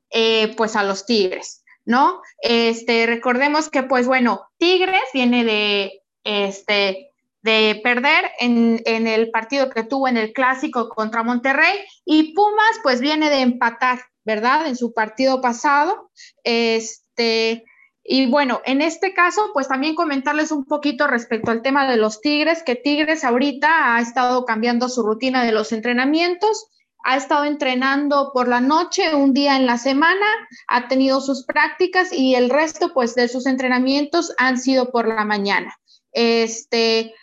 eh, 0.10 0.54
pues 0.58 0.76
a 0.76 0.84
los 0.84 1.06
Tigres, 1.06 1.64
¿no? 1.86 2.22
Este, 2.42 3.06
recordemos 3.06 3.70
que, 3.70 3.84
pues 3.84 4.06
bueno, 4.06 4.50
Tigres 4.58 5.04
viene 5.14 5.46
de, 5.46 6.04
este, 6.26 7.07
de 7.48 7.82
perder 7.84 8.30
en, 8.40 8.82
en 8.86 9.08
el 9.08 9.32
partido 9.32 9.72
que 9.72 9.84
tuvo 9.84 10.08
en 10.08 10.18
el 10.18 10.34
clásico 10.34 10.90
contra 10.90 11.24
Monterrey 11.24 11.74
y 12.06 12.34
Pumas, 12.34 12.80
pues 12.84 13.02
viene 13.02 13.32
de 13.32 13.42
empatar. 13.42 14.00
¿verdad? 14.28 14.68
En 14.68 14.76
su 14.76 14.94
partido 14.94 15.40
pasado. 15.40 16.12
Este, 16.44 17.64
y 18.04 18.30
bueno, 18.30 18.62
en 18.66 18.82
este 18.82 19.14
caso, 19.14 19.52
pues 19.54 19.70
también 19.70 19.96
comentarles 19.96 20.52
un 20.52 20.66
poquito 20.66 21.08
respecto 21.08 21.50
al 21.50 21.62
tema 21.62 21.90
de 21.90 21.96
los 21.96 22.20
Tigres, 22.20 22.62
que 22.62 22.76
Tigres 22.76 23.24
ahorita 23.24 23.96
ha 23.96 24.02
estado 24.02 24.44
cambiando 24.44 24.90
su 24.90 25.02
rutina 25.02 25.46
de 25.46 25.54
los 25.54 25.72
entrenamientos, 25.72 26.68
ha 27.06 27.16
estado 27.16 27.46
entrenando 27.46 28.32
por 28.34 28.50
la 28.50 28.60
noche, 28.60 29.16
un 29.16 29.34
día 29.34 29.56
en 29.56 29.66
la 29.66 29.78
semana, 29.78 30.26
ha 30.68 30.90
tenido 30.90 31.22
sus 31.22 31.46
prácticas 31.46 32.12
y 32.12 32.36
el 32.36 32.50
resto, 32.50 32.94
pues, 32.94 33.16
de 33.16 33.30
sus 33.30 33.46
entrenamientos 33.46 34.34
han 34.38 34.58
sido 34.58 34.92
por 34.92 35.08
la 35.08 35.24
mañana. 35.24 35.74
Este, 36.12 37.14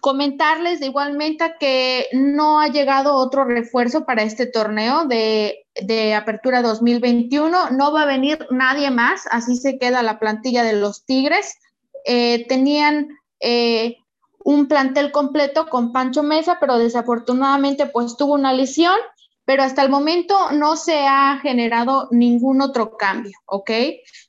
comentarles 0.00 0.82
igualmente 0.82 1.54
que 1.58 2.06
no 2.12 2.60
ha 2.60 2.68
llegado 2.68 3.14
otro 3.14 3.44
refuerzo 3.44 4.04
para 4.04 4.22
este 4.22 4.46
torneo 4.46 5.04
de, 5.06 5.66
de, 5.80 6.14
Apertura 6.14 6.62
2021. 6.62 7.70
No 7.70 7.92
va 7.92 8.02
a 8.02 8.06
venir 8.06 8.46
nadie 8.50 8.90
más, 8.90 9.28
así 9.30 9.56
se 9.56 9.78
queda 9.78 10.02
la 10.02 10.18
plantilla 10.18 10.62
de 10.62 10.74
los 10.74 11.04
Tigres. 11.04 11.58
Eh, 12.04 12.46
tenían 12.48 13.08
eh, 13.40 13.96
un 14.44 14.68
plantel 14.68 15.12
completo 15.12 15.66
con 15.66 15.92
Pancho 15.92 16.22
Mesa, 16.22 16.58
pero 16.60 16.78
desafortunadamente 16.78 17.86
pues 17.86 18.16
tuvo 18.16 18.34
una 18.34 18.52
lesión, 18.52 18.96
pero 19.44 19.62
hasta 19.62 19.82
el 19.82 19.90
momento 19.90 20.52
no 20.52 20.76
se 20.76 21.06
ha 21.06 21.38
generado 21.42 22.08
ningún 22.10 22.62
otro 22.62 22.96
cambio, 22.96 23.36
¿ok? 23.46 23.70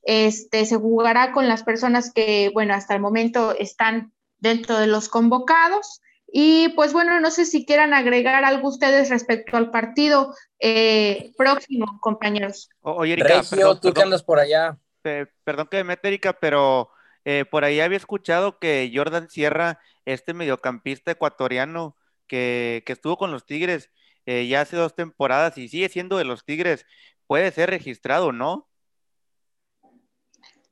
Este, 0.04 0.66
se 0.66 0.76
jugará 0.78 1.32
con 1.32 1.48
las 1.48 1.64
personas 1.64 2.12
que, 2.12 2.50
bueno, 2.54 2.74
hasta 2.74 2.96
el 2.96 3.02
momento 3.02 3.56
están 3.58 4.12
dentro 4.41 4.77
de 4.77 4.88
los 4.88 5.08
convocados. 5.08 6.01
Y 6.34 6.69
pues 6.75 6.91
bueno, 6.91 7.19
no 7.19 7.32
sé 7.32 7.45
si 7.45 7.65
quieran 7.65 7.93
agregar 7.93 8.43
algo 8.43 8.67
ustedes 8.67 9.10
respecto 9.10 9.56
al 9.56 9.71
partido 9.71 10.34
eh, 10.60 11.32
próximo, 11.38 11.99
compañeros. 12.01 12.69
Oye, 12.82 13.13
Erika, 13.13 13.41
Regio, 13.41 13.49
perdón, 13.49 13.80
tú 13.82 13.93
que 13.93 14.01
andas 14.01 14.23
por 14.23 14.39
allá. 14.39 14.77
Eh, 15.04 15.27
perdón 15.43 15.67
que 15.71 15.77
me 15.77 15.84
meta, 15.86 16.08
Erika, 16.10 16.34
pero 16.34 16.89
eh, 17.23 17.45
por 17.49 17.63
ahí 17.63 17.80
había 17.80 17.97
escuchado 17.97 18.60
que 18.60 18.91
Jordan 18.93 19.30
Sierra, 19.30 19.80
este 20.06 20.34
mediocampista 20.34 21.12
ecuatoriano 21.12 21.95
que, 22.27 22.84
que 22.86 22.93
estuvo 22.93 23.17
con 23.17 23.32
los 23.32 23.45
Tigres 23.45 23.89
eh, 24.25 24.47
ya 24.47 24.62
hace 24.62 24.77
dos 24.77 24.95
temporadas 24.95 25.58
y 25.58 25.67
sigue 25.67 25.89
siendo 25.89 26.17
de 26.17 26.25
los 26.25 26.45
Tigres, 26.45 26.86
puede 27.27 27.51
ser 27.51 27.69
registrado, 27.69 28.32
¿no? 28.32 28.69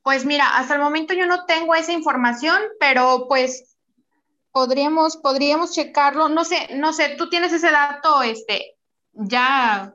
Pues 0.02 0.24
mira, 0.24 0.56
hasta 0.56 0.74
el 0.74 0.80
momento 0.80 1.12
yo 1.14 1.26
no 1.26 1.44
tengo 1.44 1.74
esa 1.74 1.92
información, 1.92 2.58
pero 2.78 3.26
pues 3.28 3.76
podríamos, 4.52 5.16
podríamos 5.18 5.72
checarlo. 5.74 6.28
No 6.28 6.44
sé, 6.44 6.68
no 6.74 6.92
sé, 6.92 7.14
tú 7.18 7.28
tienes 7.28 7.52
ese 7.52 7.70
dato, 7.70 8.22
este, 8.22 8.76
ya 9.12 9.92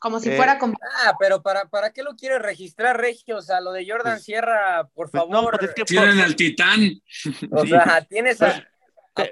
como 0.00 0.20
si 0.20 0.30
Eh, 0.30 0.36
fuera 0.36 0.58
como. 0.58 0.74
Ah, 1.04 1.14
pero 1.18 1.42
¿para, 1.42 1.64
¿para 1.66 1.92
qué 1.92 2.02
lo 2.02 2.14
quieres 2.16 2.40
registrar, 2.40 2.96
Regio? 2.98 3.36
O 3.38 3.42
sea, 3.42 3.60
lo 3.60 3.72
de 3.72 3.84
Jordan 3.88 4.14
Pues- 4.14 4.24
Sierra, 4.24 4.88
por 4.94 5.10
Pues 5.10 5.22
favor. 5.22 5.30
no, 5.30 5.50
pues 5.50 5.62
es 5.70 5.74
que 5.74 5.84
Tienen 5.84 6.20
al 6.20 6.36
titán. 6.36 6.80
O 7.50 7.62
Sí. 7.62 7.68
sea, 7.70 8.06
tienes 8.08 8.40
a, 8.40 8.64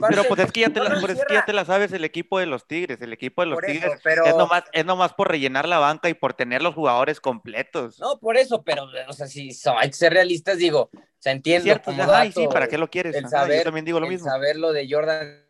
pero 0.08 0.24
pues 0.24 0.40
es 0.40 0.52
que, 0.52 0.60
ya 0.60 0.70
te 0.70 0.80
la, 0.80 0.98
es 0.98 1.24
que 1.24 1.34
ya 1.34 1.44
te 1.44 1.52
la 1.52 1.64
sabes 1.64 1.92
el 1.92 2.04
equipo 2.04 2.38
de 2.38 2.46
los 2.46 2.66
Tigres. 2.66 3.00
El 3.00 3.12
equipo 3.12 3.42
de 3.42 3.46
los 3.46 3.60
Tigres 3.60 4.00
es, 4.04 4.36
nomás, 4.36 4.64
es 4.72 4.84
nomás 4.84 5.14
por 5.14 5.28
rellenar 5.28 5.68
la 5.68 5.78
banca 5.78 6.08
y 6.08 6.14
por 6.14 6.34
tener 6.34 6.62
los 6.62 6.74
jugadores 6.74 7.20
completos. 7.20 7.98
No, 8.00 8.18
por 8.18 8.36
eso, 8.36 8.62
pero, 8.62 8.86
o 9.08 9.12
sea, 9.12 9.26
si 9.26 9.50
hay 9.78 9.88
que 9.88 9.96
ser 9.96 10.12
realistas, 10.12 10.58
digo, 10.58 10.90
se 11.18 11.30
entiende. 11.30 11.64
Cierto, 11.64 11.84
como 11.84 12.04
sí, 12.32 12.46
¿para 12.48 12.68
qué 12.68 12.78
lo 12.78 12.88
quieres? 12.88 13.14
El 13.14 13.28
saber, 13.28 13.58
yo 13.58 13.64
también 13.64 13.84
digo 13.84 14.00
lo 14.00 14.08
mismo. 14.08 14.28
saber 14.28 14.56
lo 14.56 14.72
de 14.72 14.88
Jordan 14.90 15.46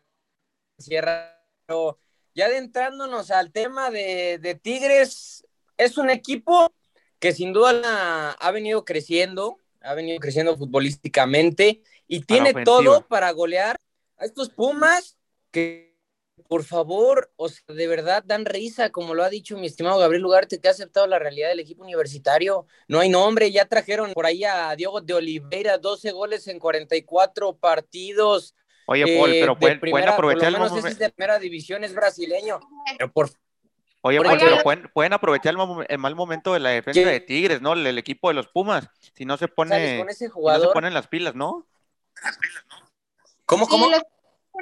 Sierra. 0.77 1.33
Pero 1.65 1.99
ya 2.33 2.45
adentrándonos 2.45 3.31
al 3.31 3.51
tema 3.51 3.89
de, 3.89 4.37
de 4.39 4.55
Tigres, 4.55 5.45
es 5.77 5.97
un 5.97 6.09
equipo 6.09 6.73
que 7.19 7.33
sin 7.33 7.53
duda 7.53 8.31
ha 8.31 8.51
venido 8.51 8.85
creciendo, 8.85 9.57
ha 9.81 9.93
venido 9.93 10.19
creciendo 10.19 10.57
futbolísticamente 10.57 11.81
y 12.07 12.21
tiene 12.21 12.53
todo 12.63 13.07
para 13.07 13.31
golear 13.31 13.79
a 14.17 14.25
estos 14.25 14.49
Pumas 14.49 15.17
que, 15.51 15.95
por 16.47 16.63
favor, 16.63 17.31
o 17.35 17.49
sea, 17.49 17.63
de 17.73 17.87
verdad 17.87 18.23
dan 18.25 18.45
risa, 18.45 18.89
como 18.89 19.13
lo 19.13 19.23
ha 19.23 19.29
dicho 19.29 19.57
mi 19.57 19.67
estimado 19.67 19.99
Gabriel 19.99 20.23
Lugarte, 20.23 20.59
que 20.59 20.67
ha 20.67 20.71
aceptado 20.71 21.07
la 21.07 21.19
realidad 21.19 21.49
del 21.49 21.59
equipo 21.59 21.83
universitario. 21.83 22.67
No 22.87 22.99
hay 22.99 23.09
nombre, 23.09 23.51
ya 23.51 23.65
trajeron 23.65 24.13
por 24.13 24.25
ahí 24.25 24.43
a 24.43 24.75
Diego 24.75 25.01
de 25.01 25.13
Oliveira, 25.13 25.77
12 25.77 26.11
goles 26.11 26.47
en 26.47 26.59
44 26.59 27.57
partidos. 27.57 28.55
Oye, 28.87 29.17
Paul, 29.17 29.31
pero 29.31 29.53
eh, 29.53 29.57
pueden, 29.59 29.79
pueden 29.79 30.09
aprovechar 30.09 30.47
el 30.47 30.57
momento. 30.57 30.75
No 30.75 30.81
sé 30.81 30.93
si 30.93 30.99
de 30.99 31.09
primera 31.09 31.39
división 31.39 31.83
es 31.83 31.93
brasileño, 31.93 32.59
pero 32.97 33.11
por 33.11 33.29
Oye, 34.01 34.21
Paul, 34.21 34.37
pero 34.39 34.63
pueden, 34.63 34.89
pueden 34.93 35.13
aprovechar 35.13 35.55
el, 35.89 35.97
mal 35.97 36.15
momento 36.15 36.53
de 36.53 36.59
la 36.59 36.69
defensa 36.69 37.01
de 37.01 37.19
Tigres, 37.19 37.61
¿no? 37.61 37.73
El, 37.73 37.97
equipo 37.97 38.29
de 38.29 38.35
los 38.35 38.47
Pumas. 38.47 38.89
Si 39.13 39.25
no 39.25 39.35
se 39.35 39.49
pone, 39.49 39.97
con 39.99 40.09
ese 40.09 40.29
jugador? 40.29 40.61
no 40.61 40.69
se 40.69 40.73
ponen 40.73 40.93
las 40.93 41.07
pilas, 41.07 41.35
¿no? 41.35 41.67
¿Cómo, 43.47 43.67
cómo? 43.67 43.87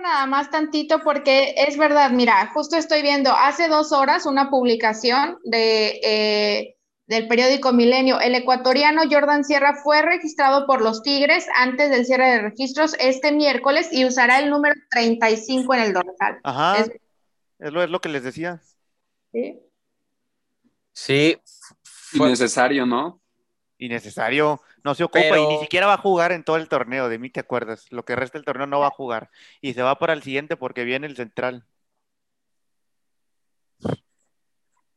nada 0.02 0.26
más 0.28 0.52
tantito 0.52 1.02
porque 1.04 1.56
es 1.58 1.78
verdad, 1.78 2.12
mira, 2.12 2.52
justo 2.54 2.78
estoy 2.78 3.02
viendo 3.02 3.32
hace 3.32 3.67
dos 3.67 3.91
horas 3.91 4.26
una 4.28 4.52
publicación 4.52 5.39
de, 5.43 6.00
eh, 6.04 6.78
del 7.08 7.28
periódico 7.28 7.74
Milenio. 7.74 8.19
El 8.19 8.36
ecuatoriano 8.36 9.04
Jordan 9.10 9.43
Sierra 9.43 9.76
fue 9.84 10.04
registrado 10.04 10.67
por 10.67 10.82
los 10.82 11.02
Tigres 11.02 11.48
antes 11.56 11.89
del 11.89 12.06
cierre 12.06 12.30
de 12.30 12.41
registros 12.41 12.95
este 13.00 13.32
miércoles 13.32 13.89
y 13.91 14.06
usará 14.06 14.38
el 14.39 14.52
número 14.52 14.76
35 14.91 15.74
en 15.74 15.80
el 15.82 15.93
dorsal. 15.93 16.39
Ajá. 16.43 16.86
Es, 17.58 17.71
lo, 17.74 17.82
es 17.82 17.89
lo 17.89 18.00
que 18.00 18.10
les 18.10 18.24
decía. 18.24 18.62
Sí. 19.32 19.60
Sí. 20.93 21.38
Innecesario, 22.13 22.86
¿no? 22.86 23.19
Innecesario 23.80 24.62
no 24.86 24.93
se 24.93 25.04
ocupa 25.04 25.39
y 25.39 25.48
ni 25.48 25.58
siquiera 25.58 25.88
va 25.88 25.95
a 25.95 25.98
jugar 25.98 26.32
en 26.32 26.43
todo 26.43 26.58
el 26.58 26.69
torneo, 26.69 27.10
de 27.10 27.17
mí 27.17 27.32
te 27.32 27.39
acuerdas. 27.39 27.88
Lo 27.89 28.06
que 28.06 28.15
resta 28.15 28.38
del 28.38 28.45
torneo 28.45 28.67
no 28.67 28.82
va 28.82 28.88
a 28.88 28.91
jugar 28.91 29.32
y 29.60 29.74
se 29.74 29.82
va 29.82 29.98
para 29.98 30.13
el 30.13 30.21
siguiente 30.21 30.58
porque 30.58 30.84
viene 30.84 31.08
el 31.08 31.15
central. 31.15 31.65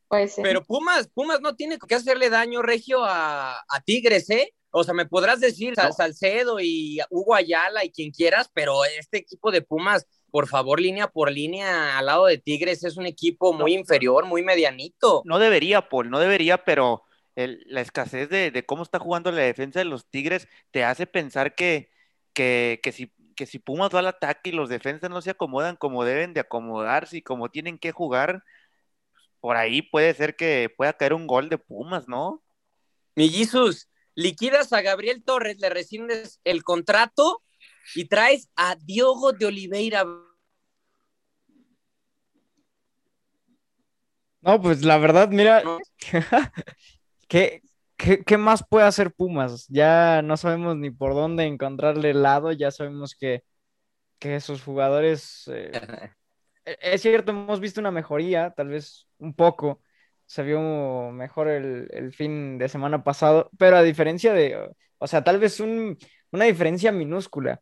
Pues, 0.07 0.35
Pero 0.43 0.63
Pumas, 0.63 1.07
Pumas 1.07 1.41
no 1.41 1.55
tiene 1.55 1.79
que 1.79 1.95
hacerle 1.95 2.29
daño, 2.29 2.61
Regio, 2.61 3.03
a, 3.03 3.63
Tigres, 3.83 4.29
¿eh? 4.29 4.53
O 4.69 4.83
sea, 4.83 4.93
me 4.93 5.07
podrás 5.07 5.39
decir 5.39 5.73
Salcedo 5.75 6.59
y 6.59 6.99
Hugo 7.09 7.33
Ayala 7.33 7.83
y 7.83 7.89
quien 7.89 8.11
quieras, 8.11 8.51
pero 8.53 8.85
este 8.85 9.17
equipo 9.17 9.51
de 9.51 9.63
Pumas, 9.63 10.05
por 10.29 10.47
favor, 10.47 10.79
línea 10.79 11.07
por 11.07 11.31
línea, 11.31 11.97
al 11.97 12.05
lado 12.05 12.27
de 12.27 12.37
Tigres, 12.37 12.83
es 12.83 12.95
un 12.95 13.07
equipo 13.07 13.53
muy 13.53 13.73
inferior, 13.73 14.25
muy 14.25 14.43
medianito. 14.43 15.23
No 15.25 15.39
debería, 15.39 15.89
Paul, 15.89 16.11
no 16.11 16.19
debería, 16.19 16.63
pero 16.63 17.05
la 17.47 17.81
escasez 17.81 18.29
de, 18.29 18.65
cómo 18.65 18.83
está 18.83 18.99
jugando 18.99 19.31
la 19.31 19.41
defensa 19.41 19.79
de 19.79 19.85
los 19.85 20.09
Tigres 20.09 20.47
te 20.71 20.83
hace 20.83 21.07
pensar 21.07 21.55
que, 21.55 21.91
que, 22.33 22.79
si, 22.91 23.13
que 23.35 23.45
si 23.45 23.59
Pumas 23.59 23.93
va 23.93 23.99
al 23.99 24.07
ataque 24.07 24.49
y 24.49 24.53
los 24.53 24.69
defensas 24.69 25.09
no 25.09 25.21
se 25.21 25.31
acomodan 25.31 25.75
como 25.75 26.03
deben 26.03 26.33
de 26.33 26.41
acomodarse 26.41 27.17
y 27.17 27.21
como 27.21 27.49
tienen 27.49 27.77
que 27.77 27.91
jugar, 27.91 28.43
por 29.39 29.57
ahí 29.57 29.81
puede 29.81 30.13
ser 30.13 30.35
que 30.35 30.73
pueda 30.75 30.93
caer 30.93 31.13
un 31.13 31.27
gol 31.27 31.49
de 31.49 31.57
Pumas, 31.57 32.07
¿no? 32.07 32.43
Millizos, 33.15 33.89
liquidas 34.15 34.73
a 34.73 34.81
Gabriel 34.81 35.23
Torres, 35.23 35.59
le 35.59 35.69
rescindes 35.69 36.39
el 36.43 36.63
contrato 36.63 37.43
y 37.95 38.05
traes 38.05 38.49
a 38.55 38.75
Diogo 38.75 39.33
de 39.33 39.45
Oliveira. 39.45 40.05
No, 44.41 44.61
pues 44.61 44.83
la 44.83 44.97
verdad, 44.97 45.29
mira, 45.29 45.63
¿Qué, 47.29 47.61
qué, 47.97 48.37
más 48.37 48.65
puede 48.67 48.87
hacer 48.87 49.13
Pumas? 49.13 49.67
Ya 49.69 50.21
no 50.23 50.35
sabemos 50.35 50.75
ni 50.77 50.89
por 50.91 51.13
dónde 51.13 51.45
encontrarle 51.45 52.09
el 52.11 52.23
lado, 52.23 52.51
ya 52.51 52.71
sabemos 52.71 53.15
que, 53.15 53.43
que 54.19 54.39
sus 54.41 54.63
jugadores... 54.63 55.49
Eh, 55.53 55.71
es 56.65 57.01
cierto, 57.01 57.31
hemos 57.31 57.59
visto 57.59 57.79
una 57.81 57.91
mejoría, 57.91 58.51
tal 58.57 58.69
vez 58.69 59.07
un 59.19 59.35
poco, 59.35 59.81
se 60.25 60.43
vio 60.43 61.11
mejor 61.11 61.49
el, 61.49 62.13
fin 62.13 62.57
de 62.57 62.69
semana 62.69 63.03
pasado, 63.03 63.51
pero 63.59 63.77
a 63.77 63.83
diferencia 63.83 64.33
de, 64.33 64.71
o 64.97 65.07
sea, 65.07 65.23
tal 65.23 65.39
vez 65.39 65.59
una 65.59 66.45
diferencia 66.45 66.91
minúscula. 66.91 67.61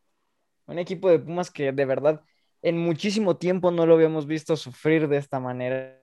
Un 0.67 0.80
equipo 0.80 1.10
de 1.10 1.19
Pumas 1.19 1.51
que 1.51 1.71
de 1.71 1.86
verdad 1.86 2.21
en 2.62 2.77
muchísimo 2.77 3.38
tiempo 3.38 3.71
no 3.71 3.86
lo 3.86 3.95
habíamos 3.95 4.27
visto 4.27 4.58
sufrir 4.58 5.08
de 5.08 5.17
esta 5.17 5.39
manera. 5.39 6.01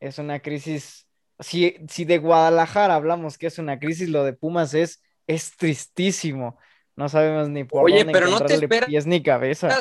Es 0.00 0.18
una 0.18 0.40
crisis 0.40 1.07
si, 1.40 1.76
si 1.88 2.04
de 2.04 2.18
Guadalajara 2.18 2.94
hablamos 2.94 3.38
que 3.38 3.46
es 3.46 3.58
una 3.58 3.78
crisis, 3.78 4.08
lo 4.08 4.24
de 4.24 4.32
Pumas 4.32 4.74
es, 4.74 5.02
es 5.26 5.56
tristísimo. 5.56 6.58
No 6.96 7.08
sabemos 7.08 7.48
ni 7.48 7.64
por 7.64 7.84
Oye, 7.84 8.04
pero 8.06 8.28
no 8.28 8.40
te 8.40 8.54
esperas, 8.54 8.88
pies 8.88 9.06
ni 9.06 9.22
cabeza. 9.22 9.80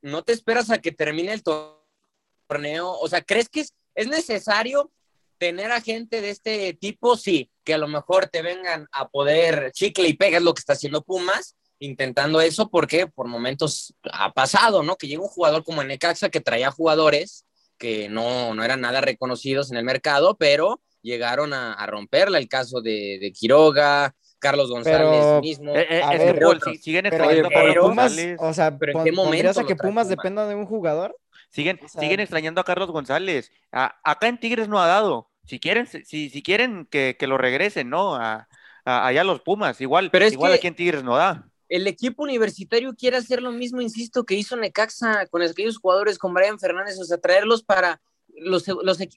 No 0.00 0.22
te 0.22 0.32
esperas 0.32 0.70
a 0.70 0.78
que 0.78 0.92
termine 0.92 1.32
el 1.32 1.42
torneo. 1.42 2.92
O 2.92 3.08
sea, 3.08 3.20
¿crees 3.20 3.48
que 3.48 3.60
es, 3.60 3.74
es 3.94 4.08
necesario 4.08 4.90
tener 5.36 5.70
a 5.70 5.82
gente 5.82 6.22
de 6.22 6.30
este 6.30 6.72
tipo? 6.72 7.16
Sí, 7.16 7.50
que 7.62 7.74
a 7.74 7.78
lo 7.78 7.88
mejor 7.88 8.28
te 8.28 8.40
vengan 8.40 8.86
a 8.90 9.08
poder 9.08 9.70
chicle 9.72 10.08
y 10.08 10.14
pegas 10.14 10.42
lo 10.42 10.54
que 10.54 10.60
está 10.60 10.72
haciendo 10.72 11.02
Pumas, 11.02 11.56
intentando 11.78 12.40
eso, 12.40 12.70
porque 12.70 13.06
por 13.06 13.28
momentos 13.28 13.94
ha 14.10 14.32
pasado, 14.32 14.82
¿no? 14.82 14.96
Que 14.96 15.08
llega 15.08 15.22
un 15.22 15.28
jugador 15.28 15.62
como 15.62 15.84
Necaxa 15.84 16.30
que 16.30 16.40
traía 16.40 16.70
jugadores 16.70 17.44
que 17.78 18.08
no, 18.08 18.54
no 18.54 18.62
eran 18.64 18.80
nada 18.80 19.00
reconocidos 19.00 19.70
en 19.70 19.78
el 19.78 19.84
mercado, 19.84 20.36
pero 20.36 20.80
llegaron 21.02 21.52
a, 21.52 21.72
a 21.72 21.86
romperla. 21.86 22.38
El 22.38 22.48
caso 22.48 22.80
de, 22.80 23.18
de 23.20 23.32
Quiroga, 23.32 24.14
Carlos 24.38 24.70
González 24.70 25.40
mismo. 25.40 25.74
Eh, 25.74 25.86
eh, 25.88 26.02
es 26.02 26.64
que 26.64 26.78
siguen 26.78 27.06
extrañando 27.06 27.48
a 27.48 27.50
Carlos 27.50 27.76
González. 27.76 28.36
O 28.40 28.52
sea, 28.52 28.78
¿pero 28.78 28.98
en 28.98 29.04
qué 29.04 29.12
momento? 29.12 29.60
a 29.60 29.66
que 29.66 29.76
Pumas 29.76 30.08
dependa 30.08 30.46
de 30.46 30.54
un 30.54 30.66
jugador? 30.66 31.16
Siguen, 31.50 31.80
siguen 31.86 32.20
extrañando 32.20 32.60
a 32.60 32.64
Carlos 32.64 32.90
González. 32.90 33.50
acá 33.70 34.28
en 34.28 34.38
Tigres 34.38 34.68
no 34.68 34.80
ha 34.80 34.86
dado. 34.86 35.30
Si 35.44 35.58
quieren, 35.60 35.86
si, 35.86 36.28
si 36.28 36.42
quieren 36.42 36.86
que, 36.90 37.16
que 37.18 37.26
lo 37.26 37.38
regresen, 37.38 37.88
¿no? 37.88 38.16
A, 38.16 38.48
allá 38.84 39.24
los 39.24 39.40
Pumas, 39.40 39.80
igual, 39.80 40.10
pero 40.10 40.26
igual 40.26 40.52
aquí 40.52 40.66
en 40.66 40.74
Tigres 40.74 41.02
no 41.02 41.16
da 41.16 41.47
el 41.68 41.86
equipo 41.86 42.22
universitario 42.22 42.94
quiere 42.94 43.18
hacer 43.18 43.42
lo 43.42 43.52
mismo, 43.52 43.80
insisto, 43.80 44.24
que 44.24 44.34
hizo 44.34 44.56
Necaxa 44.56 45.26
con 45.26 45.42
aquellos 45.42 45.78
jugadores, 45.78 46.18
con 46.18 46.32
Brian 46.32 46.58
Fernández, 46.58 46.98
o 46.98 47.04
sea, 47.04 47.18
traerlos 47.18 47.62
para 47.62 48.00
los, 48.36 48.64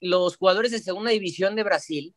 los, 0.01 0.37
jugadores 0.37 0.71
de 0.71 0.79
segunda 0.79 1.11
división 1.11 1.55
de 1.55 1.63
Brasil. 1.63 2.15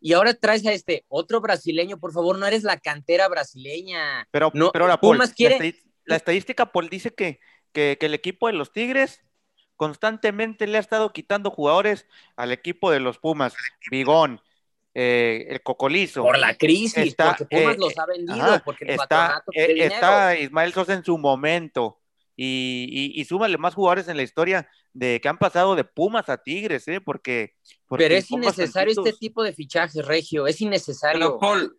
Y 0.00 0.12
ahora 0.12 0.34
traes 0.34 0.66
a 0.66 0.72
este 0.72 1.04
otro 1.08 1.40
brasileño, 1.40 1.98
por 1.98 2.12
favor, 2.12 2.38
no 2.38 2.46
eres 2.46 2.64
la 2.64 2.78
cantera 2.78 3.28
brasileña. 3.28 4.26
Pero, 4.30 4.50
no, 4.54 4.70
pero 4.72 4.86
la, 4.86 5.00
Pumas 5.00 5.32
quiere... 5.32 5.76
la, 6.04 6.16
estadística, 6.16 6.70
Paul, 6.72 6.88
dice 6.88 7.14
que, 7.14 7.40
que, 7.72 7.96
que 7.98 8.06
el 8.06 8.14
equipo 8.14 8.48
de 8.48 8.52
los 8.52 8.72
Tigres 8.72 9.20
constantemente 9.76 10.66
le 10.66 10.78
ha 10.78 10.80
estado 10.80 11.12
quitando 11.12 11.50
jugadores 11.50 12.06
al 12.34 12.52
equipo 12.52 12.90
de 12.90 13.00
los 13.00 13.18
Pumas. 13.18 13.54
Bigón, 13.90 14.40
eh, 14.98 15.46
el 15.50 15.62
Cocolizo. 15.62 16.22
Por 16.22 16.38
la 16.38 16.56
crisis, 16.56 16.96
está, 16.96 17.36
porque 17.36 17.58
Pumas 17.58 17.76
los 17.76 17.98
ha 17.98 18.06
vendido, 18.06 18.62
porque 18.64 18.94
está, 18.94 19.44
eh, 19.52 19.74
está 19.80 20.38
Ismael 20.38 20.72
Sosa 20.72 20.94
en 20.94 21.04
su 21.04 21.18
momento. 21.18 22.00
Y, 22.34 23.12
y, 23.14 23.24
súmale 23.26 23.58
más 23.58 23.74
jugadores 23.74 24.08
en 24.08 24.16
la 24.16 24.22
historia 24.22 24.68
de 24.94 25.20
que 25.20 25.28
han 25.28 25.36
pasado 25.36 25.74
de 25.74 25.84
Pumas 25.84 26.30
a 26.30 26.38
Tigres, 26.38 26.88
¿eh? 26.88 27.02
Porque. 27.02 27.56
Pero 27.90 28.14
es 28.14 28.30
innecesario 28.30 28.94
este 28.96 29.12
tipo 29.12 29.42
de 29.42 29.52
fichajes, 29.52 30.02
Regio, 30.06 30.46
es 30.46 30.62
innecesario. 30.62 31.38
Paul, 31.38 31.78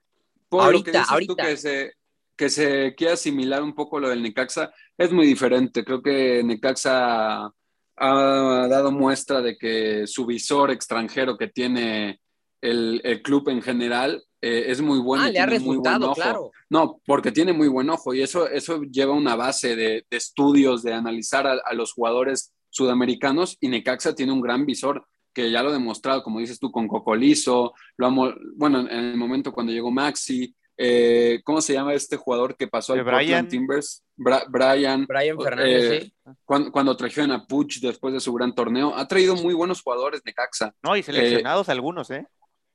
ahorita, 0.51 1.03
ahorita. 1.09 1.43
que 1.43 1.57
se, 1.57 1.93
que 2.35 2.49
se 2.49 2.93
quiera 2.95 3.13
asimilar 3.13 3.63
un 3.63 3.73
poco 3.73 3.99
lo 3.99 4.09
del 4.09 4.21
Necaxa, 4.21 4.71
es 4.95 5.11
muy 5.11 5.25
diferente. 5.25 5.83
Creo 5.83 6.03
que 6.03 6.43
Necaxa 6.43 7.51
ha 7.95 8.67
dado 8.69 8.91
muestra 8.91 9.41
de 9.41 9.57
que 9.57 10.05
su 10.05 10.27
visor 10.27 10.69
extranjero 10.69 11.35
que 11.35 11.47
tiene 11.47 12.19
el, 12.61 13.21
club 13.23 13.49
en 13.49 13.61
general 13.61 14.23
eh, 14.41 14.65
es 14.67 14.81
muy 14.81 14.99
bueno. 14.99 15.23
Ah, 15.23 15.31
le 15.31 15.39
ha 15.39 15.45
resultado, 15.45 16.13
claro. 16.13 16.51
No, 16.69 17.01
porque 17.05 17.31
tiene 17.31 17.53
muy 17.53 17.67
buen 17.67 17.89
ojo 17.89 18.13
y 18.13 18.21
eso, 18.21 18.47
eso 18.47 18.81
lleva 18.83 19.13
una 19.13 19.35
base 19.35 19.75
de, 19.75 20.05
estudios, 20.09 20.83
de 20.83 20.93
analizar 20.93 21.47
a, 21.47 21.73
los 21.73 21.93
jugadores 21.93 22.53
sudamericanos 22.69 23.57
y 23.59 23.69
Necaxa 23.69 24.13
tiene 24.15 24.31
un 24.31 24.41
gran 24.41 24.65
visor 24.65 25.05
que 25.33 25.51
ya 25.51 25.61
lo 25.61 25.69
ha 25.69 25.73
demostrado, 25.73 26.23
como 26.23 26.39
dices 26.39 26.59
tú, 26.59 26.71
con 26.71 26.87
Cocolizo, 26.87 27.73
lo 27.97 28.07
amo, 28.07 28.33
bueno, 28.55 28.79
en 28.79 28.89
el 28.89 29.17
momento 29.17 29.53
cuando 29.53 29.71
llegó 29.71 29.91
Maxi, 29.91 30.53
eh, 30.79 31.41
¿cómo 31.43 31.61
se 31.61 31.73
llama 31.73 31.93
este 31.93 32.17
jugador 32.17 32.55
que 32.55 32.67
pasó 32.67 32.93
al 32.93 33.03
Portland 33.03 33.49
Timbers? 33.49 34.03
Brian. 34.15 35.05
Brian 35.07 35.39
Fernández, 35.39 36.03
sí. 36.03 36.13
Cuando, 36.43 36.71
cuando, 36.71 36.97
trajeron 36.97 37.31
a 37.31 37.45
Puch 37.45 37.79
después 37.79 38.13
de 38.13 38.19
su 38.19 38.33
gran 38.33 38.53
torneo, 38.53 38.95
ha 38.95 39.07
traído 39.07 39.35
muy 39.35 39.53
buenos 39.53 39.81
jugadores 39.81 40.23
de 40.23 40.33
Caxa. 40.33 40.73
No, 40.83 40.95
y 40.95 41.03
seleccionados 41.03 41.69
algunos, 41.69 42.09
¿eh? 42.11 42.25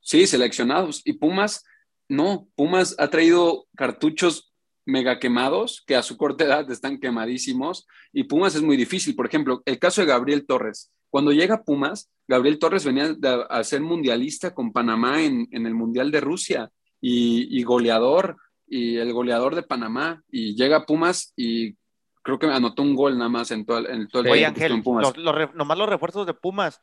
Sí, 0.02 0.26
seleccionados. 0.26 1.00
Y 1.04 1.14
Pumas, 1.14 1.64
no, 2.08 2.48
Pumas 2.56 2.94
ha 2.98 3.08
traído 3.08 3.66
cartuchos 3.76 4.52
mega 4.84 5.20
quemados, 5.20 5.82
que 5.86 5.94
a 5.94 6.02
su 6.02 6.16
corta 6.16 6.44
edad 6.44 6.70
están 6.70 6.98
quemadísimos, 6.98 7.86
y 8.12 8.24
Pumas 8.24 8.54
es 8.56 8.62
muy 8.62 8.76
difícil. 8.76 9.14
Por 9.14 9.26
ejemplo, 9.26 9.62
el 9.64 9.78
caso 9.78 10.00
de 10.00 10.08
Gabriel 10.08 10.44
Torres. 10.44 10.92
Cuando 11.08 11.30
llega 11.30 11.62
Pumas, 11.62 12.10
Gabriel 12.26 12.58
Torres 12.58 12.84
venía 12.84 13.14
a 13.48 13.64
ser 13.64 13.80
mundialista 13.80 14.54
con 14.54 14.72
Panamá 14.72 15.22
en, 15.22 15.46
el 15.52 15.74
Mundial 15.74 16.10
de 16.10 16.20
Rusia 16.20 16.70
y, 17.00 17.62
goleador, 17.62 18.36
y 18.66 18.96
el 18.96 19.12
goleador 19.12 19.54
de 19.54 19.62
Panamá, 19.62 20.22
y 20.30 20.56
llega 20.56 20.86
Pumas 20.86 21.32
y 21.36 21.76
creo 22.22 22.38
que 22.38 22.46
anotó 22.46 22.82
un 22.82 22.96
gol 22.96 23.18
nada 23.18 23.28
más 23.28 23.50
en 23.50 23.66
todo, 23.66 23.86
en 23.88 24.08
todo 24.08 24.22
el 24.22 24.30
Oye, 24.30 24.82
Pumas. 24.82 25.12
nomás 25.54 25.78
los 25.78 25.88
refuerzos 25.88 26.26
de 26.26 26.34
Pumas 26.34 26.80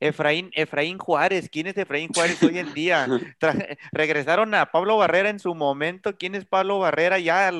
Efraín, 0.00 0.50
Efraín 0.54 0.98
Juárez, 0.98 1.48
¿quién 1.50 1.66
es 1.66 1.76
Efraín 1.76 2.10
Juárez 2.14 2.40
hoy 2.42 2.58
en 2.58 2.72
día? 2.72 3.06
regresaron 3.92 4.54
a 4.54 4.70
Pablo 4.70 4.96
Barrera 4.96 5.28
en 5.28 5.40
su 5.40 5.54
momento, 5.54 6.16
¿quién 6.16 6.34
es 6.34 6.44
Pablo 6.44 6.78
Barrera? 6.78 7.18
Ya 7.18 7.50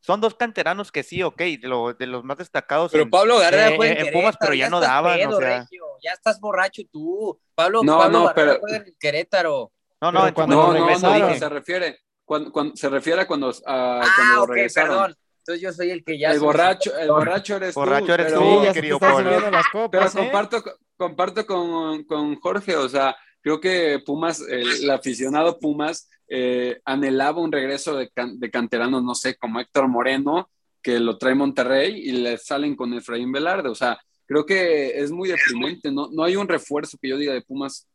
son 0.00 0.20
dos 0.20 0.34
canteranos 0.34 0.92
que 0.92 1.02
sí, 1.02 1.22
ok, 1.22 1.38
de, 1.38 2.06
los 2.06 2.24
más 2.24 2.36
destacados. 2.36 2.92
Pero 2.92 3.08
Pablo 3.08 3.38
Barrera 3.38 3.74
fue 3.76 4.00
en, 4.00 4.12
Pumas, 4.12 4.36
pero 4.38 4.54
ya, 4.54 4.68
no 4.68 4.80
daban. 4.80 5.18
ya 5.18 6.12
estás 6.12 6.38
borracho 6.40 6.82
tú. 6.92 7.40
Pablo, 7.54 7.82
no, 7.82 7.98
Pablo 7.98 8.24
Barrera 8.24 8.58
fue 8.60 8.76
en 8.76 8.96
Querétaro. 8.98 9.72
No, 10.00 10.12
no, 10.12 10.32
cuando 10.34 10.72
no, 10.74 10.98
no, 10.98 11.34
se 11.34 11.48
refiere, 11.48 12.00
cuando, 12.24 12.76
se 12.76 12.88
refiere 12.88 13.22
a 13.22 13.26
cuando, 13.26 13.48
a, 13.48 14.00
ah, 14.00 14.06
cuando 14.16 14.46
regresaron. 14.46 14.90
Perdón. 14.90 15.16
Entonces 15.48 15.62
yo 15.62 15.72
soy 15.72 15.90
el 15.90 16.04
que 16.04 16.18
ya. 16.18 16.32
El 16.32 16.40
borracho, 16.40 16.94
el 16.98 17.08
borracho 17.10 17.56
eres 17.56 17.74
borracho 17.74 18.06
tú. 18.06 18.12
Eres 18.12 18.34
tú, 18.34 18.72
querido 18.74 18.98
Pero 18.98 20.06
¿eh? 20.06 20.10
comparto, 20.14 20.62
comparto 20.94 21.46
con, 21.46 22.04
con, 22.04 22.38
Jorge, 22.38 22.76
o 22.76 22.86
sea, 22.86 23.16
creo 23.40 23.58
que 23.58 23.98
Pumas, 24.04 24.42
el, 24.46 24.90
aficionado 24.90 25.58
Pumas, 25.58 26.10
eh, 26.28 26.80
anhelaba 26.84 27.40
un 27.40 27.50
regreso 27.50 27.96
de, 27.96 28.10
de 28.14 28.50
canteranos, 28.50 29.02
no 29.02 29.14
sé, 29.14 29.36
como 29.36 29.58
Héctor 29.58 29.88
Moreno, 29.88 30.50
que 30.82 31.00
lo 31.00 31.16
trae 31.16 31.34
Monterrey 31.34 31.94
y 31.96 32.12
le 32.12 32.36
salen 32.36 32.76
con 32.76 32.92
Efraín 32.92 33.32
Velarde. 33.32 33.70
O 33.70 33.74
sea, 33.74 33.98
creo 34.26 34.44
que 34.44 35.00
es 35.00 35.10
muy 35.10 35.30
deprimente. 35.30 35.90
No, 35.90 36.10
no 36.12 36.24
hay 36.24 36.36
un 36.36 36.46
refuerzo 36.46 36.98
que 37.00 37.08
yo 37.08 37.16
diga 37.16 37.32
de 37.32 37.40
Pumas 37.40 37.87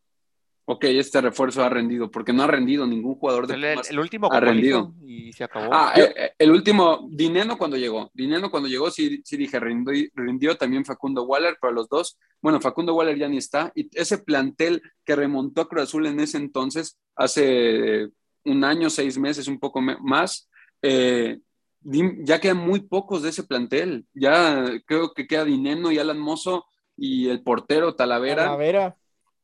ok, 0.65 0.85
este 0.85 1.19
refuerzo 1.21 1.63
ha 1.63 1.69
rendido, 1.69 2.09
porque 2.09 2.31
no 2.31 2.43
ha 2.43 2.47
rendido 2.47 2.87
ningún 2.87 3.15
jugador 3.15 3.47
de 3.47 3.55
el, 3.55 3.63
el 3.63 3.99
último 3.99 4.31
ha 4.31 4.39
rendido 4.39 4.93
y 5.05 5.33
se 5.33 5.43
acabó. 5.43 5.69
Ah, 5.73 5.93
eh, 5.95 6.13
eh, 6.15 6.31
el, 6.39 6.51
último, 6.51 7.07
Dineno 7.11 7.57
cuando 7.57 7.77
llegó, 7.77 8.09
Dineno 8.13 8.49
cuando 8.49 8.69
llegó 8.69 8.89
sí, 8.89 9.21
sí 9.25 9.35
dije, 9.35 9.59
rindió, 9.59 9.93
rindió, 10.15 10.55
también 10.55 10.85
Facundo 10.85 11.23
Waller, 11.23 11.57
pero 11.59 11.73
los 11.73 11.89
dos, 11.89 12.17
bueno, 12.41 12.61
Facundo 12.61 12.95
Waller 12.95 13.17
ya 13.17 13.27
ni 13.27 13.37
está, 13.37 13.71
y 13.75 13.89
ese 13.93 14.19
plantel 14.19 14.81
que 15.03 15.15
remontó 15.15 15.61
a 15.61 15.67
Cruz 15.67 15.83
Azul 15.83 16.05
en 16.05 16.19
ese 16.19 16.37
entonces, 16.37 16.97
hace 17.15 18.09
un 18.45 18.63
año, 18.63 18.89
seis 18.89 19.17
meses, 19.17 19.47
un 19.47 19.59
poco 19.59 19.81
más, 19.81 20.49
eh, 20.81 21.39
ya 21.81 22.39
quedan 22.39 22.57
muy 22.57 22.79
pocos 22.79 23.23
de 23.23 23.29
ese 23.29 23.43
plantel, 23.43 24.05
ya 24.13 24.63
creo 24.85 25.13
que 25.13 25.27
queda 25.27 25.43
Dineno 25.43 25.91
y 25.91 25.99
Alan 25.99 26.19
Mozo 26.19 26.65
y 26.95 27.27
el 27.27 27.43
portero 27.43 27.95
Talavera. 27.95 28.43
Talavera 28.43 28.95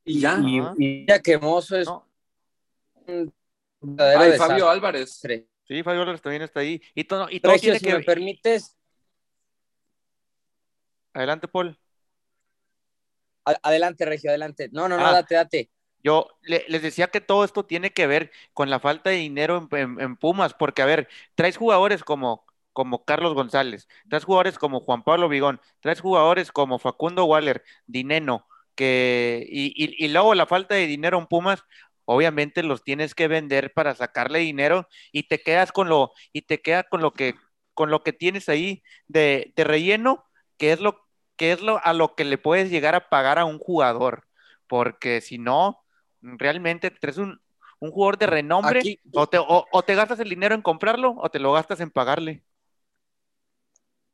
y 0.05 0.19
ya. 0.19 0.39
Y, 0.77 1.05
ya 1.05 1.19
que 1.19 1.37
Mozo 1.37 1.77
es. 1.77 1.87
Fabio 4.37 4.69
Álvarez. 4.69 5.21
Sí, 5.63 5.83
Fabio 5.83 6.01
Álvarez 6.01 6.21
también 6.21 6.41
está 6.41 6.61
ahí. 6.61 6.81
Y 6.95 7.03
todo, 7.03 7.27
y 7.29 7.39
todo 7.39 7.55
tiene 7.57 7.79
si 7.79 7.85
que... 7.85 7.93
me 7.93 8.03
permites. 8.03 8.75
Adelante, 11.13 11.47
Paul. 11.47 11.77
Adelante, 13.43 14.05
Regio, 14.05 14.29
adelante. 14.29 14.69
No, 14.71 14.87
no, 14.87 14.97
no, 14.97 15.05
ah. 15.05 15.13
date, 15.13 15.35
date. 15.35 15.71
Yo 16.03 16.27
les 16.43 16.81
decía 16.81 17.07
que 17.07 17.19
todo 17.19 17.43
esto 17.43 17.65
tiene 17.65 17.91
que 17.91 18.07
ver 18.07 18.31
con 18.53 18.69
la 18.69 18.79
falta 18.79 19.09
de 19.09 19.17
dinero 19.17 19.67
en, 19.71 20.15
Pumas, 20.15 20.53
porque, 20.53 20.81
a 20.81 20.85
ver, 20.85 21.09
traes 21.35 21.57
jugadores 21.57 22.03
como, 22.03 22.45
como 22.71 23.03
Carlos 23.03 23.33
González, 23.33 23.87
traes 24.07 24.23
jugadores 24.23 24.57
como 24.57 24.79
Juan 24.79 25.03
Pablo 25.03 25.27
Vigón, 25.27 25.59
traes 25.81 25.99
jugadores 25.99 26.53
como 26.53 26.79
Facundo 26.79 27.25
Waller, 27.25 27.63
Dineno, 27.85 28.47
y, 28.77 30.07
luego 30.07 30.35
la 30.35 30.45
falta 30.45 30.75
de 30.75 30.87
dinero 30.87 31.17
en 31.17 31.27
Pumas, 31.27 31.63
obviamente 32.05 32.63
los 32.63 32.83
tienes 32.83 33.13
que 33.13 33.27
vender 33.27 33.73
para 33.73 33.95
sacarle 33.95 34.39
dinero 34.39 34.87
y 35.11 35.23
te 35.23 35.41
quedas 35.41 35.71
con 35.71 35.89
lo, 35.89 36.11
y 36.33 36.43
te 36.43 36.61
queda 36.61 36.83
con 36.83 37.01
lo 37.01 37.11
que, 37.11 37.35
con 37.73 37.91
lo 37.91 38.03
que 38.03 38.13
tienes 38.13 38.49
ahí 38.49 38.83
de, 39.07 39.53
relleno, 39.55 40.25
que 40.57 40.71
es 40.71 40.79
lo, 40.79 41.05
que 41.35 41.51
es 41.51 41.61
lo 41.61 41.83
a 41.85 41.93
lo 41.93 42.15
que 42.15 42.25
le 42.25 42.37
puedes 42.37 42.69
llegar 42.69 42.95
a 42.95 43.09
pagar 43.09 43.39
a 43.39 43.45
un 43.45 43.59
jugador, 43.59 44.25
porque 44.67 45.21
si 45.21 45.37
no, 45.37 45.83
realmente 46.21 46.93
eres 47.01 47.17
un, 47.17 47.41
un 47.79 47.91
jugador 47.91 48.17
de 48.17 48.27
renombre, 48.27 48.81
o, 49.13 49.27
te, 49.27 49.37
o 49.39 49.83
te 49.83 49.95
gastas 49.95 50.19
el 50.19 50.29
dinero 50.29 50.55
en 50.55 50.61
comprarlo 50.61 51.15
o 51.17 51.29
te 51.29 51.39
lo 51.39 51.53
gastas 51.53 51.79
en 51.79 51.91
pagarle. 51.91 52.43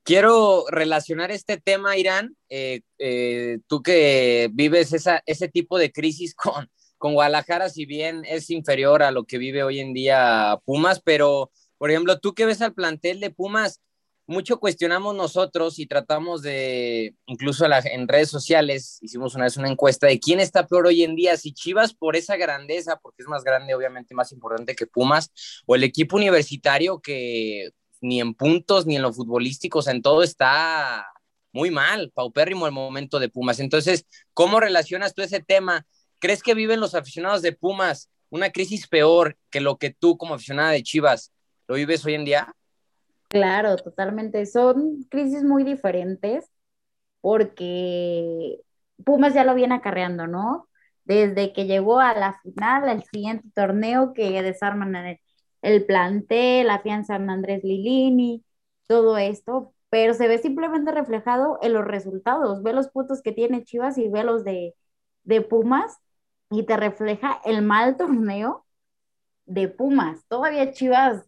Quiero 0.06 0.65
relacionar 0.70 1.32
este 1.32 1.58
tema, 1.58 1.98
Irán, 1.98 2.38
eh, 2.50 2.82
eh, 3.00 3.58
tú 3.65 3.82
que 3.82 4.52
vives 4.54 4.94
esa, 4.94 5.24
ese 5.26 5.48
tipo 5.48 5.80
de 5.80 5.91
crisis 5.91 6.36
con, 6.36 6.70
con 7.00 7.15
Guadalajara, 7.15 7.70
si 7.70 7.88
bien 7.88 8.24
es 8.24 8.52
inferior 8.52 9.02
a 9.02 9.10
lo 9.10 9.24
que 9.24 9.39
vive 9.39 9.63
hoy 9.63 9.80
en 9.80 9.94
día 9.94 10.60
Pumas, 10.63 11.02
pero, 11.04 11.52
por 11.80 11.89
ejemplo, 11.89 12.20
tú 12.20 12.36
que 12.36 12.46
ves 12.46 12.62
al 12.62 12.76
plantel 12.76 13.20
de 13.20 13.32
Pumas, 13.32 13.82
mucho 14.28 14.60
cuestionamos 14.60 15.15
nosotros 15.15 15.80
y 15.80 15.88
tratamos 15.88 16.44
de, 16.44 17.15
incluso 17.26 17.65
en 17.65 18.08
redes 18.08 18.30
sociales, 18.30 19.00
hicimos 19.02 19.34
una 19.34 19.46
vez 19.46 19.58
una 19.58 19.72
encuesta 19.72 20.06
de 20.06 20.20
quién 20.20 20.39
está 20.39 20.68
peor 20.68 20.86
hoy 20.86 21.04
en 21.04 21.15
día, 21.15 21.36
si 21.36 21.52
Chivas 21.52 21.96
por 21.96 22.15
esa 22.15 22.38
grandeza, 22.38 22.98
porque 22.98 23.24
es 23.24 23.28
más 23.28 23.44
grande, 23.44 23.74
obviamente 23.74 24.13
más 24.13 24.32
importante 24.32 24.76
que 24.76 24.86
Pumas, 24.86 25.32
o 25.65 25.74
el 25.74 25.84
equipo 25.84 26.15
universitario 26.15 27.00
que 27.00 27.72
ni 28.06 28.22
en 28.22 28.34
puntos, 28.34 28.86
ni 28.86 28.96
en 28.96 29.02
lo 29.02 29.13
futbolístico, 29.13 29.80
o 29.80 29.82
sea, 29.82 29.94
en 29.94 30.02
todo 30.02 30.24
está 30.24 31.06
muy 31.52 31.72
mal, 31.72 32.12
paupérrimo 32.13 32.65
el 32.65 32.74
momento 32.74 33.20
de 33.20 33.30
Pumas. 33.30 33.60
Entonces, 33.60 34.06
¿cómo 34.34 34.60
relacionas 34.60 35.13
tú 35.13 35.22
ese 35.22 35.39
tema? 35.39 35.86
¿Crees 36.20 36.44
que 36.44 36.54
viven 36.54 36.80
los 36.80 36.96
aficionados 36.96 37.41
de 37.41 37.54
Pumas 37.54 38.10
una 38.30 38.50
crisis 38.52 38.88
peor 38.88 39.38
que 39.50 39.62
lo 39.62 39.78
que 39.78 39.91
tú 39.91 40.18
como 40.18 40.36
aficionada 40.36 40.72
de 40.72 40.84
Chivas 40.84 41.32
lo 41.68 41.76
vives 41.76 42.06
hoy 42.06 42.15
en 42.15 42.26
día? 42.26 42.54
Claro, 43.30 43.76
totalmente. 43.78 44.46
Son 44.46 45.04
crisis 45.10 45.44
muy 45.44 45.63
diferentes 45.63 46.46
porque 47.22 48.60
Pumas 49.04 49.34
ya 49.34 49.44
lo 49.44 49.56
viene 49.56 49.76
acarreando, 49.76 50.28
¿no? 50.28 50.68
Desde 51.06 51.54
que 51.54 51.65
llegó 51.65 52.00
a 52.00 52.13
la 52.13 52.39
final, 52.41 52.89
al 52.89 53.04
siguiente 53.04 53.48
torneo 53.54 54.13
que 54.13 54.41
desarman 54.41 54.96
el, 55.65 55.73
el 55.73 55.86
plantel, 55.86 56.67
la 56.67 56.80
fianza 56.80 57.19
de 57.19 57.32
Andrés 57.32 57.63
Lilini, 57.63 58.43
todo 58.88 59.17
esto, 59.17 59.73
pero 59.89 60.13
se 60.13 60.28
ve 60.28 60.38
simplemente 60.38 60.91
reflejado 60.91 61.60
en 61.62 61.73
los 61.73 61.86
resultados. 61.86 62.63
Ve 62.63 62.73
los 62.73 62.89
puntos 62.89 63.21
que 63.21 63.32
tiene 63.32 63.63
Chivas 63.63 63.97
y 63.97 64.10
ve 64.10 64.23
los 64.23 64.43
de, 64.43 64.75
de 65.23 65.41
Pumas 65.41 65.97
y 66.49 66.63
te 66.63 66.78
refleja 66.78 67.41
el 67.45 67.62
mal 67.62 67.97
torneo 67.97 68.65
de 69.45 69.67
Pumas. 69.69 70.25
Todavía 70.28 70.71
Chivas, 70.73 71.25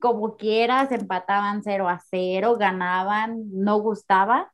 como 0.00 0.36
quieras, 0.36 0.90
empataban 0.92 1.62
0 1.62 1.88
a 1.88 2.00
0, 2.10 2.56
ganaban, 2.58 3.44
no 3.52 3.78
gustaba, 3.80 4.52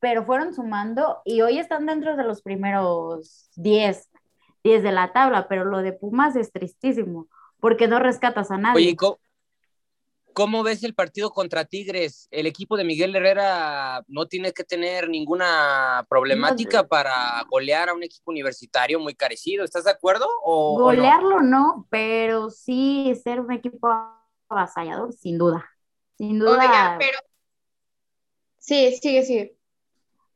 pero 0.00 0.24
fueron 0.24 0.54
sumando 0.54 1.20
y 1.24 1.42
hoy 1.42 1.58
están 1.58 1.86
dentro 1.86 2.16
de 2.16 2.24
los 2.24 2.42
primeros 2.42 3.50
10, 3.56 4.10
10 4.64 4.82
de 4.82 4.92
la 4.92 5.12
tabla, 5.12 5.48
pero 5.48 5.64
lo 5.64 5.78
de 5.78 5.92
Pumas 5.92 6.36
es 6.36 6.52
tristísimo 6.52 7.28
porque 7.60 7.88
no 7.88 7.98
rescatas 7.98 8.50
a 8.50 8.58
nadie. 8.58 8.88
Oye, 8.88 8.96
¿cómo, 10.32 10.62
ves 10.62 10.84
el 10.84 10.94
partido 10.94 11.30
contra 11.30 11.64
Tigres? 11.64 12.28
El 12.30 12.46
equipo 12.46 12.76
de 12.76 12.84
Miguel 12.84 13.14
Herrera 13.16 14.04
no 14.06 14.26
tiene 14.26 14.52
que 14.52 14.64
tener 14.64 15.08
ninguna 15.08 16.06
problemática 16.08 16.86
para 16.86 17.42
golear 17.50 17.88
a 17.88 17.94
un 17.94 18.02
equipo 18.02 18.30
universitario 18.30 19.00
muy 19.00 19.14
carecido. 19.14 19.64
¿Estás 19.64 19.84
de 19.84 19.90
acuerdo? 19.90 20.26
O, 20.44 20.78
Golearlo 20.78 21.42
no? 21.42 21.86
pero 21.90 22.50
sí 22.50 23.12
ser 23.22 23.40
un 23.40 23.52
equipo 23.52 23.88
avasallador, 24.48 25.12
sin 25.12 25.38
duda. 25.38 25.68
Sin 26.16 26.38
duda. 26.38 26.96
pero... 26.98 27.18
Sí, 28.58 28.96
sigue, 29.00 29.22
sigue. 29.24 29.56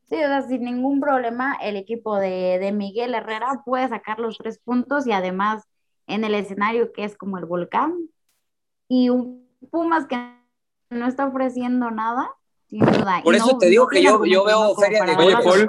Sí, 0.09 0.17
o 0.17 0.27
sea, 0.27 0.43
sin 0.43 0.65
ningún 0.65 1.01
problema, 1.01 1.57
el 1.63 1.77
equipo 1.77 2.19
de, 2.19 2.59
de, 2.59 2.73
Miguel 2.73 3.15
Herrera 3.15 3.63
puede 3.65 3.89
sacar 3.89 4.19
los 4.19 4.37
tres 4.37 4.59
puntos 4.59 5.07
y 5.07 5.13
además 5.13 5.65
en 6.07 6.25
el 6.25 6.35
escenario 6.35 6.93
que 6.93 7.05
es 7.05 7.17
como 7.17 7.39
el 7.39 7.45
volcán 7.45 8.09
y 8.89 9.09
un 9.09 9.43
Pumas 9.71 10.07
que 10.07 10.17
no 10.91 11.07
está 11.07 11.27
ofreciendo 11.27 11.91
nada, 11.91 12.29
sin 12.69 12.81
duda. 12.81 13.21
Por 13.23 13.37
eso 13.37 13.57
te 13.59 13.67
digo 13.67 13.87
que 13.87 14.03
yo, 14.03 14.25
yo 14.25 14.45
veo 14.45 14.75
feria 14.75 15.05
de 15.05 15.15
Oye, 15.15 15.37
Paul, 15.43 15.69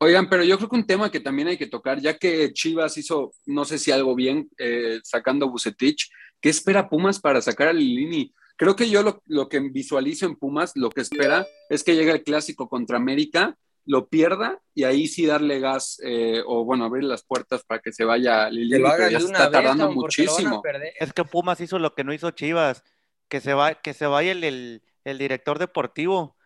Oigan, 0.00 0.28
pero 0.28 0.44
yo 0.44 0.56
creo 0.56 0.68
que 0.68 0.76
un 0.76 0.86
tema 0.86 1.10
que 1.10 1.18
también 1.18 1.48
hay 1.48 1.58
que 1.58 1.66
tocar, 1.66 2.00
ya 2.00 2.16
que 2.16 2.52
Chivas 2.52 2.96
hizo, 2.96 3.32
no 3.46 3.64
sé 3.64 3.78
si 3.78 3.90
algo 3.90 4.14
bien, 4.14 4.48
eh, 4.56 5.00
sacando 5.02 5.46
a 5.46 5.48
Bucetich, 5.48 6.08
¿qué 6.40 6.50
espera 6.50 6.88
Pumas 6.88 7.18
para 7.18 7.42
sacar 7.42 7.66
a 7.66 7.72
Lilini? 7.72 8.32
Creo 8.56 8.76
que 8.76 8.88
yo 8.88 9.20
lo, 9.26 9.48
que 9.48 9.58
visualizo 9.58 10.26
en 10.26 10.36
Pumas, 10.36 10.72
lo 10.76 10.90
que 10.90 11.00
espera 11.00 11.46
es 11.68 11.82
que 11.82 11.96
llegue 11.96 12.12
el 12.12 12.22
clásico 12.22 12.68
contra 12.68 12.96
América, 12.96 13.56
lo 13.88 14.08
pierda 14.08 14.60
y 14.74 14.84
ahí 14.84 15.08
sí 15.08 15.24
darle 15.24 15.60
gas 15.60 15.98
eh, 16.04 16.42
o 16.46 16.64
bueno, 16.64 16.84
abrir 16.84 17.04
las 17.04 17.24
puertas 17.24 17.64
para 17.64 17.80
que 17.80 17.90
se 17.90 18.04
vaya 18.04 18.50
Lilini, 18.50 18.84
pero 18.96 19.08
ya 19.08 19.18
está 19.18 19.50
tardando 19.50 19.90
muchísimo. 19.90 20.62
Es 21.00 21.12
que 21.12 21.24
Pumas 21.24 21.60
hizo 21.60 21.78
lo 21.78 21.94
que 21.94 22.04
no 22.04 22.12
hizo 22.12 22.30
Chivas, 22.30 22.84
que 23.28 23.40
se, 23.40 23.54
va, 23.54 23.74
que 23.74 23.94
se 23.94 24.06
vaya 24.06 24.32
el, 24.32 24.82
el 25.04 25.18
director 25.18 25.58
deportivo 25.58 26.36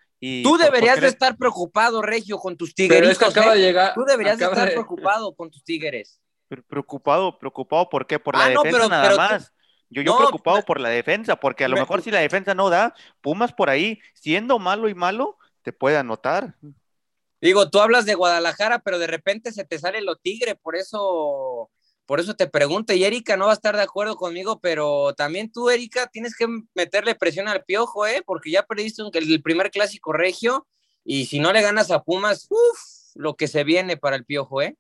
Tú 0.45 0.57
deberías 0.57 1.01
de 1.01 1.09
estar 1.09 1.37
preocupado, 1.37 2.01
Regio, 2.01 2.39
con 2.39 2.57
tus 2.57 2.77
tigres. 2.77 3.21
acaba 3.21 3.55
de 3.55 3.61
llegar. 3.61 3.93
Tú 3.93 4.05
deberías 4.05 4.39
de 4.39 4.45
estar 4.45 4.71
preocupado 4.71 5.35
con 5.35 5.51
tus 5.51 5.65
tigres. 5.65 6.21
Preocupado, 6.69 7.39
preocupado, 7.41 7.89
¿por 7.89 8.07
qué? 8.07 8.21
Por 8.21 8.37
la 8.37 8.45
ah, 8.45 8.49
defensa 8.51 8.89
nada 8.89 9.17
más. 9.17 9.53
Yo, 9.91 10.01
yo 10.03 10.17
preocupado 10.17 10.63
por 10.63 10.81
la 10.81 10.91
defensa, 10.91 11.37
porque 11.37 11.65
a 11.65 11.69
lo 11.69 11.77
mejor 11.77 12.03
si 12.03 12.11
la 12.11 12.21
defensa 12.21 12.55
no 12.55 12.71
da, 12.71 12.95
Pumas 13.21 13.53
por 13.53 13.69
ahí, 13.69 14.01
siendo 14.15 14.61
malo 14.61 14.89
y 14.89 14.95
malo, 14.95 15.39
te 15.63 15.73
puede 15.73 15.97
anotar. 15.97 16.55
Digo, 17.43 17.69
tú 17.69 17.81
hablas 17.81 18.07
de 18.07 18.15
Guadalajara, 18.15 18.79
pero 18.79 19.01
de 19.01 19.09
repente 19.09 19.53
se 19.53 19.65
te 19.65 19.79
sale 19.79 20.01
lo 20.01 20.17
tigre, 20.17 20.55
por 20.55 20.77
eso 20.77 21.69
por 22.07 22.21
eso 22.21 22.35
te 22.35 22.47
pregunto, 22.47 22.93
y 22.93 23.05
Erika 23.05 23.37
no 23.37 23.47
va 23.47 23.53
a 23.53 23.55
estar 23.55 23.77
de 23.77 23.83
acuerdo 23.83 24.17
conmigo, 24.17 24.61
pero 24.61 25.15
también 25.15 25.51
tú, 25.51 25.71
Erika, 25.71 26.09
tienes 26.09 26.37
que 26.37 26.47
meterle 26.75 27.15
presión 27.15 27.49
al 27.49 27.65
piojo, 27.65 28.07
¿eh? 28.07 28.23
Porque 28.27 28.51
ya 28.51 28.65
perdiste 28.65 29.03
el 29.13 29.43
primer 29.43 29.71
clásico 29.71 30.13
regio, 30.13 30.67
y 31.05 31.27
si 31.27 31.41
no 31.41 31.53
le 31.53 31.63
ganas 31.63 31.91
a 31.91 32.03
Pumas, 32.03 32.47
uff, 32.51 33.15
lo 33.15 33.35
que 33.35 33.49
se 33.49 33.65
viene 33.65 33.97
para 33.97 34.17
el 34.17 34.25
piojo, 34.25 34.63
¿eh? 34.63 34.77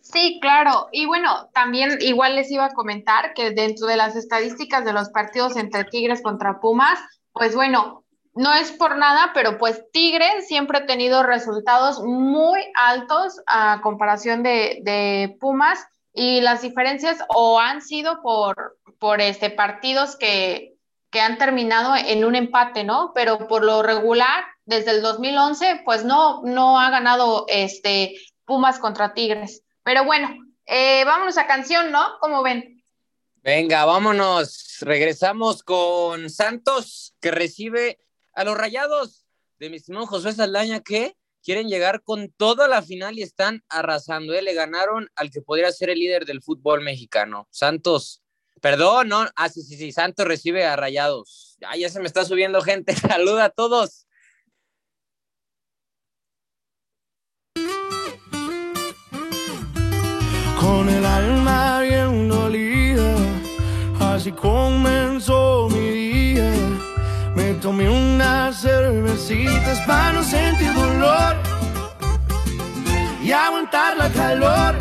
Sí, 0.00 0.38
claro. 0.40 0.88
Y 0.92 1.06
bueno, 1.06 1.50
también 1.52 1.98
igual 2.00 2.36
les 2.36 2.50
iba 2.50 2.66
a 2.66 2.74
comentar 2.74 3.34
que 3.34 3.50
dentro 3.50 3.86
de 3.88 3.96
las 3.96 4.16
estadísticas 4.16 4.84
de 4.84 4.92
los 4.92 5.08
partidos 5.08 5.56
entre 5.56 5.84
Tigres 5.84 6.22
contra 6.22 6.60
Pumas, 6.60 6.98
pues 7.32 7.54
bueno, 7.54 8.05
no 8.36 8.52
es 8.52 8.70
por 8.70 8.96
nada, 8.98 9.30
pero 9.34 9.56
pues 9.58 9.82
Tigres 9.92 10.46
siempre 10.46 10.78
ha 10.78 10.86
tenido 10.86 11.22
resultados 11.22 12.02
muy 12.02 12.60
altos 12.74 13.40
a 13.46 13.80
comparación 13.82 14.42
de, 14.42 15.36
Pumas 15.40 15.84
y 16.12 16.42
las 16.42 16.60
diferencias 16.62 17.18
o 17.28 17.58
han 17.58 17.80
sido 17.80 18.20
por, 18.22 18.78
por 18.98 19.22
este, 19.22 19.48
partidos 19.50 20.16
que, 20.16 20.74
que, 21.10 21.20
han 21.20 21.38
terminado 21.38 21.94
en 21.96 22.24
un 22.24 22.36
empate, 22.36 22.84
¿no? 22.84 23.12
Pero 23.14 23.48
por 23.48 23.64
lo 23.64 23.82
regular, 23.82 24.44
desde 24.66 24.90
el 24.92 25.02
2011, 25.02 25.82
pues 25.84 26.04
no, 26.04 26.42
no 26.44 26.78
ha 26.78 26.90
ganado 26.90 27.46
este, 27.48 28.16
Pumas 28.44 28.78
contra 28.78 29.14
Tigres. 29.14 29.62
Pero 29.82 30.04
bueno, 30.04 30.28
eh, 30.66 31.04
vámonos 31.06 31.38
a 31.38 31.46
canción, 31.46 31.90
¿no? 31.90 32.18
¿Cómo 32.20 32.42
ven? 32.42 32.84
Venga, 33.42 33.84
vámonos. 33.84 34.78
Regresamos 34.80 35.62
con 35.62 36.28
Santos, 36.28 37.14
que 37.20 37.30
recibe 37.30 37.98
a 38.36 38.44
los 38.44 38.56
rayados 38.56 39.26
de 39.58 39.70
mi 39.70 39.78
estimado 39.78 40.06
José 40.06 40.32
Saldaña 40.32 40.80
que 40.80 41.16
quieren 41.42 41.68
llegar 41.68 42.02
con 42.02 42.30
toda 42.36 42.68
la 42.68 42.82
final 42.82 43.18
y 43.18 43.22
están 43.22 43.64
arrasando. 43.68 44.34
¿eh? 44.34 44.42
Le 44.42 44.52
ganaron 44.52 45.08
al 45.16 45.30
que 45.30 45.40
podría 45.40 45.72
ser 45.72 45.90
el 45.90 45.98
líder 45.98 46.26
del 46.26 46.42
fútbol 46.42 46.82
mexicano. 46.82 47.48
Santos, 47.50 48.22
perdón, 48.60 49.08
no, 49.08 49.26
ah, 49.34 49.48
sí, 49.48 49.62
sí, 49.62 49.76
sí, 49.76 49.90
Santos 49.90 50.26
recibe 50.26 50.66
a 50.66 50.76
rayados. 50.76 51.56
Ah, 51.66 51.76
ya 51.76 51.88
se 51.88 51.98
me 51.98 52.06
está 52.06 52.24
subiendo 52.24 52.60
gente. 52.60 52.94
Saluda 52.96 53.46
a 53.46 53.50
todos. 53.50 54.06
Con 60.60 60.88
el 60.90 61.04
alma 61.06 61.80
bien 61.80 62.28
dolida, 62.28 63.16
así 64.00 64.32
comenzó 64.32 65.68
mi 65.70 66.15
tomé 67.66 67.88
unas 67.88 68.60
cervecitas 68.60 69.80
para 69.88 70.12
no 70.12 70.22
sentir 70.22 70.72
dolor 70.72 71.34
y 73.20 73.32
aguantar 73.32 73.96
la 73.96 74.08
calor. 74.08 74.76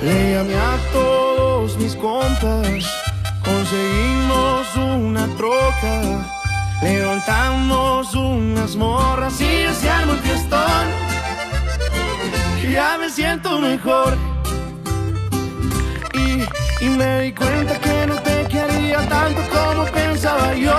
Le 0.00 0.32
llamé 0.32 0.54
a 0.54 0.78
todos 0.94 1.76
mis 1.76 1.94
compas, 1.96 2.86
conseguimos 3.44 4.74
una 4.76 5.26
troca, 5.36 5.94
levantamos 6.82 8.14
unas 8.14 8.76
morras 8.76 9.38
y 9.42 9.66
armó 9.86 10.14
el 10.14 10.20
fiestón. 10.20 10.86
Ya 12.72 12.96
me 12.98 13.10
siento 13.10 13.60
mejor 13.60 14.16
y, 16.14 16.86
me 16.86 17.20
di 17.20 17.32
cuenta 17.34 17.78
que 17.78 17.93
tanto 19.02 19.40
como 19.50 19.84
pensaba 19.86 20.54
yo. 20.54 20.76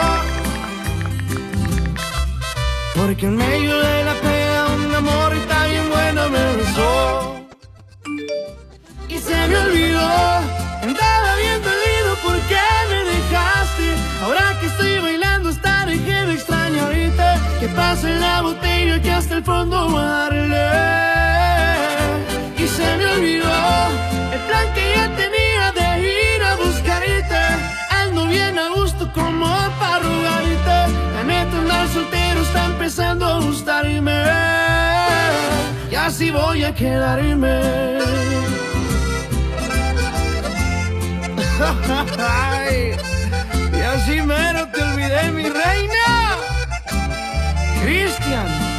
Porque 2.96 3.26
en 3.26 3.36
medio 3.36 3.78
de 3.78 4.04
la 4.04 4.14
pena 4.14 4.66
un 4.76 4.96
amor 4.96 5.34
está 5.34 5.68
bien 5.68 5.90
bueno 5.90 6.30
me 6.30 6.56
besó. 6.56 7.36
Y 9.10 9.18
se 9.18 9.48
me 9.48 9.58
olvidó, 9.58 10.10
andaba 10.82 11.36
bien 11.42 11.62
dolido 11.62 12.16
porque 12.24 12.58
me 12.90 13.00
dejaste. 13.12 13.88
Ahora 14.24 14.58
que 14.60 14.68
estoy 14.68 15.00
bailando 15.00 15.50
estaré 15.50 16.00
que 16.04 16.34
extraño 16.34 16.84
ahorita. 16.86 17.40
Que 17.60 17.68
pase 17.70 18.16
la 18.16 18.42
botella 18.42 19.02
que 19.02 19.12
hasta 19.12 19.36
el 19.36 19.44
fondo 19.44 19.92
darle. 19.92 20.68
Y 22.58 22.68
se 22.68 22.98
me 22.98 23.06
olvidó 23.16 23.54
el 24.34 24.40
plan 24.48 24.74
que 24.74 24.94
ya 24.96 25.16
tenía 25.16 25.45
bien 28.36 28.60
a 28.60 28.70
gusto 28.70 29.10
como 29.14 29.46
para. 29.80 29.96
La 31.16 31.24
neta, 31.24 31.58
andar 31.58 31.88
soltero 31.90 32.42
está 32.42 32.66
empezando 32.66 33.26
a 33.26 33.40
gustarme. 33.40 34.24
Y 35.92 35.96
así 35.96 36.32
voy 36.32 36.64
a 36.64 36.74
quedarme. 36.74 37.56
y 43.78 43.82
así 43.94 44.22
mero 44.22 44.68
te 44.74 44.84
olvidé, 44.84 45.32
mi 45.32 45.44
reina. 45.44 46.06
Cristian. 47.82 48.75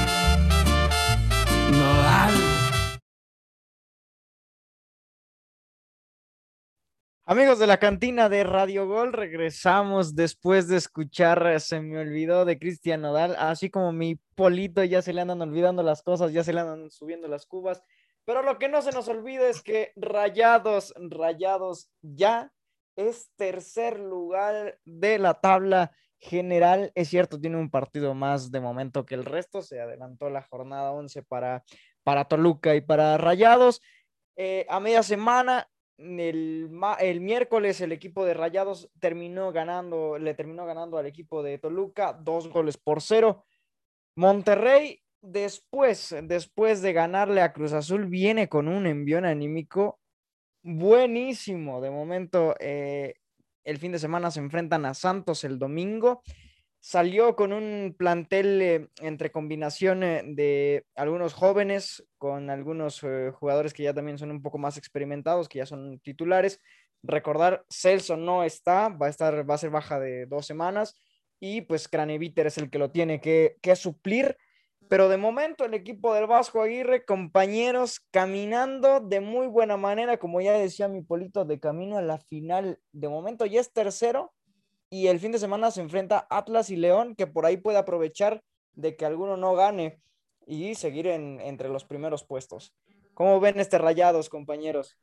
Amigos 7.28 7.58
de 7.58 7.66
la 7.66 7.78
cantina 7.78 8.28
de 8.28 8.44
Radio 8.44 8.86
Gol, 8.86 9.12
regresamos 9.12 10.14
después 10.14 10.68
de 10.68 10.76
escuchar 10.76 11.60
Se 11.60 11.80
me 11.80 11.98
olvidó 11.98 12.44
de 12.44 12.56
Cristian 12.56 13.00
Nodal, 13.00 13.34
así 13.36 13.68
como 13.68 13.90
mi 13.90 14.14
polito 14.36 14.84
ya 14.84 15.02
se 15.02 15.12
le 15.12 15.22
andan 15.22 15.42
olvidando 15.42 15.82
las 15.82 16.04
cosas, 16.04 16.32
ya 16.32 16.44
se 16.44 16.52
le 16.52 16.60
andan 16.60 16.88
subiendo 16.88 17.26
las 17.26 17.44
cubas, 17.44 17.82
pero 18.24 18.42
lo 18.42 18.60
que 18.60 18.68
no 18.68 18.80
se 18.80 18.92
nos 18.92 19.08
olvida 19.08 19.48
es 19.48 19.60
que 19.60 19.90
Rayados, 19.96 20.94
Rayados 20.96 21.90
ya 22.00 22.52
es 22.94 23.28
tercer 23.34 23.98
lugar 23.98 24.78
de 24.84 25.18
la 25.18 25.34
tabla 25.34 25.90
general. 26.20 26.92
Es 26.94 27.08
cierto, 27.08 27.40
tiene 27.40 27.56
un 27.56 27.70
partido 27.70 28.14
más 28.14 28.52
de 28.52 28.60
momento 28.60 29.04
que 29.04 29.16
el 29.16 29.24
resto, 29.24 29.62
se 29.62 29.80
adelantó 29.80 30.30
la 30.30 30.42
jornada 30.42 30.92
11 30.92 31.24
para, 31.24 31.64
para 32.04 32.26
Toluca 32.26 32.76
y 32.76 32.82
para 32.82 33.18
Rayados. 33.18 33.82
Eh, 34.36 34.64
a 34.68 34.78
media 34.78 35.02
semana 35.02 35.68
el, 35.98 36.70
el, 37.00 37.20
miércoles 37.20 37.80
el 37.80 37.92
equipo 37.92 38.24
de 38.24 38.34
Rayados 38.34 38.90
terminó 39.00 39.52
ganando, 39.52 40.18
le 40.18 40.34
terminó 40.34 40.66
ganando 40.66 40.98
al 40.98 41.06
equipo 41.06 41.42
de 41.42 41.58
Toluca 41.58 42.12
dos 42.12 42.48
goles 42.48 42.76
por 42.76 43.00
cero. 43.02 43.44
Monterrey, 44.14 45.02
después, 45.20 46.14
después 46.22 46.82
de 46.82 46.92
ganarle 46.92 47.42
a 47.42 47.52
Cruz 47.52 47.72
Azul, 47.72 48.06
viene 48.06 48.48
con 48.48 48.68
un 48.68 48.86
envión 48.86 49.24
anímico 49.24 50.00
buenísimo. 50.62 51.80
De 51.80 51.90
momento, 51.90 52.54
eh, 52.60 53.14
el 53.64 53.78
fin 53.78 53.92
de 53.92 53.98
semana 53.98 54.30
se 54.30 54.40
enfrentan 54.40 54.86
a 54.86 54.94
Santos 54.94 55.44
el 55.44 55.58
domingo 55.58 56.22
salió 56.86 57.34
con 57.34 57.52
un 57.52 57.96
plantel 57.98 58.62
eh, 58.62 58.88
entre 59.00 59.32
combinaciones 59.32 60.22
de 60.36 60.86
algunos 60.94 61.34
jóvenes 61.34 62.06
con 62.16 62.48
algunos 62.48 63.02
eh, 63.02 63.32
jugadores 63.34 63.74
que 63.74 63.82
ya 63.82 63.92
también 63.92 64.18
son 64.18 64.30
un 64.30 64.40
poco 64.40 64.56
más 64.58 64.78
experimentados, 64.78 65.48
que 65.48 65.58
ya 65.58 65.66
son 65.66 65.98
titulares. 65.98 66.60
Recordar, 67.02 67.64
Celso 67.68 68.16
no 68.16 68.44
está, 68.44 68.88
va 68.88 69.06
a 69.06 69.10
estar, 69.10 69.50
va 69.50 69.56
a 69.56 69.58
ser 69.58 69.70
baja 69.70 69.98
de 69.98 70.26
dos 70.26 70.46
semanas 70.46 70.94
y 71.40 71.62
pues 71.62 71.88
Craneviter 71.88 72.46
es 72.46 72.56
el 72.56 72.70
que 72.70 72.78
lo 72.78 72.92
tiene 72.92 73.20
que, 73.20 73.56
que 73.62 73.74
suplir. 73.74 74.36
Pero 74.88 75.08
de 75.08 75.16
momento 75.16 75.64
el 75.64 75.74
equipo 75.74 76.14
del 76.14 76.28
Vasco 76.28 76.62
Aguirre, 76.62 77.04
compañeros, 77.04 77.98
caminando 78.12 79.00
de 79.00 79.18
muy 79.18 79.48
buena 79.48 79.76
manera, 79.76 80.18
como 80.18 80.40
ya 80.40 80.52
decía 80.52 80.86
mi 80.86 81.02
Polito, 81.02 81.44
de 81.44 81.58
camino 81.58 81.98
a 81.98 82.02
la 82.02 82.18
final. 82.18 82.78
De 82.92 83.08
momento 83.08 83.44
ya 83.44 83.60
es 83.60 83.72
tercero, 83.72 84.35
y 84.90 85.08
el 85.08 85.20
fin 85.20 85.32
de 85.32 85.38
semana 85.38 85.70
se 85.70 85.80
enfrenta 85.80 86.26
Atlas 86.30 86.70
y 86.70 86.76
León, 86.76 87.14
que 87.16 87.26
por 87.26 87.46
ahí 87.46 87.56
puede 87.56 87.78
aprovechar 87.78 88.42
de 88.74 88.96
que 88.96 89.04
alguno 89.06 89.36
no 89.36 89.54
gane 89.54 90.00
y 90.46 90.74
seguir 90.74 91.06
en, 91.08 91.40
entre 91.40 91.68
los 91.68 91.84
primeros 91.84 92.24
puestos. 92.24 92.72
¿Cómo 93.14 93.40
ven 93.40 93.58
este 93.58 93.78
Rayados, 93.78 94.28
compañeros? 94.28 94.96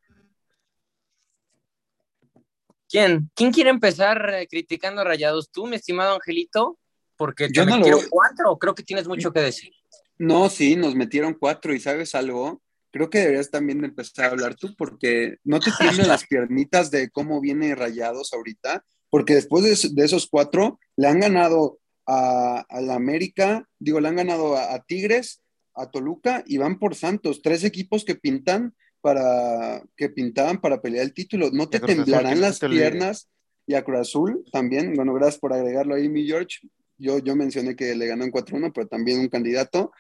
¿Quién? 2.89 3.31
¿Quién 3.34 3.51
quiere 3.51 3.69
empezar 3.71 4.29
eh, 4.34 4.47
criticando 4.47 5.01
a 5.01 5.03
Rayados? 5.03 5.49
¿Tú, 5.51 5.65
mi 5.65 5.75
estimado 5.75 6.13
Angelito? 6.15 6.77
Porque 7.17 7.49
Yo 7.51 7.65
no 7.65 7.71
lo- 7.71 7.77
metieron 7.77 8.01
cuatro, 8.09 8.57
creo 8.57 8.75
que 8.75 8.84
tienes 8.84 9.07
mucho 9.07 9.31
que 9.34 9.41
decir. 9.41 9.71
No, 10.17 10.49
sí, 10.49 10.75
nos 10.75 10.93
metieron 10.95 11.34
cuatro 11.34 11.73
y 11.73 11.79
¿sabes 11.79 12.13
algo? 12.15 12.61
Creo 12.91 13.09
que 13.09 13.19
deberías 13.19 13.49
también 13.49 13.81
de 13.81 13.88
empezar 13.88 14.25
a 14.25 14.29
hablar 14.31 14.55
tú 14.55 14.75
porque 14.75 15.38
no 15.43 15.59
te 15.59 15.71
tiemblan 15.79 16.07
las 16.07 16.23
piernitas 16.27 16.91
de 16.91 17.09
cómo 17.09 17.41
viene 17.41 17.73
Rayados 17.73 18.31
ahorita, 18.34 18.86
porque 19.14 19.36
después 19.36 19.64
de, 19.64 19.74
es- 19.74 19.93
de 19.93 20.03
esos 20.05 20.26
cuatro 20.28 20.80
le 20.97 21.07
han 21.07 21.20
ganado 21.20 21.78
a, 22.07 22.66
a 22.68 22.82
la 22.82 22.95
América, 22.95 23.70
digo, 23.78 23.99
le 23.99 24.07
han 24.07 24.16
ganado 24.16 24.55
a, 24.57 24.74
a 24.74 24.82
Tigres, 24.84 25.43
a 25.76 25.91
Toluca 25.91 26.43
y 26.47 26.57
van 26.57 26.80
por 26.80 26.95
Santos, 26.95 27.41
tres 27.43 27.64
equipos 27.64 28.05
que 28.05 28.16
pintan 28.16 28.74
para, 29.01 29.84
que 29.95 30.09
pintaban 30.09 30.59
para 30.59 30.82
pelear 30.82 31.05
el 31.05 31.14
título. 31.14 31.51
¿No 31.51 31.70
te 31.70 31.78
temblarán 31.95 32.41
las 32.41 32.57
te 32.59 32.68
piernas? 32.70 33.30
Y 33.68 33.76
a 33.76 33.84
Cruz 33.84 33.99
Azul 33.99 34.43
también, 34.51 34.95
bueno, 34.95 35.14
gracias 35.14 35.39
por 35.39 35.53
agregarlo 35.53 35.93
ahí, 35.93 36.09
mi 36.09 36.26
George. 36.26 36.57
Yo, 36.97 37.20
yo 37.20 37.36
mencioné 37.36 37.76
que 37.76 37.93
le 37.95 38.07
ganó 38.07 38.24
en 38.24 38.32
4-1, 38.32 38.72
pero 38.74 38.88
también 38.88 39.20
un 39.20 39.28
candidato. 39.30 39.91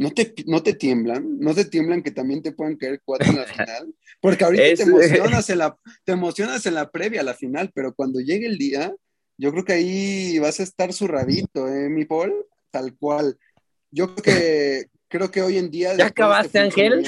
¿No 0.00 0.10
te, 0.12 0.32
¿No 0.46 0.62
te 0.62 0.72
tiemblan? 0.72 1.38
¿No 1.38 1.54
te 1.54 1.66
tiemblan 1.66 2.02
que 2.02 2.10
también 2.10 2.40
te 2.42 2.52
puedan 2.52 2.76
caer 2.76 3.02
cuatro 3.04 3.28
en 3.28 3.36
la 3.36 3.44
final? 3.46 3.94
Porque 4.18 4.44
ahorita 4.44 4.64
Es- 4.64 4.78
te, 4.78 4.84
emocionas 4.84 5.50
en 5.50 5.58
la, 5.58 5.76
te 6.04 6.12
emocionas 6.12 6.64
en 6.64 6.74
la 6.74 6.90
previa 6.90 7.20
a 7.20 7.24
la 7.24 7.34
final, 7.34 7.70
pero 7.74 7.92
cuando 7.94 8.18
llegue 8.18 8.46
el 8.46 8.56
día, 8.56 8.94
yo 9.36 9.52
creo 9.52 9.62
que 9.62 9.74
ahí 9.74 10.38
vas 10.38 10.58
a 10.58 10.62
estar 10.62 10.90
zurradito, 10.94 11.68
¿eh, 11.68 11.90
mi 11.90 12.06
Paul? 12.06 12.32
Tal 12.70 12.96
cual. 12.96 13.38
Yo 13.90 14.14
creo 14.14 14.22
que, 14.24 14.86
creo 15.08 15.30
que 15.30 15.42
hoy 15.42 15.58
en 15.58 15.70
día... 15.70 15.88
¿Ya 15.88 15.92
este 15.92 16.04
acabaste, 16.04 16.58
Ángel? 16.58 17.04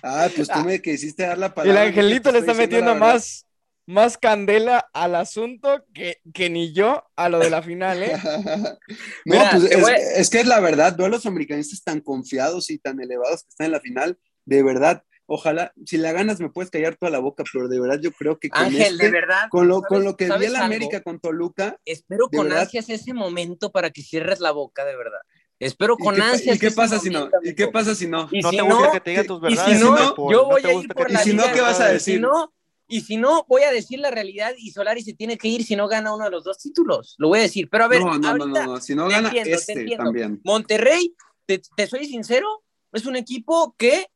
Ah, 0.00 0.28
pues 0.36 0.46
tú 0.48 0.60
me 0.64 0.80
quisiste 0.80 1.24
dar 1.24 1.36
la 1.38 1.46
El 1.46 1.52
palabra. 1.52 1.82
Angelito 1.82 2.28
yo 2.28 2.32
le 2.34 2.38
está 2.38 2.54
metiendo 2.54 2.94
más, 2.94 3.43
más 3.86 4.16
candela 4.18 4.88
al 4.92 5.14
asunto 5.14 5.84
que, 5.92 6.18
que 6.32 6.48
ni 6.50 6.72
yo 6.72 7.04
a 7.16 7.28
lo 7.28 7.38
de 7.38 7.50
la 7.50 7.62
final, 7.62 8.02
¿eh? 8.02 8.12
no, 8.78 8.78
Mira, 9.24 9.50
pues 9.52 9.64
es, 9.64 9.80
voy- 9.80 9.92
es 10.16 10.30
que 10.30 10.40
es 10.40 10.46
la 10.46 10.60
verdad, 10.60 10.96
veo 10.96 11.06
a 11.06 11.10
los 11.10 11.26
americanistas 11.26 11.82
tan 11.82 12.00
confiados 12.00 12.70
y 12.70 12.78
tan 12.78 13.00
elevados 13.00 13.42
que 13.42 13.48
están 13.50 13.66
en 13.66 13.72
la 13.72 13.80
final, 13.80 14.18
de 14.46 14.62
verdad, 14.62 15.02
ojalá, 15.26 15.72
si 15.86 15.96
la 15.96 16.12
ganas 16.12 16.40
me 16.40 16.50
puedes 16.50 16.70
callar 16.70 16.96
toda 16.96 17.10
la 17.10 17.18
boca, 17.18 17.44
pero 17.52 17.68
de 17.68 17.80
verdad 17.80 17.98
yo 18.00 18.12
creo 18.12 18.38
que 18.38 18.48
con, 18.50 18.62
Ángel, 18.64 18.92
este- 18.94 19.06
de 19.06 19.10
verdad. 19.10 19.48
con, 19.50 19.68
lo, 19.68 19.76
¿sabes- 19.76 19.88
con 19.88 20.04
lo 20.04 20.16
que 20.16 20.24
vi 20.24 20.30
sabes 20.30 20.46
en 20.48 20.52
la? 20.54 20.64
América 20.64 21.02
con 21.02 21.20
Toluca, 21.20 21.78
Espero 21.84 22.28
con 22.28 22.48
verdad. 22.48 22.62
ansias 22.62 22.88
ese 22.88 23.12
momento 23.12 23.70
para 23.70 23.90
que 23.90 24.02
cierres 24.02 24.40
la 24.40 24.50
boca, 24.52 24.84
de 24.84 24.96
verdad. 24.96 25.20
Espero 25.60 25.96
¿y 25.98 26.04
con 26.04 26.16
pa- 26.16 26.30
ansias. 26.32 26.56
¿y 26.56 26.58
qué 26.58 26.70
pasa 26.72 26.98
si 26.98 27.10
no? 27.10 27.30
¿Y 27.42 27.54
qué 27.54 27.68
pasa 27.68 27.94
si 27.94 28.06
no? 28.06 28.28
Y 28.32 28.42
no 28.42 28.50
si 28.50 28.56
te 28.56 28.62
no, 28.62 28.74
gusta 28.76 28.90
que 28.92 29.00
te 29.00 29.10
digan 29.10 29.26
tus 29.26 29.38
y 29.38 29.42
si 29.56 29.56
verdades. 29.56 29.80
no, 29.80 30.30
yo 30.30 30.44
voy 30.46 30.62
a 30.64 30.72
ir 30.72 30.88
por 30.88 31.10
la 31.10 31.20
Y 31.20 31.24
si 31.24 31.34
no, 31.34 31.44
¿qué 31.52 31.60
vas 31.60 31.80
a 31.80 31.84
y 31.94 32.00
si 32.00 32.12
decir? 32.12 32.20
no, 32.20 32.53
y 32.86 33.00
si 33.00 33.16
no, 33.16 33.44
voy 33.48 33.62
a 33.62 33.72
decir 33.72 33.98
la 33.98 34.10
realidad 34.10 34.52
y 34.56 34.70
Solari 34.70 35.02
se 35.02 35.14
tiene 35.14 35.38
que 35.38 35.48
ir 35.48 35.64
si 35.64 35.74
no 35.76 35.88
gana 35.88 36.14
uno 36.14 36.24
de 36.24 36.30
los 36.30 36.44
dos 36.44 36.58
títulos. 36.58 37.14
Lo 37.18 37.28
voy 37.28 37.38
a 37.38 37.42
decir. 37.42 37.68
Pero 37.70 37.84
a 37.84 37.88
ver, 37.88 38.02
no, 38.02 38.18
no, 38.18 38.28
ahorita, 38.28 38.66
no, 38.66 38.80
si 38.80 38.94
no 38.94 39.08
gana 39.08 39.28
entiendo, 39.28 39.58
te 39.64 39.72
este 39.72 39.96
también. 39.96 40.40
Monterrey, 40.44 41.14
te, 41.46 41.62
te 41.76 41.86
soy 41.86 42.06
sincero, 42.06 42.64
es 42.92 43.06
un 43.06 43.16
equipo 43.16 43.74
que 43.78 44.06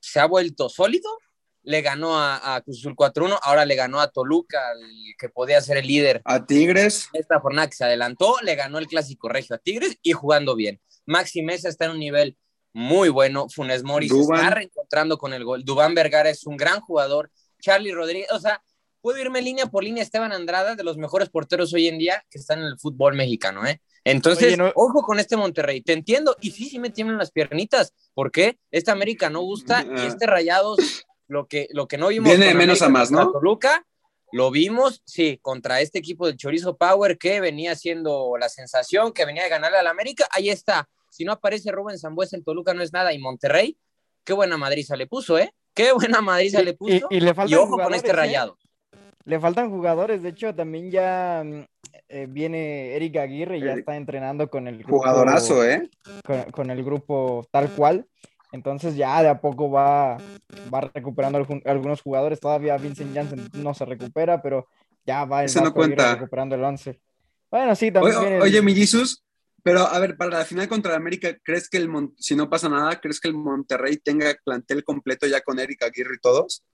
se 0.00 0.20
ha 0.20 0.26
vuelto 0.26 0.68
sólido. 0.68 1.08
Le 1.62 1.82
ganó 1.82 2.18
a, 2.18 2.54
a 2.54 2.60
Cruz 2.62 2.78
Azul 2.78 2.94
4-1, 2.94 3.38
ahora 3.42 3.66
le 3.66 3.74
ganó 3.74 4.00
a 4.00 4.10
Toluca, 4.10 4.72
el 4.72 5.14
que 5.18 5.28
podía 5.28 5.60
ser 5.60 5.76
el 5.76 5.86
líder 5.86 6.22
A 6.24 6.46
Tigres, 6.46 7.08
esta 7.12 7.40
jornada 7.40 7.68
que 7.68 7.76
se 7.76 7.84
adelantó, 7.84 8.36
le 8.42 8.54
ganó 8.54 8.78
el 8.78 8.86
clásico 8.86 9.28
regio 9.28 9.56
a 9.56 9.58
Tigres 9.58 9.98
y 10.02 10.12
jugando 10.12 10.54
bien. 10.54 10.80
Maxi 11.04 11.42
Mesa 11.42 11.68
está 11.68 11.86
en 11.86 11.92
un 11.92 11.98
nivel 11.98 12.38
muy 12.72 13.08
bueno. 13.08 13.48
Funes 13.48 13.82
Mori 13.82 14.08
se 14.08 14.20
está 14.20 14.50
reencontrando 14.50 15.18
con 15.18 15.34
el 15.34 15.44
gol. 15.44 15.64
Dubán 15.64 15.94
Vergara 15.94 16.30
es 16.30 16.46
un 16.46 16.56
gran 16.56 16.80
jugador. 16.80 17.30
Charlie 17.60 17.92
Rodríguez, 17.92 18.30
o 18.32 18.38
sea, 18.40 18.62
puedo 19.00 19.18
irme 19.18 19.42
línea 19.42 19.66
por 19.66 19.84
línea. 19.84 20.02
Esteban 20.02 20.32
Andrada, 20.32 20.74
de 20.76 20.84
los 20.84 20.96
mejores 20.96 21.28
porteros 21.28 21.72
hoy 21.74 21.88
en 21.88 21.98
día 21.98 22.24
que 22.30 22.38
están 22.38 22.60
en 22.60 22.66
el 22.66 22.78
fútbol 22.78 23.14
mexicano, 23.14 23.66
¿eh? 23.66 23.80
Entonces, 24.04 24.48
Oye, 24.48 24.56
no- 24.56 24.72
ojo 24.74 25.02
con 25.02 25.18
este 25.18 25.36
Monterrey. 25.36 25.82
Te 25.82 25.92
entiendo. 25.92 26.36
Y 26.40 26.52
sí, 26.52 26.68
sí 26.68 26.78
me 26.78 26.90
tiemblan 26.90 27.18
las 27.18 27.30
piernitas. 27.30 27.92
¿Por 28.14 28.30
qué? 28.30 28.58
Esta 28.70 28.92
América 28.92 29.28
no 29.28 29.40
gusta 29.42 29.84
y 29.84 30.06
este 30.06 30.26
Rayados, 30.26 30.78
lo 31.26 31.46
que, 31.46 31.68
lo 31.72 31.86
que 31.88 31.98
no 31.98 32.08
vimos. 32.08 32.28
Viene 32.28 32.46
de 32.46 32.54
menos 32.54 32.80
a 32.80 32.88
más, 32.88 33.10
¿no? 33.10 33.30
Toluca, 33.30 33.84
lo 34.32 34.50
vimos, 34.50 35.02
sí, 35.04 35.38
contra 35.42 35.80
este 35.80 35.98
equipo 35.98 36.26
del 36.26 36.36
Chorizo 36.36 36.76
Power 36.76 37.18
que 37.18 37.40
venía 37.40 37.74
siendo 37.74 38.36
la 38.38 38.48
sensación, 38.48 39.12
que 39.12 39.24
venía 39.26 39.42
de 39.42 39.48
ganarle 39.48 39.78
al 39.78 39.86
América. 39.86 40.26
Ahí 40.30 40.48
está. 40.48 40.88
Si 41.10 41.24
no 41.24 41.32
aparece 41.32 41.70
Rubén 41.72 41.98
Zambuesa 41.98 42.36
en 42.36 42.44
Toluca 42.44 42.72
no 42.74 42.82
es 42.82 42.92
nada. 42.92 43.12
Y 43.12 43.18
Monterrey, 43.18 43.76
qué 44.24 44.32
buena 44.32 44.56
madriza 44.56 44.96
le 44.96 45.06
puso, 45.06 45.38
¿eh? 45.38 45.52
Qué 45.78 45.92
buena 45.92 46.20
madriza 46.20 46.60
le 46.60 46.70
Y, 46.70 46.74
puso. 46.74 47.06
y 47.08 47.20
le 47.20 47.34
Y, 47.46 47.54
ojo 47.54 47.78
con 47.78 47.94
este 47.94 48.10
¿eh? 48.10 48.12
rayado. 48.12 48.58
Le 49.24 49.38
faltan 49.38 49.70
jugadores, 49.70 50.22
de 50.22 50.30
hecho 50.30 50.52
también 50.54 50.90
ya 50.90 51.42
mm, 51.44 51.60
eh, 52.08 52.26
viene 52.28 52.96
Eric 52.96 53.16
Aguirre 53.18 53.58
y 53.58 53.62
ya 53.62 53.74
está 53.74 53.94
entrenando 53.96 54.50
con 54.50 54.66
el 54.66 54.78
grupo, 54.78 54.98
jugadorazo, 54.98 55.64
¿eh? 55.64 55.88
con, 56.24 56.42
con 56.50 56.70
el 56.70 56.82
grupo 56.82 57.46
tal 57.52 57.70
cual. 57.70 58.06
Entonces 58.50 58.96
ya 58.96 59.22
de 59.22 59.28
a 59.28 59.40
poco 59.40 59.70
va, 59.70 60.16
va 60.72 60.90
recuperando 60.92 61.46
algunos 61.64 62.00
jugadores. 62.02 62.40
Todavía 62.40 62.76
Vincent 62.76 63.14
Janssen 63.14 63.48
no 63.62 63.72
se 63.72 63.84
recupera, 63.84 64.42
pero 64.42 64.66
ya 65.06 65.24
va 65.26 65.40
el 65.42 65.46
Ese 65.46 65.60
no 65.60 65.72
cuenta. 65.72 66.14
recuperando 66.14 66.56
el 66.56 66.64
11. 66.64 66.98
Bueno, 67.50 67.76
sí, 67.76 67.86
Oye, 67.86 67.92
también 67.92 68.20
viene 68.20 68.36
el- 68.36 68.42
oye, 68.42 68.62
mi 68.62 68.74
Jesus, 68.74 69.22
pero 69.62 69.80
a 69.80 69.98
ver, 69.98 70.16
para 70.16 70.38
la 70.38 70.44
final 70.44 70.68
contra 70.68 70.94
América, 70.96 71.36
¿crees 71.42 71.68
que 71.68 71.76
el 71.78 71.88
Mon- 71.88 72.14
si 72.18 72.34
no 72.36 72.48
pasa 72.48 72.68
nada, 72.68 73.00
¿crees 73.00 73.20
que 73.20 73.28
el 73.28 73.34
Monterrey 73.34 73.96
tenga 73.96 74.34
plantel 74.44 74.84
completo 74.84 75.26
ya 75.26 75.40
con 75.40 75.58
Eric 75.58 75.82
Aguirre 75.82 76.14
y 76.16 76.20
todos? 76.20 76.64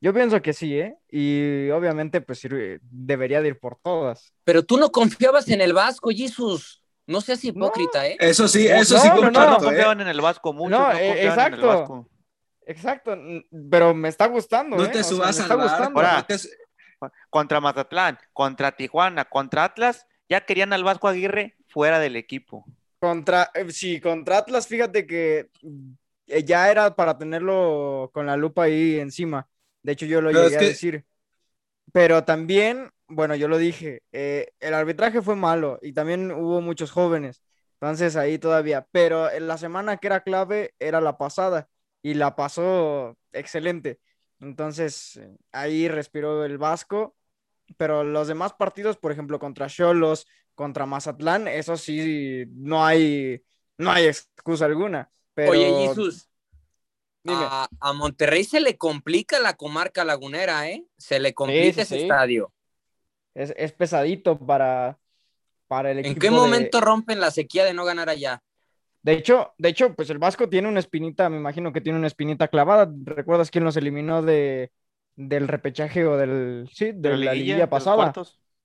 Yo 0.00 0.12
pienso 0.12 0.42
que 0.42 0.52
sí, 0.52 0.78
¿eh? 0.78 0.96
Y 1.10 1.70
obviamente 1.70 2.20
pues 2.20 2.42
debería 2.90 3.40
de 3.40 3.48
ir 3.48 3.60
por 3.60 3.78
todas. 3.80 4.32
Pero 4.42 4.64
tú 4.64 4.76
no 4.76 4.90
confiabas 4.90 5.48
en 5.48 5.60
el 5.60 5.72
Vasco, 5.72 6.10
Jesús. 6.10 6.82
No 7.06 7.20
seas 7.20 7.44
hipócrita, 7.44 8.06
¿eh? 8.06 8.16
Eso 8.18 8.48
sí, 8.48 8.66
eso 8.66 8.94
no, 8.94 9.00
sí 9.00 9.08
no, 9.08 9.30
no 9.30 9.54
¿eh? 9.54 9.56
confiaban 9.58 10.00
en 10.00 10.08
el 10.08 10.20
Vasco, 10.20 10.52
muchos 10.52 10.78
No, 10.78 10.92
no, 10.92 10.98
eh, 10.98 11.10
en 11.12 11.18
el 11.18 11.26
exacto. 11.28 11.66
Vasco. 11.66 12.08
Exacto, 12.64 13.18
pero 13.70 13.92
me 13.92 14.08
está 14.08 14.26
gustando, 14.26 14.76
No 14.76 14.84
¿eh? 14.84 14.88
te 14.88 15.00
O 15.00 15.02
sea, 15.02 15.10
subas 15.10 15.36
me 15.38 15.44
al 15.44 15.50
está 15.50 15.56
barco. 15.56 16.00
Ahora, 16.00 16.26
te 16.26 16.36
Contra 17.28 17.60
Mazatlán, 17.60 18.18
contra 18.32 18.72
Tijuana, 18.72 19.24
contra 19.24 19.64
Atlas, 19.64 20.06
ya 20.28 20.44
querían 20.44 20.72
al 20.72 20.84
Vasco 20.84 21.08
Aguirre 21.08 21.56
fuera 21.72 21.98
del 21.98 22.16
equipo. 22.16 22.64
Contra, 23.00 23.50
eh, 23.54 23.70
sí, 23.70 24.00
contra 24.00 24.38
Atlas, 24.38 24.66
fíjate 24.68 25.06
que 25.06 25.48
eh, 26.28 26.44
ya 26.44 26.70
era 26.70 26.94
para 26.94 27.18
tenerlo 27.18 28.10
con 28.14 28.26
la 28.26 28.36
lupa 28.36 28.64
ahí 28.64 29.00
encima. 29.00 29.48
De 29.82 29.92
hecho, 29.92 30.06
yo 30.06 30.20
lo 30.20 30.30
Pero 30.30 30.44
llegué 30.44 30.56
es 30.56 30.56
a 30.56 30.60
decir. 30.60 31.04
Pero 31.92 32.24
también, 32.24 32.90
bueno, 33.08 33.34
yo 33.34 33.48
lo 33.48 33.58
dije, 33.58 34.02
eh, 34.12 34.52
el 34.60 34.74
arbitraje 34.74 35.20
fue 35.20 35.36
malo 35.36 35.78
y 35.82 35.92
también 35.92 36.30
hubo 36.30 36.60
muchos 36.60 36.90
jóvenes. 36.90 37.42
Entonces 37.74 38.16
ahí 38.16 38.38
todavía. 38.38 38.86
Pero 38.92 39.30
en 39.30 39.48
la 39.48 39.58
semana 39.58 39.96
que 39.96 40.06
era 40.06 40.22
clave 40.22 40.74
era 40.78 41.00
la 41.00 41.18
pasada 41.18 41.68
y 42.02 42.14
la 42.14 42.36
pasó 42.36 43.18
excelente. 43.32 44.00
Entonces 44.40 45.20
ahí 45.52 45.88
respiró 45.88 46.44
el 46.44 46.58
Vasco. 46.58 47.16
Pero 47.76 48.04
los 48.04 48.28
demás 48.28 48.52
partidos, 48.52 48.96
por 48.96 49.12
ejemplo, 49.12 49.38
contra 49.38 49.68
Cholos, 49.68 50.26
contra 50.54 50.86
Mazatlán, 50.86 51.48
eso 51.48 51.76
sí, 51.76 52.44
no 52.54 52.84
hay, 52.84 53.42
no 53.78 53.90
hay 53.90 54.06
excusa 54.06 54.66
alguna. 54.66 55.10
Pero, 55.34 55.52
Oye, 55.52 55.88
Jesús, 55.88 56.28
dime. 57.24 57.44
a, 57.44 57.68
a 57.80 57.92
Monterrey 57.92 58.44
se 58.44 58.60
le 58.60 58.76
complica 58.76 59.38
la 59.40 59.54
comarca 59.56 60.04
lagunera, 60.04 60.68
¿eh? 60.68 60.84
Se 60.96 61.20
le 61.20 61.34
complica 61.34 61.82
sí, 61.82 61.82
ese 61.82 61.96
sí. 61.96 62.02
estadio. 62.02 62.52
es, 63.34 63.54
es 63.56 63.72
pesadito 63.72 64.38
para, 64.38 64.98
para 65.68 65.90
el 65.92 65.98
equipo. 66.00 66.14
¿En 66.14 66.20
qué 66.20 66.30
de- 66.30 66.36
momento 66.36 66.80
rompen 66.80 67.20
la 67.20 67.30
sequía 67.30 67.64
de 67.64 67.74
no 67.74 67.84
ganar 67.84 68.08
allá? 68.08 68.42
De 69.02 69.12
hecho, 69.14 69.52
de 69.58 69.68
hecho, 69.68 69.94
pues 69.94 70.10
el 70.10 70.18
Vasco 70.18 70.48
tiene 70.48 70.68
una 70.68 70.78
espinita, 70.78 71.28
me 71.28 71.36
imagino 71.36 71.72
que 71.72 71.80
tiene 71.80 71.98
una 71.98 72.06
espinita 72.06 72.46
clavada. 72.48 72.92
¿Recuerdas 73.04 73.50
quién 73.50 73.64
los 73.64 73.76
eliminó 73.76 74.22
de, 74.22 74.70
del 75.16 75.48
repechaje 75.48 76.06
o 76.06 76.16
del, 76.16 76.68
sí, 76.72 76.92
de, 76.94 77.16
la 77.16 77.34
liguilla, 77.34 77.68
pasada? 77.68 78.12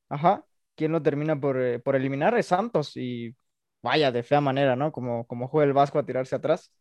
Ajá. 0.09 0.45
¿Quién 0.77 0.91
lo 0.93 1.01
termina 1.01 1.37
por, 1.37 1.59
eh, 1.59 1.79
por 1.79 1.95
eliminar? 1.95 2.37
Es 2.37 2.45
Santos. 2.45 2.95
Y 2.95 3.35
vaya, 3.81 4.11
de 4.11 4.21
fea 4.21 4.39
manera, 4.39 4.75
¿no? 4.75 4.91
Como, 4.91 5.25
como 5.25 5.47
juega 5.47 5.65
el 5.65 5.73
Vasco 5.73 5.97
a 5.97 6.05
tirarse 6.05 6.35
atrás. 6.35 6.71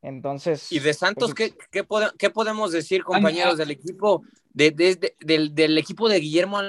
Entonces. 0.00 0.70
Y 0.70 0.78
de 0.78 0.94
Santos, 0.94 1.34
pues, 1.34 1.50
¿qué, 1.50 1.58
qué, 1.70 1.84
pode- 1.86 2.12
qué 2.16 2.30
podemos 2.30 2.70
decir, 2.70 3.02
compañeros 3.02 3.54
ah. 3.54 3.56
del 3.56 3.72
equipo, 3.72 4.22
de, 4.50 4.70
de- 4.70 4.96
de- 4.96 5.16
del, 5.20 5.54
del 5.54 5.76
equipo 5.76 6.08
de 6.08 6.20
Guillermo 6.20 6.60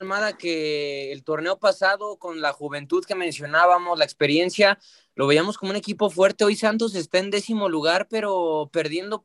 Almada, 0.00 0.36
que 0.36 1.10
el 1.12 1.24
torneo 1.24 1.58
pasado, 1.58 2.18
con 2.18 2.40
la 2.40 2.52
juventud 2.52 3.04
que 3.04 3.14
mencionábamos, 3.14 3.98
la 3.98 4.04
experiencia, 4.04 4.78
lo 5.14 5.26
veíamos 5.26 5.56
como 5.56 5.70
un 5.70 5.76
equipo 5.76 6.10
fuerte. 6.10 6.44
Hoy 6.44 6.56
Santos 6.56 6.94
está 6.96 7.18
en 7.18 7.30
décimo 7.30 7.68
lugar, 7.68 8.08
pero 8.10 8.68
perdiendo, 8.72 9.24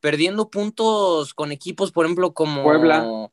perdiendo 0.00 0.50
puntos 0.50 1.32
con 1.32 1.52
equipos, 1.52 1.90
por 1.92 2.04
ejemplo, 2.04 2.34
como 2.34 2.64
Puebla. 2.64 3.30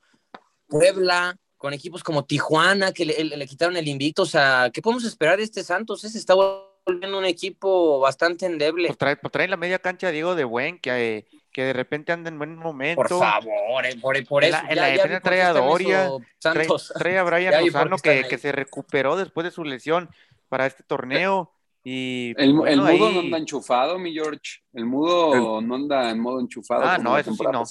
Puebla, 0.68 1.38
con 1.64 1.74
equipos 1.74 2.04
como 2.04 2.26
Tijuana, 2.26 2.92
que 2.92 3.06
le, 3.06 3.24
le- 3.24 3.38
le 3.38 3.48
quitaron 3.48 3.78
el 3.78 3.88
invicto. 3.88 4.24
O 4.24 4.26
sea, 4.26 4.70
¿qué 4.74 4.82
podemos 4.82 5.06
esperar 5.06 5.38
de 5.38 5.44
este 5.44 5.64
Santos? 5.64 6.02
Se 6.02 6.18
está 6.18 6.34
volviendo 6.36 7.18
un 7.18 7.24
equipo 7.24 8.02
bastante 8.02 8.46
endeble. 8.46 8.88
Pues 8.88 8.98
trae, 8.98 9.16
pues 9.16 9.32
trae 9.32 9.48
la 9.48 9.56
media 9.56 9.80
cancha 9.80 10.12
Diego 10.12 10.36
de 10.36 10.44
Buen, 10.44 10.78
que, 10.78 11.26
que 11.54 11.64
de 11.64 11.72
repente 11.72 12.12
anda 12.12 12.28
en 12.28 12.38
buen 12.38 12.58
momento. 12.58 12.98
Por 12.98 13.08
favor, 13.08 13.86
eh, 13.86 13.96
por, 14.02 14.22
por 14.26 14.44
eso. 14.44 14.58
En 14.68 14.76
la, 14.76 14.88
defensa 14.88 15.22
trae 15.22 15.42
a 15.42 15.54
Doria, 15.54 16.10
trae, 16.40 16.68
trae, 16.98 17.18
a 17.18 17.24
Brian 17.24 17.66
Lozano, 17.66 17.96
que, 17.98 18.26
que 18.28 18.38
se 18.38 18.52
recuperó 18.52 19.16
después 19.16 19.46
de 19.46 19.52
su 19.52 19.64
lesión 19.64 20.10
para 20.50 20.66
este 20.66 20.84
torneo. 20.84 21.50
Y, 21.86 22.34
el, 22.36 22.60
el 22.68 22.82
mudo 22.82 23.10
no 23.10 23.20
anda 23.22 23.38
enchufado, 23.38 23.98
mi 23.98 24.12
George. 24.12 24.60
El 24.74 24.86
mudo 24.86 25.62
no 25.62 25.76
anda 25.76 26.10
en 26.10 26.20
modo 26.20 26.42
enchufado. 26.42 26.84
Ah, 26.84 26.98
no, 26.98 27.18
eso 27.18 27.34
sí 27.34 27.44
no. 27.50 27.64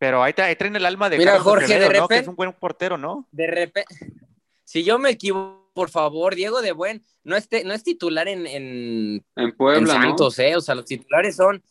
Pero 0.00 0.22
ahí, 0.22 0.32
ahí, 0.38 0.56
traen 0.56 0.74
el 0.74 0.86
alma 0.86 1.10
de 1.10 1.18
Mira, 1.18 1.38
Jorge, 1.40 1.78
de 1.78 1.80
repente, 1.80 1.98
¿no? 2.00 2.08
que 2.08 2.16
es 2.16 2.28
un 2.28 2.34
buen 2.34 2.54
portero, 2.54 2.96
¿no? 2.96 3.28
De 3.32 3.46
repente, 3.46 3.84
si 4.64 4.82
yo 4.82 4.98
me 4.98 5.10
equivoco, 5.10 5.70
por 5.74 5.90
favor, 5.90 6.34
Diego 6.34 6.62
de 6.62 6.72
Buen, 6.72 7.04
no 7.22 7.36
es, 7.36 7.46
no 7.66 7.74
es 7.74 7.82
titular 7.82 8.26
en, 8.26 8.46
en, 8.46 9.22
en 9.36 9.56
Puebla, 9.58 9.78
en 9.78 9.86
Santos, 9.86 10.38
¿eh? 10.38 10.56
O 10.56 10.62
sea, 10.62 10.74
los 10.74 10.86
titulares 10.86 11.36
son. 11.36 11.62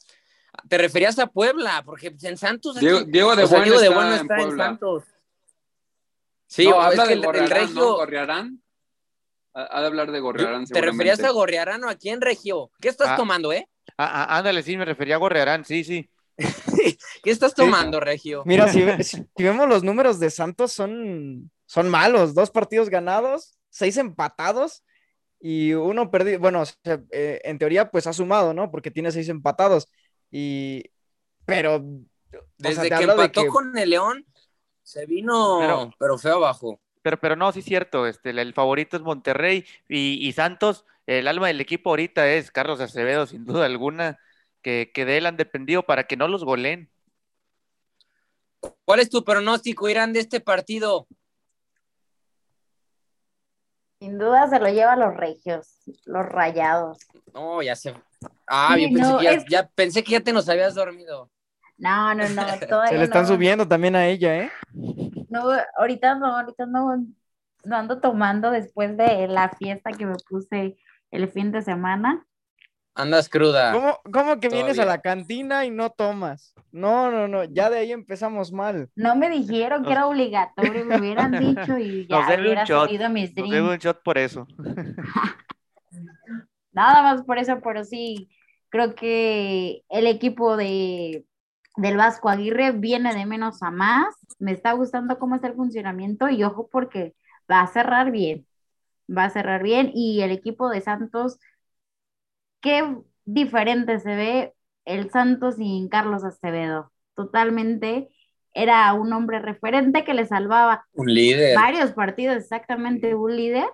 Te 0.67 0.77
referías 0.77 1.17
a 1.17 1.25
Puebla, 1.25 1.81
porque 1.83 2.15
en 2.21 2.37
Santos. 2.37 2.77
Aquí, 2.77 2.85
Diego, 2.85 3.01
Diego, 3.01 3.35
de, 3.35 3.45
o 3.45 3.47
sea, 3.47 3.63
Diego 3.63 3.79
de 3.79 3.89
Buen 3.89 4.09
no 4.09 4.15
está 4.15 4.35
en, 4.35 4.49
en, 4.51 4.57
Santos. 4.57 5.03
Sí, 6.45 6.65
no, 6.65 6.79
es 6.79 6.85
habla 6.85 7.03
que 7.03 7.09
de 7.09 7.13
el, 7.15 7.25
Gorriarán, 7.25 7.51
el 7.51 7.61
Regio. 7.61 7.81
¿no? 7.81 7.95
¿Gorriarán? 7.95 8.63
Ha 9.55 9.81
de 9.81 9.87
hablar 9.87 10.11
de 10.11 10.19
Gorriarán. 10.19 10.65
¿Te 10.65 10.81
referías 10.81 11.23
a 11.23 11.31
Gorriarán 11.31 11.83
o 11.83 11.89
a 11.89 11.95
quién, 11.95 12.21
Regio? 12.21 12.69
¿Qué 12.79 12.89
estás 12.89 13.09
ah, 13.09 13.15
tomando, 13.15 13.51
eh? 13.51 13.67
Ah, 13.97 14.27
ah, 14.29 14.37
ándale, 14.37 14.61
sí, 14.61 14.77
me 14.77 14.85
refería 14.85 15.15
a 15.15 15.17
Gorriarán, 15.17 15.65
sí, 15.65 15.83
sí. 15.83 16.07
¿Qué 17.23 17.31
estás 17.31 17.53
tomando, 17.53 17.99
Regio? 17.99 18.43
Mira, 18.45 18.67
si, 18.73 18.83
si, 19.03 19.25
vemos 19.37 19.67
los 19.67 19.83
números 19.83 20.19
de 20.19 20.29
Santos, 20.29 20.71
son, 20.71 21.51
son 21.65 21.89
malos. 21.89 22.33
Dos 22.33 22.51
partidos 22.51 22.89
ganados, 22.89 23.57
seis 23.69 23.97
empatados 23.97 24.83
y 25.39 25.73
uno 25.73 26.11
perdido. 26.11 26.39
Bueno, 26.39 26.61
o 26.61 26.65
sea, 26.65 27.01
eh, 27.11 27.41
en 27.43 27.57
teoría, 27.57 27.89
pues 27.91 28.07
ha 28.07 28.13
sumado, 28.13 28.53
¿no? 28.53 28.71
Porque 28.71 28.91
tiene 28.91 29.11
seis 29.11 29.29
empatados. 29.29 29.87
Y. 30.31 30.83
Pero. 31.45 31.83
Desde 32.57 32.81
o 32.81 32.85
sea, 32.85 32.97
que 32.97 33.03
empató 33.05 33.43
que... 33.43 33.47
con 33.47 33.75
el 33.77 33.89
León, 33.89 34.25
se 34.83 35.05
vino, 35.05 35.57
pero, 35.59 35.91
pero 35.97 36.17
feo 36.17 36.35
abajo. 36.35 36.79
Pero, 37.01 37.19
pero 37.19 37.35
no, 37.35 37.51
sí 37.51 37.59
es 37.59 37.65
cierto, 37.65 38.05
este, 38.05 38.31
el 38.31 38.53
favorito 38.53 38.97
es 38.97 39.03
Monterrey 39.03 39.65
y, 39.87 40.27
y, 40.27 40.31
Santos, 40.33 40.85
el 41.07 41.27
alma 41.27 41.47
del 41.47 41.61
equipo 41.61 41.89
ahorita 41.89 42.29
es 42.29 42.51
Carlos 42.51 42.81
Acevedo, 42.81 43.25
sin 43.25 43.45
duda 43.45 43.65
alguna, 43.65 44.19
que, 44.61 44.91
que 44.93 45.05
de 45.05 45.17
él 45.17 45.25
han 45.25 45.37
dependido 45.37 45.83
para 45.83 46.05
que 46.05 46.17
no 46.17 46.27
los 46.27 46.43
goleen. 46.43 46.89
¿Cuál 48.85 48.99
es 48.99 49.09
tu 49.09 49.23
pronóstico, 49.23 49.87
Irán, 49.87 50.13
de 50.13 50.19
este 50.19 50.39
partido? 50.39 51.07
Sin 53.99 54.17
duda 54.17 54.47
se 54.47 54.59
lo 54.59 54.67
lleva 54.69 54.93
a 54.93 54.97
los 54.97 55.15
regios, 55.15 55.81
los 56.05 56.25
rayados. 56.25 56.99
No, 57.33 57.61
ya 57.61 57.75
se. 57.75 57.93
Ah, 58.47 58.73
sí, 58.75 58.83
yo 58.83 58.95
pensé, 58.95 59.11
no, 59.11 59.17
que 59.17 59.23
ya, 59.23 59.31
es... 59.31 59.45
ya, 59.49 59.67
pensé 59.67 60.03
que 60.03 60.11
ya 60.11 60.21
te 60.21 60.33
nos 60.33 60.47
habías 60.47 60.75
dormido. 60.75 61.29
No, 61.77 62.13
no, 62.13 62.27
no. 62.29 62.43
Se 62.89 62.97
le 62.97 63.03
están 63.03 63.23
no. 63.23 63.27
subiendo 63.27 63.67
también 63.67 63.95
a 63.95 64.07
ella, 64.07 64.37
¿eh? 64.37 64.51
No, 65.29 65.43
ahorita 65.77 66.15
no, 66.15 66.37
ahorita 66.37 66.65
no, 66.65 67.05
no 67.63 67.75
ando 67.75 67.99
tomando 67.99 68.51
después 68.51 68.97
de 68.97 69.27
la 69.27 69.49
fiesta 69.49 69.91
que 69.91 70.05
me 70.05 70.15
puse 70.29 70.77
el 71.11 71.29
fin 71.29 71.51
de 71.51 71.61
semana. 71.61 72.25
Andas 72.99 73.29
cruda. 73.29 73.71
¿Cómo, 73.71 73.99
cómo 74.11 74.39
que 74.39 74.49
Todavía. 74.49 74.51
vienes 74.65 74.79
a 74.79 74.85
la 74.85 75.01
cantina 75.01 75.65
y 75.65 75.71
no 75.71 75.89
tomas? 75.91 76.53
No, 76.71 77.09
no, 77.11 77.27
no, 77.27 77.43
ya 77.45 77.69
de 77.69 77.79
ahí 77.79 77.91
empezamos 77.91 78.51
mal. 78.51 78.89
No 78.95 79.15
me 79.15 79.29
dijeron 79.29 79.83
que 79.85 79.91
era 79.93 80.07
obligatorio, 80.07 80.85
me 80.85 80.99
hubieran 80.99 81.31
dicho 81.39 81.77
y 81.77 82.07
ya 82.07 82.19
Nos 82.19 82.27
hubiera 82.27 82.61
un 82.61 82.65
shot. 82.65 82.87
subido 82.89 83.09
mis 83.09 83.35
Nos 83.35 83.49
drinks. 83.49 83.69
un 83.71 83.77
shot 83.77 84.03
por 84.03 84.17
eso. 84.17 84.47
Nada 86.71 87.01
más 87.01 87.23
por 87.23 87.37
eso, 87.39 87.59
pero 87.63 87.83
sí, 87.83 88.29
creo 88.69 88.93
que 88.95 89.83
el 89.89 90.07
equipo 90.07 90.55
de, 90.57 91.25
del 91.77 91.97
Vasco 91.97 92.29
Aguirre 92.29 92.71
viene 92.73 93.13
de 93.15 93.25
menos 93.25 93.63
a 93.63 93.71
más. 93.71 94.13
Me 94.39 94.51
está 94.51 94.73
gustando 94.73 95.17
cómo 95.19 95.35
está 95.35 95.47
el 95.47 95.55
funcionamiento 95.55 96.29
y 96.29 96.43
ojo 96.43 96.69
porque 96.71 97.15
va 97.51 97.61
a 97.61 97.67
cerrar 97.67 98.11
bien. 98.11 98.45
Va 99.15 99.25
a 99.25 99.29
cerrar 99.31 99.63
bien 99.63 99.91
y 99.93 100.21
el 100.21 100.31
equipo 100.31 100.69
de 100.69 100.81
Santos, 100.81 101.39
qué 102.61 102.97
diferente 103.25 103.99
se 103.99 104.15
ve 104.15 104.53
el 104.85 105.11
Santos 105.11 105.55
sin 105.55 105.89
Carlos 105.89 106.23
Acevedo. 106.23 106.91
Totalmente 107.15 108.09
era 108.53 108.91
un 108.93 109.13
hombre 109.13 109.39
referente 109.39 110.03
que 110.03 110.13
le 110.13 110.25
salvaba 110.25 110.85
Un 110.93 111.13
líder. 111.13 111.55
varios 111.55 111.91
partidos, 111.93 112.37
exactamente 112.37 113.13
un 113.15 113.35
líder, 113.35 113.67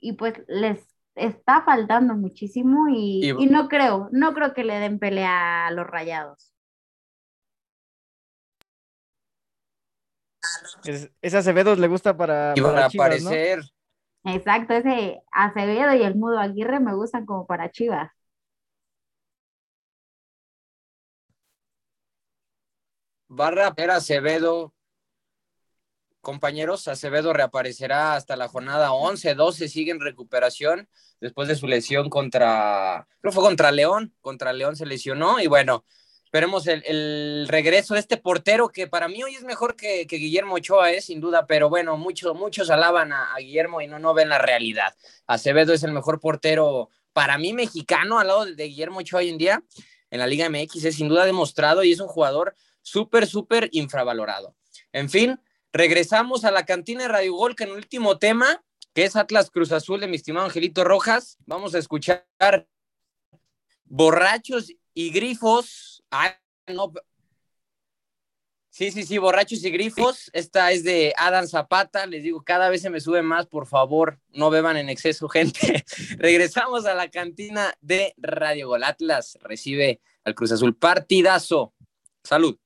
y 0.00 0.14
pues 0.14 0.34
les 0.48 0.86
está 1.14 1.62
faltando 1.62 2.14
muchísimo 2.14 2.88
y, 2.88 3.20
Y- 3.24 3.44
y 3.44 3.46
no 3.46 3.68
creo, 3.68 4.08
no 4.12 4.34
creo 4.34 4.54
que 4.54 4.64
le 4.64 4.78
den 4.78 4.98
pelea 4.98 5.66
a 5.66 5.70
los 5.72 5.86
rayados. 5.86 6.54
Es- 10.84 11.10
ese 11.22 11.36
Acevedo 11.36 11.74
le 11.76 11.88
gusta 11.88 12.16
para, 12.16 12.54
Y 12.56 12.60
van 12.60 12.74
para 12.74 12.86
a 12.86 12.88
Chivas, 12.88 13.22
¿no? 13.22 13.30
Exacto, 14.24 14.74
ese 14.74 15.22
Acevedo 15.32 15.94
y 15.94 16.02
el 16.04 16.14
Mudo 16.14 16.38
Aguirre 16.38 16.78
me 16.80 16.94
gustan 16.94 17.26
como 17.26 17.46
para 17.46 17.70
Chivas. 17.72 18.10
Va 23.30 23.48
a 23.48 23.50
reaparecer 23.50 23.90
Acevedo. 23.90 24.74
Compañeros, 26.20 26.88
Acevedo 26.88 27.32
reaparecerá 27.32 28.14
hasta 28.14 28.36
la 28.36 28.48
jornada 28.48 28.92
11, 28.92 29.34
12, 29.34 29.68
sigue 29.68 29.92
en 29.92 30.00
recuperación 30.00 30.88
después 31.20 31.48
de 31.48 31.56
su 31.56 31.66
lesión 31.66 32.10
contra, 32.10 33.06
creo 33.20 33.32
fue 33.32 33.42
contra 33.42 33.70
León, 33.70 34.14
contra 34.20 34.52
León 34.52 34.76
se 34.76 34.84
lesionó 34.84 35.40
y 35.40 35.46
bueno, 35.46 35.84
esperemos 36.28 36.66
el, 36.66 37.46
regreso 37.48 37.94
de 37.94 38.00
este 38.00 38.18
portero 38.18 38.68
que 38.68 38.86
para 38.86 39.08
mí 39.08 39.22
hoy 39.22 39.34
es 39.34 39.44
mejor 39.44 39.76
que, 39.76 40.06
que 40.06 40.16
Guillermo 40.16 40.56
Ochoa, 40.56 40.92
eh, 40.92 41.00
sin 41.00 41.22
duda, 41.22 41.46
pero 41.46 41.70
bueno, 41.70 41.96
muchos 41.96 42.36
muchos 42.36 42.68
alaban 42.68 43.14
a, 43.14 43.34
Guillermo 43.38 43.80
y 43.80 43.86
no, 43.86 43.98
no 43.98 44.12
ven 44.12 44.28
la 44.28 44.36
realidad. 44.36 44.94
Acevedo 45.26 45.72
es 45.72 45.84
el 45.84 45.92
mejor 45.92 46.20
portero 46.20 46.90
para 47.14 47.38
mí 47.38 47.54
mexicano 47.54 48.18
al 48.18 48.26
lado 48.26 48.44
de, 48.44 48.64
Guillermo 48.64 48.98
Ochoa 48.98 49.20
hoy 49.20 49.30
en 49.30 49.38
día 49.38 49.64
en 50.10 50.18
la 50.18 50.26
Liga 50.26 50.50
MX, 50.50 50.84
es 50.84 50.96
sin 50.96 51.08
duda 51.08 51.24
demostrado 51.24 51.82
y 51.82 51.92
es 51.92 52.00
un 52.00 52.08
jugador 52.08 52.54
súper, 52.82 53.26
súper 53.26 53.70
infravalorado. 53.72 54.54
En 54.92 55.08
fin, 55.08 55.40
regresamos 55.72 56.44
a 56.44 56.50
la 56.50 56.66
cantina 56.66 57.04
de 57.04 57.08
Radio 57.08 57.32
Gol 57.36 57.56
con 57.56 57.68
el 57.68 57.74
último 57.74 58.18
tema, 58.18 58.62
que 58.92 59.04
es 59.04 59.16
Atlas 59.16 59.50
Cruz 59.50 59.72
Azul 59.72 60.00
de 60.00 60.08
mi 60.08 60.16
estimado 60.16 60.44
Angelito 60.44 60.84
Rojas. 60.84 61.38
Vamos 61.46 61.74
a 61.74 61.78
escuchar 61.78 62.26
Borrachos 63.86 64.74
y 64.92 65.10
Grifos. 65.10 65.97
Ah. 66.10 66.34
Sí, 68.70 68.92
sí, 68.92 69.02
sí, 69.02 69.18
Borrachos 69.18 69.64
y 69.64 69.70
Grifos. 69.70 70.30
Esta 70.32 70.70
es 70.70 70.84
de 70.84 71.12
Adam 71.16 71.46
Zapata. 71.48 72.06
Les 72.06 72.22
digo, 72.22 72.42
cada 72.42 72.68
vez 72.68 72.82
se 72.82 72.90
me 72.90 73.00
sube 73.00 73.22
más, 73.22 73.46
por 73.46 73.66
favor, 73.66 74.20
no 74.28 74.50
beban 74.50 74.76
en 74.76 74.88
exceso, 74.88 75.28
gente. 75.28 75.84
Regresamos 76.16 76.86
a 76.86 76.94
la 76.94 77.10
cantina 77.10 77.74
de 77.80 78.14
Radio 78.18 78.68
Gol. 78.68 78.84
Atlas 78.84 79.36
recibe 79.42 80.00
al 80.24 80.34
Cruz 80.34 80.52
Azul. 80.52 80.76
Partidazo. 80.76 81.74
Salud. 82.22 82.56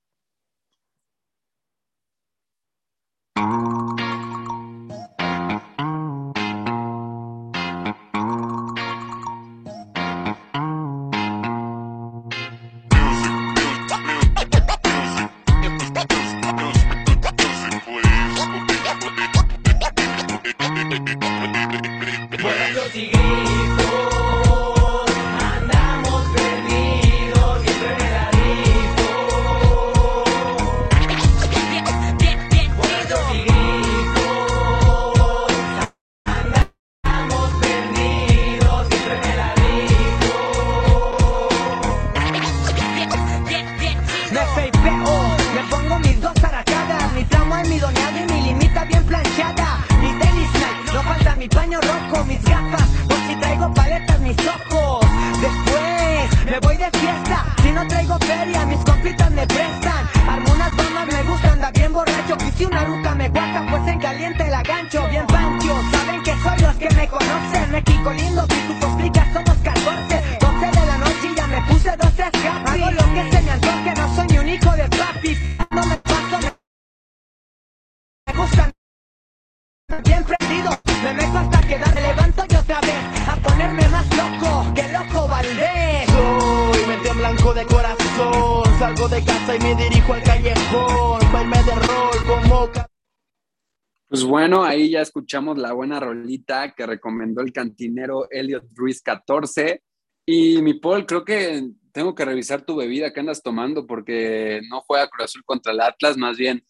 Escuchamos 95.33 95.57
la 95.57 95.73
buena 95.73 95.99
rolita 95.99 96.75
que 96.75 96.85
recomendó 96.85 97.41
el 97.41 97.55
cantinero 97.55 98.29
Elliot 98.31 98.67
Ruiz 98.75 99.01
14. 99.01 99.83
Y 100.27 100.61
mi 100.61 100.75
Paul, 100.75 101.07
creo 101.07 101.25
que 101.25 101.71
tengo 101.91 102.15
que 102.15 102.27
revisar 102.27 102.67
tu 102.67 102.77
bebida 102.77 103.15
que 103.15 103.21
andas 103.21 103.43
tomando 103.43 103.87
porque 103.87 104.61
no 104.69 104.83
juega 104.83 105.09
Cruz 105.09 105.25
Azul 105.25 105.43
contra 105.47 105.73
el 105.73 105.81
Atlas, 105.81 106.19
más 106.19 106.37
bien 106.37 106.63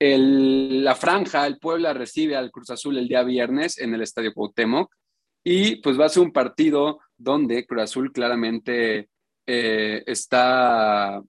la 0.00 0.94
franja, 0.94 1.46
el 1.46 1.58
Puebla 1.58 1.92
recibe 1.92 2.34
al 2.34 2.50
Cruz 2.50 2.70
Azul 2.70 2.96
el 2.96 3.08
día 3.08 3.22
viernes 3.24 3.76
en 3.76 3.92
el 3.92 4.00
Estadio 4.00 4.32
Cuauhtémoc 4.32 4.90
y 5.44 5.76
pues 5.82 6.00
va 6.00 6.06
a 6.06 6.08
ser 6.08 6.22
un 6.22 6.32
partido 6.32 7.00
donde 7.14 7.66
Cruz 7.66 7.82
Azul 7.82 8.10
claramente 8.10 9.10
eh, 9.46 10.02
está 10.06 11.20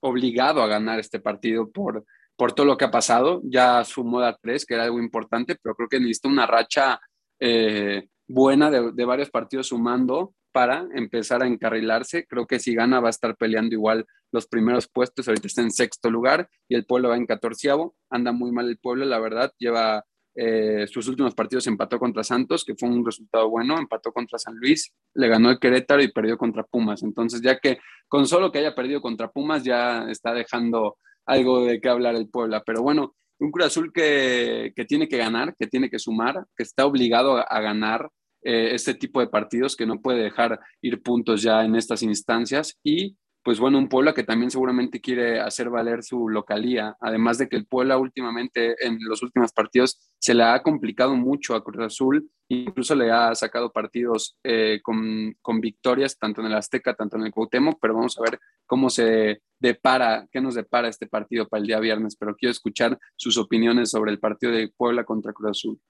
obligado 0.00 0.62
a 0.62 0.66
ganar 0.66 1.00
este 1.00 1.20
partido 1.20 1.70
por 1.70 2.04
por 2.40 2.54
todo 2.54 2.64
lo 2.64 2.78
que 2.78 2.86
ha 2.86 2.90
pasado. 2.90 3.42
Ya 3.44 3.84
sumó 3.84 4.20
a 4.20 4.34
tres, 4.34 4.64
que 4.64 4.72
era 4.72 4.84
algo 4.84 4.98
importante, 4.98 5.58
pero 5.62 5.74
creo 5.74 5.90
que 5.90 6.00
necesita 6.00 6.30
una 6.30 6.46
racha 6.46 6.98
eh, 7.38 8.08
buena 8.26 8.70
de, 8.70 9.04
varios 9.04 9.28
partidos 9.28 9.66
sumando 9.66 10.32
para 10.50 10.88
empezar 10.94 11.42
a 11.42 11.46
encarrilarse. 11.46 12.24
Creo 12.26 12.46
que 12.46 12.58
si 12.58 12.74
gana 12.74 12.98
va 12.98 13.08
a 13.08 13.10
estar 13.10 13.36
peleando 13.36 13.74
igual 13.74 14.06
los 14.32 14.46
primeros 14.46 14.88
puestos. 14.88 15.28
Ahorita 15.28 15.48
está 15.48 15.60
en 15.60 15.70
sexto 15.70 16.10
lugar 16.10 16.48
y 16.66 16.76
el 16.76 16.86
pueblo 16.86 17.10
va 17.10 17.18
en 17.18 17.26
catorceavo. 17.26 17.94
Anda 18.08 18.32
muy 18.32 18.52
mal 18.52 18.70
el 18.70 18.78
pueblo, 18.78 19.04
la 19.04 19.18
verdad. 19.18 19.52
Lleva 19.58 20.02
eh, 20.34 20.86
sus 20.86 21.08
últimos 21.08 21.34
partidos 21.34 21.66
empató 21.66 21.98
contra 21.98 22.24
Santos, 22.24 22.64
que 22.64 22.74
fue 22.74 22.88
un 22.88 23.04
resultado 23.04 23.50
bueno, 23.50 23.78
empató 23.78 24.12
contra 24.12 24.38
San 24.38 24.56
Luis, 24.56 24.94
le 25.12 25.28
ganó 25.28 25.50
el 25.50 25.58
Querétaro 25.58 26.02
y 26.02 26.10
perdió 26.10 26.38
contra 26.38 26.62
Pumas. 26.62 27.02
Entonces, 27.02 27.42
ya 27.42 27.58
que 27.58 27.80
con 28.08 28.26
solo 28.26 28.50
que 28.50 28.60
haya 28.60 28.74
perdido 28.74 29.02
contra 29.02 29.30
Pumas, 29.30 29.62
ya 29.62 30.08
está 30.08 30.32
dejando 30.32 30.96
algo 31.30 31.64
de 31.64 31.80
qué 31.80 31.88
hablar 31.88 32.16
el 32.16 32.28
Puebla. 32.28 32.62
Pero 32.66 32.82
bueno, 32.82 33.14
un 33.38 33.50
Cruz 33.50 33.66
Azul 33.66 33.92
que, 33.92 34.72
tiene 34.88 35.08
que 35.08 35.16
ganar, 35.16 35.54
que 35.58 35.66
tiene 35.66 35.88
que 35.88 35.98
sumar, 35.98 36.44
que 36.56 36.64
está 36.64 36.84
obligado 36.84 37.36
a, 37.38 37.60
ganar 37.60 38.10
eh, 38.42 38.70
este 38.74 38.94
tipo 38.94 39.20
de 39.20 39.28
partidos, 39.28 39.76
que 39.76 39.86
no 39.86 40.00
puede 40.00 40.22
dejar 40.22 40.58
ir 40.82 41.02
puntos 41.02 41.42
ya 41.42 41.64
en 41.64 41.76
estas 41.76 42.02
instancias 42.02 42.76
y 42.84 43.16
pues 43.42 43.58
bueno, 43.58 43.78
un 43.78 43.88
Puebla 43.88 44.12
que 44.12 44.24
también 44.24 44.50
seguramente 44.50 45.00
quiere 45.00 45.40
hacer 45.40 45.70
valer 45.70 46.02
su 46.02 46.28
localía, 46.28 46.96
además 47.00 47.38
de 47.38 47.48
que 47.48 47.56
el 47.56 47.66
Puebla 47.66 47.96
últimamente, 47.96 48.76
en 48.86 48.98
los 49.00 49.22
últimos 49.22 49.52
partidos, 49.52 49.98
se 50.18 50.34
le 50.34 50.42
ha 50.42 50.62
complicado 50.62 51.16
mucho 51.16 51.54
a 51.54 51.64
Cruz 51.64 51.84
Azul, 51.84 52.30
incluso 52.48 52.94
le 52.94 53.10
ha 53.10 53.34
sacado 53.34 53.72
partidos 53.72 54.36
eh, 54.44 54.80
con, 54.82 55.34
con, 55.40 55.60
victorias, 55.60 56.18
tanto 56.18 56.42
en 56.42 56.48
el 56.48 56.54
Azteca, 56.54 56.94
tanto 56.94 57.16
en 57.16 57.24
el 57.24 57.32
Cuauhtémoc, 57.32 57.78
pero 57.80 57.94
vamos 57.94 58.18
a 58.18 58.22
ver 58.22 58.38
cómo 58.66 58.90
se 58.90 59.40
depara, 59.58 60.28
qué 60.30 60.40
nos 60.40 60.54
depara 60.54 60.88
este 60.88 61.06
partido 61.06 61.48
para 61.48 61.60
el 61.62 61.66
día 61.66 61.80
viernes, 61.80 62.16
pero 62.16 62.36
quiero 62.36 62.50
escuchar 62.50 62.98
sus 63.16 63.38
opiniones 63.38 63.90
sobre 63.90 64.10
el 64.10 64.18
partido 64.18 64.52
de 64.52 64.68
Puebla 64.68 65.04
contra 65.04 65.32
Cruz 65.32 65.50
Azul. 65.50 65.80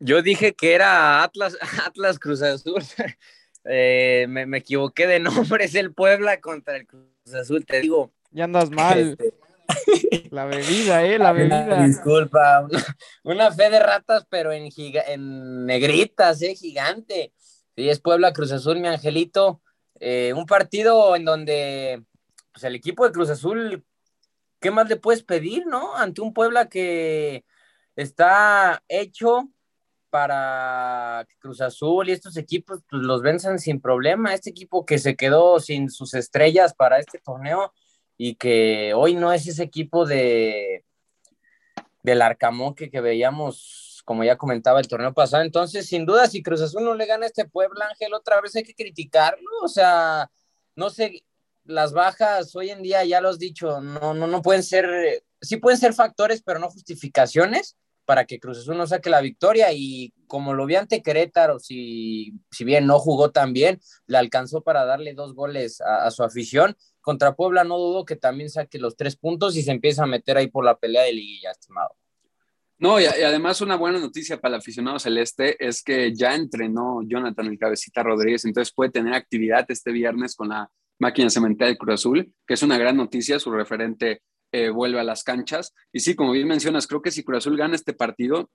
Yo 0.00 0.20
dije 0.20 0.54
que 0.54 0.74
era 0.74 1.22
Atlas, 1.22 1.56
Atlas 1.86 2.18
Cruz 2.18 2.42
Azul. 2.42 2.82
Eh, 3.64 4.26
me, 4.28 4.58
equivoqué 4.58 5.06
de 5.06 5.20
nombre, 5.20 5.64
es 5.64 5.74
el 5.74 5.92
Puebla 5.92 6.40
contra 6.40 6.76
el 6.76 6.86
Cruz 6.86 7.34
Azul, 7.34 7.64
te 7.64 7.80
digo. 7.80 8.12
Ya 8.30 8.44
andas 8.44 8.70
mal. 8.70 9.16
Este, 9.18 9.34
la 10.30 10.44
bebida, 10.44 11.04
eh, 11.04 11.18
la 11.18 11.32
bebida. 11.32 11.82
Disculpa, 11.84 12.66
una, 13.22 13.52
fe 13.52 13.70
de 13.70 13.80
ratas, 13.80 14.26
pero 14.28 14.52
en, 14.52 14.68
en 14.76 15.66
negritas, 15.66 16.42
eh, 16.42 16.54
gigante. 16.54 17.32
Sí, 17.76 17.88
es 17.88 18.00
Puebla 18.00 18.32
Cruz 18.32 18.52
Azul, 18.52 18.80
mi 18.80 18.88
angelito. 18.88 19.60
Eh, 20.00 20.32
un 20.34 20.46
partido 20.46 21.16
en 21.16 21.24
donde 21.24 22.02
pues, 22.52 22.64
el 22.64 22.74
equipo 22.74 23.04
de 23.04 23.12
Cruz 23.12 23.30
Azul, 23.30 23.84
¿qué 24.60 24.70
más 24.70 24.88
le 24.88 24.96
puedes 24.96 25.22
pedir, 25.22 25.66
no? 25.66 25.96
Ante 25.96 26.20
un 26.20 26.32
Puebla 26.32 26.68
que 26.68 27.44
está 27.96 28.82
hecho 28.88 29.48
para 30.14 31.26
Cruz 31.40 31.60
Azul 31.60 32.08
y 32.08 32.12
estos 32.12 32.36
equipos 32.36 32.84
pues, 32.88 33.02
los 33.02 33.20
venzan 33.20 33.58
sin 33.58 33.80
problema. 33.80 34.32
Este 34.32 34.50
equipo 34.50 34.86
que 34.86 35.00
se 35.00 35.16
quedó 35.16 35.58
sin 35.58 35.90
sus 35.90 36.14
estrellas 36.14 36.72
para 36.72 37.00
este 37.00 37.18
torneo 37.18 37.72
y 38.16 38.36
que 38.36 38.94
hoy 38.94 39.16
no 39.16 39.32
es 39.32 39.44
ese 39.48 39.64
equipo 39.64 40.06
de 40.06 40.84
del 42.04 42.22
Arcamón 42.22 42.76
que, 42.76 42.88
veíamos, 43.00 44.02
como 44.04 44.22
ya 44.22 44.36
comentaba 44.36 44.78
el 44.78 44.86
torneo 44.86 45.12
pasado. 45.12 45.42
Entonces, 45.42 45.86
sin 45.86 46.06
duda, 46.06 46.28
si 46.28 46.44
Cruz 46.44 46.60
Azul 46.60 46.84
no 46.84 46.94
le 46.94 47.06
gana 47.06 47.24
a 47.24 47.26
este 47.26 47.48
Puebla, 47.48 47.88
Ángel, 47.90 48.14
otra 48.14 48.40
vez 48.40 48.54
hay 48.54 48.62
que 48.62 48.74
criticarlo. 48.74 49.50
O 49.64 49.68
sea, 49.68 50.30
no 50.76 50.90
sé, 50.90 51.24
las 51.64 51.92
bajas 51.92 52.54
hoy 52.54 52.70
en 52.70 52.82
día, 52.82 53.04
ya 53.04 53.20
lo 53.20 53.30
has 53.30 53.40
dicho, 53.40 53.80
no, 53.80 54.14
no, 54.14 54.28
no 54.28 54.42
pueden 54.42 54.62
ser, 54.62 55.24
sí 55.40 55.56
pueden 55.56 55.80
ser 55.80 55.92
factores, 55.92 56.40
pero 56.40 56.60
no 56.60 56.70
justificaciones 56.70 57.76
para 58.04 58.24
que 58.24 58.38
Cruz 58.38 58.58
Azul 58.58 58.76
no 58.76 58.86
saque 58.86 59.10
la 59.10 59.20
victoria 59.20 59.72
y 59.72 60.12
como 60.26 60.54
lo 60.54 60.66
vi 60.66 60.76
ante 60.76 61.02
Querétaro, 61.02 61.58
si, 61.58 62.34
si 62.50 62.64
bien 62.64 62.86
no 62.86 62.98
jugó 62.98 63.30
tan 63.30 63.52
bien, 63.52 63.80
le 64.06 64.18
alcanzó 64.18 64.62
para 64.62 64.84
darle 64.84 65.14
dos 65.14 65.34
goles 65.34 65.80
a, 65.80 66.10
su 66.10 66.22
afición. 66.22 66.76
Contra 67.00 67.34
Puebla 67.34 67.64
no 67.64 67.78
dudo 67.78 68.04
que 68.04 68.16
también 68.16 68.50
saque 68.50 68.78
los 68.78 68.96
tres 68.96 69.16
puntos 69.16 69.56
y 69.56 69.62
se 69.62 69.70
empieza 69.70 70.04
a 70.04 70.06
meter 70.06 70.36
ahí 70.36 70.48
por 70.48 70.64
la 70.64 70.76
pelea 70.76 71.02
de 71.02 71.12
liguilla, 71.12 71.50
estimado. 71.50 71.96
No, 72.78 73.00
y, 73.00 73.06
además 73.06 73.60
una 73.60 73.76
buena 73.76 73.98
noticia 73.98 74.40
para 74.40 74.56
el 74.56 74.60
aficionado 74.60 74.98
celeste 74.98 75.56
es 75.64 75.82
que 75.82 76.14
ya 76.14 76.34
entrenó 76.34 77.00
Jonathan 77.06 77.46
el 77.46 77.58
Cabecita 77.58 78.02
Rodríguez, 78.02 78.44
entonces 78.44 78.74
puede 78.74 78.90
tener 78.90 79.14
actividad 79.14 79.64
este 79.68 79.92
viernes 79.92 80.34
con 80.34 80.48
la 80.48 80.70
máquina 80.98 81.30
cementera 81.30 81.68
de 81.68 81.78
Cruz 81.78 81.94
Azul, 81.94 82.32
que 82.46 82.54
es 82.54 82.62
una 82.62 82.78
gran 82.78 82.96
noticia, 82.96 83.38
su 83.38 83.50
referente 83.50 84.22
eh, 84.56 84.70
vuelve 84.70 85.00
a 85.00 85.02
las 85.02 85.24
canchas. 85.24 85.74
Y 85.92 85.98
sí, 85.98 86.14
como 86.14 86.30
bien 86.30 86.46
mencionas, 86.46 86.86
creo 86.86 87.02
que 87.02 87.10
si 87.10 87.24
Cruz 87.24 87.38
Azul 87.38 87.56
gana 87.56 87.74
este 87.74 87.92
partido, 87.92 88.50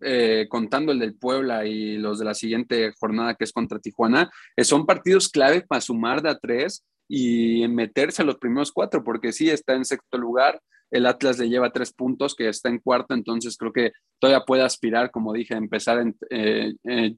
eh, 0.00 0.46
contando 0.48 0.90
el 0.90 0.98
del 0.98 1.14
Puebla 1.14 1.64
y 1.66 1.98
los 1.98 2.18
de 2.18 2.24
la 2.24 2.34
siguiente 2.34 2.92
jornada 2.98 3.36
que 3.36 3.44
es 3.44 3.52
contra 3.52 3.78
Tijuana, 3.78 4.28
eh, 4.56 4.64
son 4.64 4.86
partidos 4.86 5.28
clave 5.28 5.60
para 5.60 5.80
sumar 5.80 6.20
de 6.20 6.30
a 6.30 6.36
tres 6.36 6.84
y 7.06 7.68
meterse 7.68 8.22
a 8.22 8.24
los 8.24 8.38
primeros 8.38 8.72
cuatro, 8.72 9.04
porque 9.04 9.30
sí 9.30 9.48
está 9.48 9.74
en 9.74 9.84
sexto 9.84 10.18
lugar, 10.18 10.60
el 10.90 11.06
Atlas 11.06 11.38
le 11.38 11.48
lleva 11.48 11.70
tres 11.70 11.92
puntos, 11.92 12.34
que 12.34 12.48
está 12.48 12.68
en 12.68 12.80
cuarto, 12.80 13.14
entonces 13.14 13.56
creo 13.56 13.72
que 13.72 13.92
todavía 14.18 14.44
puede 14.44 14.64
aspirar, 14.64 15.12
como 15.12 15.32
dije, 15.32 15.54
empezar 15.54 16.00
a 16.00 16.12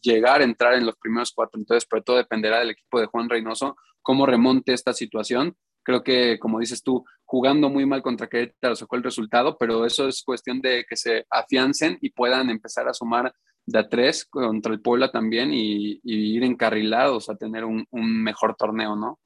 llegar 0.03 0.43
entrar 0.43 0.75
en 0.75 0.85
los 0.85 0.97
primeros 0.97 1.33
cuatro, 1.33 1.59
entonces, 1.59 1.89
pero 1.89 2.03
todo 2.03 2.19
dependerá 2.19 2.59
del 2.59 2.71
equipo 2.73 3.01
de 3.01 3.07
Juan 3.07 3.31
Reynoso, 3.31 3.75
cómo 4.03 4.27
remonte 4.27 4.75
esta 4.75 4.93
situación 4.93 5.57
Creo 5.83 6.03
que, 6.03 6.39
como 6.39 6.61
dices 6.61 6.83
tú, 6.83 7.05
jugando 7.24 7.68
muy 7.70 7.87
mal 7.87 8.03
contra 8.03 8.28
Querétaro 8.28 8.76
sacó 8.76 8.97
el 8.97 9.03
resultado, 9.03 9.57
pero 9.59 9.87
eso 9.87 10.07
es 10.07 10.22
cuestión 10.22 10.61
de 10.61 10.85
que 10.89 10.97
se 10.97 11.26
afiancen 11.30 11.99
y 12.01 12.11
puedan 12.11 12.51
empezar 12.51 12.89
a 12.89 12.95
sumar 12.95 13.33
de 13.64 13.78
a 13.78 13.89
tres 13.89 14.24
contra 14.24 14.72
el 14.72 14.80
Puebla 14.80 15.11
también 15.11 15.51
y, 15.53 16.01
ir 16.05 16.43
encarrilados 16.45 17.28
a 17.30 17.37
tener 17.37 17.64
un, 17.64 17.87
mejor 17.93 18.57
torneo, 18.57 18.97
¿no? 18.97 19.18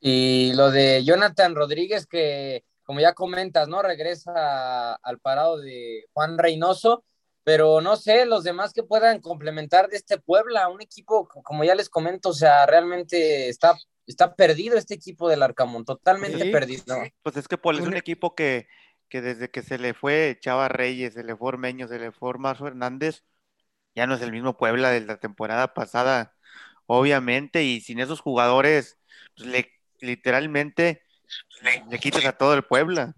Y 0.00 0.52
lo 0.54 0.70
de 0.70 1.02
Jonathan 1.04 1.54
Rodríguez, 1.54 2.06
que 2.06 2.64
como 2.84 3.00
ya 3.00 3.14
comentas, 3.14 3.68
¿no? 3.68 3.82
Regresa 3.82 4.94
al 4.94 5.18
parado 5.18 5.58
de 5.58 6.04
Juan 6.12 6.36
Reynoso, 6.36 7.04
pero 7.44 7.82
no 7.82 7.96
sé, 7.96 8.24
los 8.24 8.42
demás 8.42 8.72
que 8.72 8.82
puedan 8.82 9.20
complementar 9.20 9.88
de 9.88 9.96
este 9.96 10.18
Puebla, 10.18 10.68
un 10.68 10.80
equipo, 10.80 11.28
como 11.28 11.62
ya 11.62 11.74
les 11.74 11.90
comento, 11.90 12.30
o 12.30 12.34
sea, 12.34 12.66
realmente 12.66 13.48
está 13.48 13.76
está 14.06 14.34
perdido 14.34 14.76
este 14.76 14.94
equipo 14.94 15.28
del 15.28 15.42
Arcamón, 15.42 15.84
totalmente 15.84 16.50
perdido. 16.50 17.02
Pues 17.22 17.36
es 17.36 17.48
que 17.48 17.58
Paul 17.58 17.78
es 17.78 17.86
un 17.86 17.96
equipo 17.96 18.34
que, 18.34 18.66
que 19.08 19.20
desde 19.20 19.50
que 19.50 19.62
se 19.62 19.78
le 19.78 19.94
fue 19.94 20.38
Chava 20.40 20.68
Reyes, 20.68 21.14
se 21.14 21.24
le 21.24 21.36
fue 21.36 21.48
Ormeño, 21.48 21.88
se 21.88 21.98
le 21.98 22.12
fue 22.12 22.34
Marzo 22.38 22.66
Hernández, 22.66 23.24
ya 23.94 24.06
no 24.06 24.14
es 24.14 24.22
el 24.22 24.32
mismo 24.32 24.56
Puebla 24.56 24.90
de 24.90 25.00
la 25.00 25.18
temporada 25.18 25.72
pasada, 25.74 26.34
obviamente, 26.86 27.64
y 27.64 27.80
sin 27.80 28.00
esos 28.00 28.20
jugadores, 28.20 28.98
pues 29.36 29.48
le, 29.48 29.72
literalmente 30.00 31.02
le, 31.88 31.98
quitas 31.98 32.24
a 32.24 32.32
todo 32.32 32.54
el 32.54 32.64
Puebla. 32.64 33.14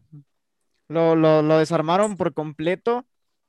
Lo, 0.89 1.16
lo, 1.16 1.43
lo 1.43 1.59
desarmaron 1.59 2.16
por 2.16 2.33
completo 2.33 3.07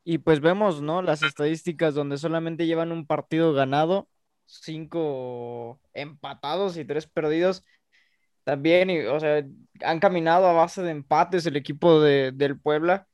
y 0.10 0.20
pues 0.20 0.40
vemos, 0.40 0.82
¿no? 0.82 1.02
Las 1.02 1.22
estadísticas 1.22 1.94
donde 1.94 2.18
solamente 2.18 2.66
llevan 2.66 2.94
un 2.94 3.06
partido 3.06 3.52
ganado 3.52 4.08
cinco 4.46 5.82
empatados 5.94 6.78
y 6.78 6.86
tres 6.86 7.08
perdidos. 7.08 7.66
También, 8.46 8.90
o 9.10 9.20
sea, 9.20 9.44
han 9.82 10.00
caminado 10.00 10.48
a 10.48 10.54
base 10.54 10.82
de 10.82 10.92
empates 10.92 11.46
el 11.46 11.58
equipo 11.58 12.00
de, 12.00 12.32
del 12.32 12.58
Puebla. 12.58 13.06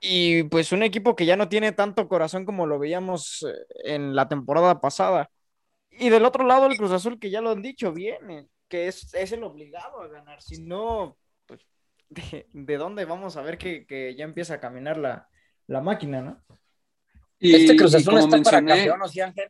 Y 0.00 0.42
pues 0.44 0.72
un 0.72 0.82
equipo 0.82 1.14
que 1.14 1.26
ya 1.26 1.36
no 1.36 1.48
tiene 1.48 1.70
tanto 1.70 2.08
corazón 2.08 2.44
como 2.44 2.66
lo 2.66 2.80
veíamos 2.80 3.46
eh, 3.48 3.54
en 3.84 4.16
la 4.16 4.28
temporada 4.28 4.80
pasada. 4.80 5.30
Y 5.92 6.08
del 6.08 6.24
otro 6.24 6.44
lado 6.44 6.66
el 6.66 6.76
Cruz 6.76 6.90
Azul, 6.90 7.20
que 7.20 7.30
ya 7.30 7.40
lo 7.40 7.50
han 7.50 7.62
dicho 7.62 7.92
bien, 7.92 8.50
que 8.68 8.88
es, 8.88 9.14
es 9.14 9.30
el 9.30 9.44
obligado 9.44 10.02
a 10.02 10.08
ganar. 10.08 10.42
Si 10.42 10.60
no, 10.60 11.16
pues, 11.46 11.60
¿de, 12.52 12.76
dónde 12.78 13.04
vamos 13.04 13.36
a 13.36 13.42
ver 13.42 13.58
que, 13.58 14.14
ya 14.16 14.24
empieza 14.24 14.54
a 14.54 14.60
caminar 14.60 14.96
la, 14.98 15.28
máquina, 15.78 16.20
no? 16.20 16.42
Y, 17.38 17.54
este 17.54 17.76
Cruz 17.76 17.94
Azul 17.94 18.18
está 18.18 18.42
para 18.42 18.64
campeón, 18.64 19.02
¿o 19.02 19.08
sí, 19.08 19.20
Ángel? 19.20 19.48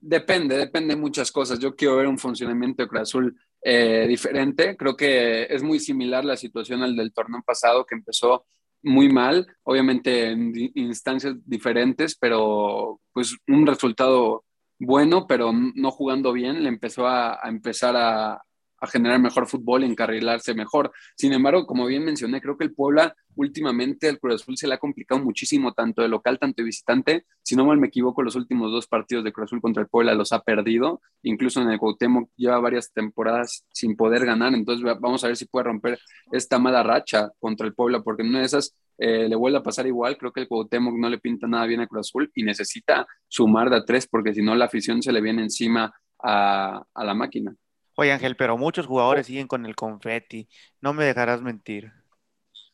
Depende, 0.00 0.56
depende 0.56 0.94
de 0.94 1.00
muchas 1.00 1.30
cosas. 1.30 1.58
Yo 1.60 1.76
quiero 1.76 1.96
ver 1.96 2.08
un 2.08 2.18
funcionamiento 2.18 2.82
de 2.82 2.88
Cruz 2.88 3.02
Azul 3.02 3.40
eh, 3.62 4.06
diferente. 4.08 4.76
Creo 4.76 4.96
que 4.96 5.44
es 5.44 5.62
muy 5.62 5.78
similar 5.78 6.24
la 6.24 6.36
situación 6.36 6.82
al 6.82 6.96
del 6.96 7.12
torneo 7.12 7.42
pasado, 7.46 7.86
que 7.86 7.94
empezó 7.94 8.44
muy 8.82 9.08
mal, 9.08 9.46
obviamente 9.62 10.30
en 10.30 10.52
instancias 10.74 11.36
diferentes, 11.46 12.16
pero 12.16 13.00
pues 13.12 13.36
un 13.46 13.66
resultado 13.66 14.44
bueno, 14.78 15.26
pero 15.28 15.52
no 15.52 15.90
jugando 15.92 16.32
bien, 16.32 16.62
le 16.62 16.68
empezó 16.68 17.06
a, 17.06 17.38
empezar 17.44 17.94
a, 17.96 18.42
generar 18.86 19.20
mejor 19.20 19.46
fútbol, 19.46 19.84
encarrilarse 19.84 20.54
mejor. 20.54 20.92
Sin 21.16 21.32
embargo, 21.32 21.66
como 21.66 21.86
bien 21.86 22.04
mencioné, 22.04 22.40
creo 22.40 22.56
que 22.56 22.64
el 22.64 22.74
Puebla 22.74 23.14
últimamente, 23.34 24.08
el 24.08 24.18
Cruz 24.18 24.42
Azul 24.42 24.56
se 24.56 24.66
le 24.66 24.74
ha 24.74 24.78
complicado 24.78 25.20
muchísimo, 25.22 25.72
tanto 25.72 26.02
de 26.02 26.08
local, 26.08 26.38
tanto 26.38 26.62
de 26.62 26.66
visitante. 26.66 27.26
Si 27.42 27.56
no 27.56 27.64
mal 27.64 27.78
me 27.78 27.86
equivoco, 27.86 28.22
los 28.22 28.36
últimos 28.36 28.70
dos 28.70 28.86
partidos 28.86 29.24
de 29.24 29.32
Cruz 29.32 29.48
Azul 29.48 29.60
contra 29.60 29.82
el 29.82 29.88
Puebla 29.88 30.14
los 30.14 30.32
ha 30.32 30.40
perdido. 30.40 31.00
Incluso 31.22 31.62
en 31.62 31.70
el 31.70 31.78
Cuauhtémoc 31.78 32.30
lleva 32.36 32.58
varias 32.60 32.92
temporadas 32.92 33.64
sin 33.72 33.96
poder 33.96 34.26
ganar. 34.26 34.54
Entonces 34.54 34.84
vamos 35.00 35.24
a 35.24 35.28
ver 35.28 35.36
si 35.36 35.46
puede 35.46 35.64
romper 35.64 35.98
esta 36.30 36.58
mala 36.58 36.82
racha 36.82 37.30
contra 37.38 37.66
el 37.66 37.74
Puebla, 37.74 38.02
porque 38.02 38.22
en 38.22 38.28
una 38.28 38.40
de 38.40 38.46
esas 38.46 38.76
eh, 38.98 39.28
le 39.28 39.36
vuelve 39.36 39.58
a 39.58 39.62
pasar 39.62 39.86
igual. 39.86 40.16
Creo 40.18 40.32
que 40.32 40.40
el 40.40 40.48
Cuauhtémoc 40.48 40.94
no 40.94 41.08
le 41.08 41.18
pinta 41.18 41.46
nada 41.46 41.66
bien 41.66 41.80
a 41.80 41.86
Cruz 41.86 42.08
Azul 42.08 42.30
y 42.34 42.42
necesita 42.42 43.06
sumar 43.28 43.70
de 43.70 43.76
a 43.76 43.84
tres 43.84 44.06
porque 44.06 44.34
si 44.34 44.42
no 44.42 44.54
la 44.54 44.66
afición 44.66 45.02
se 45.02 45.12
le 45.12 45.20
viene 45.20 45.42
encima 45.42 45.92
a, 46.22 46.84
la 46.94 47.14
máquina. 47.14 47.54
Oye 48.02 48.10
Ángel, 48.10 48.34
pero 48.34 48.58
muchos 48.58 48.86
jugadores 48.86 49.26
siguen 49.26 49.46
con 49.46 49.64
el 49.64 49.76
confeti. 49.76 50.48
No 50.80 50.92
me 50.92 51.04
dejarás 51.04 51.40
mentir. 51.40 51.92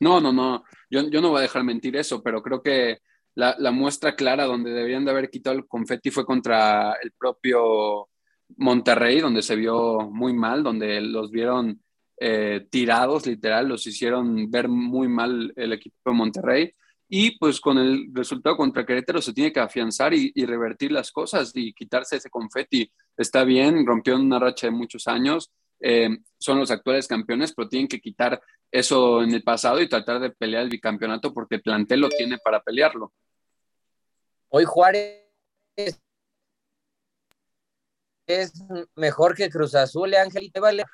No, 0.00 0.22
no, 0.22 0.32
no. 0.32 0.64
Yo, 0.88 1.02
no 1.02 1.28
voy 1.28 1.40
a 1.40 1.42
dejar 1.42 1.64
mentir 1.64 1.96
eso, 1.96 2.22
pero 2.22 2.42
creo 2.42 2.62
que 2.62 3.00
la, 3.34 3.54
la, 3.58 3.70
muestra 3.70 4.16
clara 4.16 4.46
donde 4.46 4.70
deberían 4.70 5.04
de 5.04 5.10
haber 5.10 5.28
quitado 5.28 5.56
el 5.56 5.66
confeti 5.66 6.10
fue 6.10 6.24
contra 6.24 6.94
el 7.02 7.12
propio 7.12 8.08
Monterrey, 8.56 9.20
donde 9.20 9.42
se 9.42 9.54
vio 9.54 10.08
muy 10.10 10.32
mal, 10.32 10.62
donde 10.62 10.98
los 11.02 11.30
vieron 11.30 11.82
eh, 12.18 12.66
tirados, 12.70 13.26
literal, 13.26 13.68
los 13.68 13.86
hicieron 13.86 14.50
ver 14.50 14.68
muy 14.68 15.08
mal 15.08 15.52
el 15.56 15.74
equipo 15.74 15.96
de 16.06 16.12
Monterrey. 16.16 16.74
Y 17.08 17.38
pues 17.38 17.60
con 17.60 17.78
el 17.78 18.08
resultado 18.12 18.56
contra 18.56 18.84
Querétaro 18.84 19.22
se 19.22 19.32
tiene 19.32 19.52
que 19.52 19.60
afianzar 19.60 20.12
y, 20.12 20.32
revertir 20.44 20.92
las 20.92 21.10
cosas 21.10 21.52
y 21.54 21.72
quitarse 21.72 22.16
ese 22.16 22.28
confeti. 22.28 22.90
Está 23.16 23.44
bien, 23.44 23.86
rompió 23.86 24.16
una 24.16 24.38
racha 24.38 24.66
de 24.66 24.72
muchos 24.72 25.08
años, 25.08 25.50
eh, 25.80 26.10
son 26.38 26.58
los 26.58 26.70
actuales 26.70 27.08
campeones, 27.08 27.54
pero 27.54 27.68
tienen 27.68 27.88
que 27.88 28.00
quitar 28.00 28.40
eso 28.70 29.22
en 29.22 29.32
el 29.32 29.42
pasado 29.42 29.80
y 29.80 29.88
tratar 29.88 30.20
de 30.20 30.30
pelear 30.30 30.64
el 30.64 30.68
bicampeonato 30.68 31.32
porque 31.32 31.56
el 31.56 31.62
plantel 31.62 32.00
lo 32.00 32.08
tiene 32.10 32.36
para 32.38 32.60
pelearlo. 32.60 33.12
Hoy 34.50 34.64
Juárez 34.64 35.24
es 38.28 38.52
mejor 38.94 39.34
que 39.34 39.48
Cruz 39.48 39.74
Azul, 39.74 40.12
¿eh, 40.14 40.18
Ángel, 40.18 40.52
¿te 40.52 40.60
vale? 40.60 40.84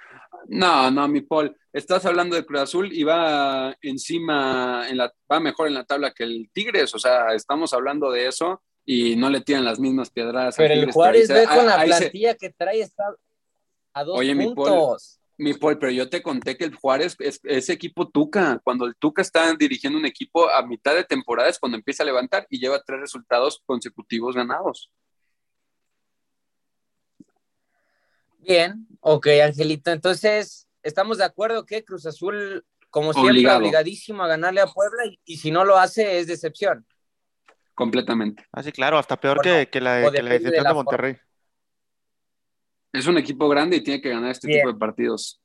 No, 0.46 0.90
no, 0.90 1.08
mi 1.08 1.20
Paul, 1.20 1.54
estás 1.72 2.06
hablando 2.06 2.36
de 2.36 2.44
Cruz 2.44 2.60
Azul 2.60 2.92
y 2.92 3.02
va 3.02 3.76
encima, 3.82 4.88
en 4.88 4.98
la, 4.98 5.12
va 5.30 5.40
mejor 5.40 5.68
en 5.68 5.74
la 5.74 5.84
tabla 5.84 6.12
que 6.12 6.24
el 6.24 6.48
Tigres, 6.52 6.94
o 6.94 6.98
sea, 6.98 7.34
estamos 7.34 7.72
hablando 7.72 8.10
de 8.10 8.28
eso 8.28 8.62
y 8.84 9.16
no 9.16 9.30
le 9.30 9.40
tienen 9.40 9.64
las 9.64 9.80
mismas 9.80 10.10
piedras. 10.10 10.54
Pero 10.56 10.74
el 10.74 10.92
Juárez 10.92 11.28
ve 11.28 11.46
con 11.46 11.66
la 11.66 11.82
plantilla 11.82 12.34
que 12.34 12.50
trae 12.50 12.80
está 12.80 13.04
a 13.92 14.04
dos 14.04 14.18
Oye, 14.18 14.34
puntos. 14.36 15.20
Mi 15.36 15.52
Paul, 15.54 15.78
pero 15.78 15.90
yo 15.90 16.08
te 16.08 16.22
conté 16.22 16.56
que 16.56 16.64
el 16.64 16.74
Juárez 16.76 17.16
es 17.18 17.40
ese 17.42 17.72
equipo 17.72 18.08
Tuca. 18.08 18.60
Cuando 18.62 18.86
el 18.86 18.94
Tuca 18.94 19.20
está 19.20 19.52
dirigiendo 19.54 19.98
un 19.98 20.06
equipo 20.06 20.48
a 20.48 20.64
mitad 20.64 20.94
de 20.94 21.02
temporada 21.02 21.48
es 21.48 21.58
cuando 21.58 21.76
empieza 21.76 22.04
a 22.04 22.06
levantar 22.06 22.46
y 22.50 22.60
lleva 22.60 22.82
tres 22.84 23.00
resultados 23.00 23.60
consecutivos 23.66 24.36
ganados. 24.36 24.90
Bien, 28.44 28.86
ok, 29.00 29.26
Angelito. 29.42 29.90
Entonces, 29.90 30.68
estamos 30.82 31.18
de 31.18 31.24
acuerdo 31.24 31.64
que 31.64 31.84
Cruz 31.84 32.04
Azul, 32.06 32.64
como 32.90 33.12
siempre, 33.12 33.50
obligadísimo 33.50 34.22
a 34.22 34.28
ganarle 34.28 34.60
a 34.60 34.66
Puebla 34.66 35.04
y, 35.24 35.36
si 35.38 35.50
no 35.50 35.64
lo 35.64 35.76
hace 35.76 36.18
es 36.18 36.26
decepción. 36.26 36.86
Completamente. 37.74 38.44
Así, 38.52 38.68
ah, 38.68 38.72
claro, 38.72 38.98
hasta 38.98 39.18
peor 39.18 39.40
que, 39.40 39.80
la, 39.80 39.96
decepción 40.10 40.64
de, 40.64 40.74
Monterrey. 40.74 41.16
Es 42.92 43.06
un 43.06 43.18
equipo 43.18 43.48
grande 43.48 43.76
y 43.76 43.82
tiene 43.82 44.00
que 44.00 44.10
ganar 44.10 44.30
este 44.30 44.46
tipo 44.46 44.68
de 44.68 44.78
partidos. 44.78 45.40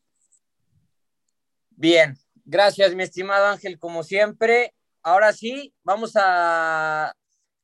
Bien, 1.72 2.18
gracias, 2.43 2.93
mi 2.93 3.04
estimado 3.04 3.47
Ángel, 3.47 3.80
como 3.80 4.04
siempre. 4.04 4.76
Ahora 5.02 5.32
sí, 5.32 5.74
vamos 5.84 6.12
a 6.16 7.16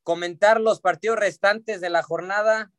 comentar 0.02 0.60
los 0.60 0.80
partidos 0.80 1.18
restantes 1.18 1.80
de 1.80 1.90
la 1.90 2.02
jornada 2.02 2.72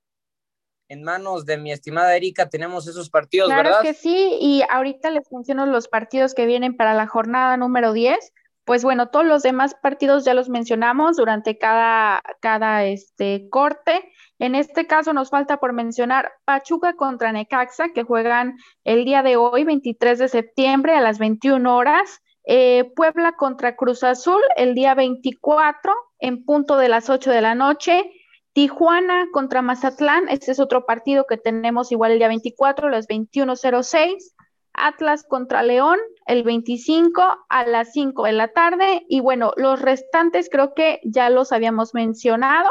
en 0.89 1.03
manos 1.03 1.45
de 1.45 1.57
mi 1.57 1.71
estimada 1.71 2.15
Erika 2.15 2.49
tenemos 2.49 2.88
esos 2.88 3.09
partidos, 3.09 3.47
claro 3.47 3.63
¿verdad? 3.63 3.81
Claro 3.81 3.93
que 3.93 3.99
sí, 3.99 4.38
y 4.39 4.63
ahorita 4.69 5.11
les 5.11 5.31
menciono 5.31 5.65
los 5.65 5.88
partidos 5.88 6.33
que 6.33 6.45
vienen 6.45 6.75
para 6.75 6.93
la 6.93 7.07
jornada 7.07 7.57
número 7.57 7.93
10. 7.93 8.17
Pues 8.63 8.83
bueno, 8.83 9.07
todos 9.07 9.25
los 9.25 9.43
demás 9.43 9.75
partidos 9.81 10.25
ya 10.25 10.33
los 10.33 10.49
mencionamos 10.49 11.15
durante 11.15 11.57
cada, 11.57 12.21
cada 12.41 12.83
este, 12.83 13.47
corte. 13.49 14.11
En 14.39 14.55
este 14.55 14.85
caso 14.85 15.13
nos 15.13 15.29
falta 15.29 15.57
por 15.57 15.71
mencionar 15.71 16.33
Pachuca 16.43 16.93
contra 16.93 17.31
Necaxa, 17.31 17.93
que 17.93 18.03
juegan 18.03 18.57
el 18.83 19.05
día 19.05 19.23
de 19.23 19.38
hoy, 19.38 19.63
23 19.63 20.19
de 20.19 20.27
septiembre, 20.27 20.95
a 20.95 21.01
las 21.01 21.17
21 21.17 21.77
horas. 21.77 22.21
Eh, 22.43 22.91
Puebla 22.95 23.33
contra 23.33 23.75
Cruz 23.75 24.03
Azul, 24.03 24.41
el 24.57 24.73
día 24.73 24.95
24, 24.95 25.93
en 26.19 26.43
punto 26.43 26.77
de 26.77 26.89
las 26.89 27.09
8 27.09 27.31
de 27.31 27.41
la 27.41 27.55
noche. 27.55 28.11
Tijuana 28.58 29.28
contra 29.32 29.62
Mazatlán, 29.62 30.30
este 30.30 30.51
es 30.51 30.60
otro 30.60 30.88
partido 30.88 31.28
que 31.30 31.38
tenemos 31.38 31.91
igual 31.91 32.14
el 32.14 32.18
día 32.18 32.28
24, 32.28 32.88
a 32.88 32.89
las 32.89 33.08
21.06. 33.08 34.34
Atlas 34.74 35.24
contra 35.30 35.62
León, 35.62 35.99
el 36.26 36.41
25 36.41 37.22
a 37.49 37.66
las 37.68 37.91
5 37.91 38.24
de 38.24 38.32
la 38.32 38.47
tarde. 38.47 39.05
Y 39.10 39.20
bueno, 39.20 39.53
los 39.58 39.80
restantes 39.80 40.49
creo 40.49 40.74
que 40.74 40.99
ya 41.03 41.30
los 41.30 41.51
habíamos 41.51 41.93
mencionado. 41.93 42.68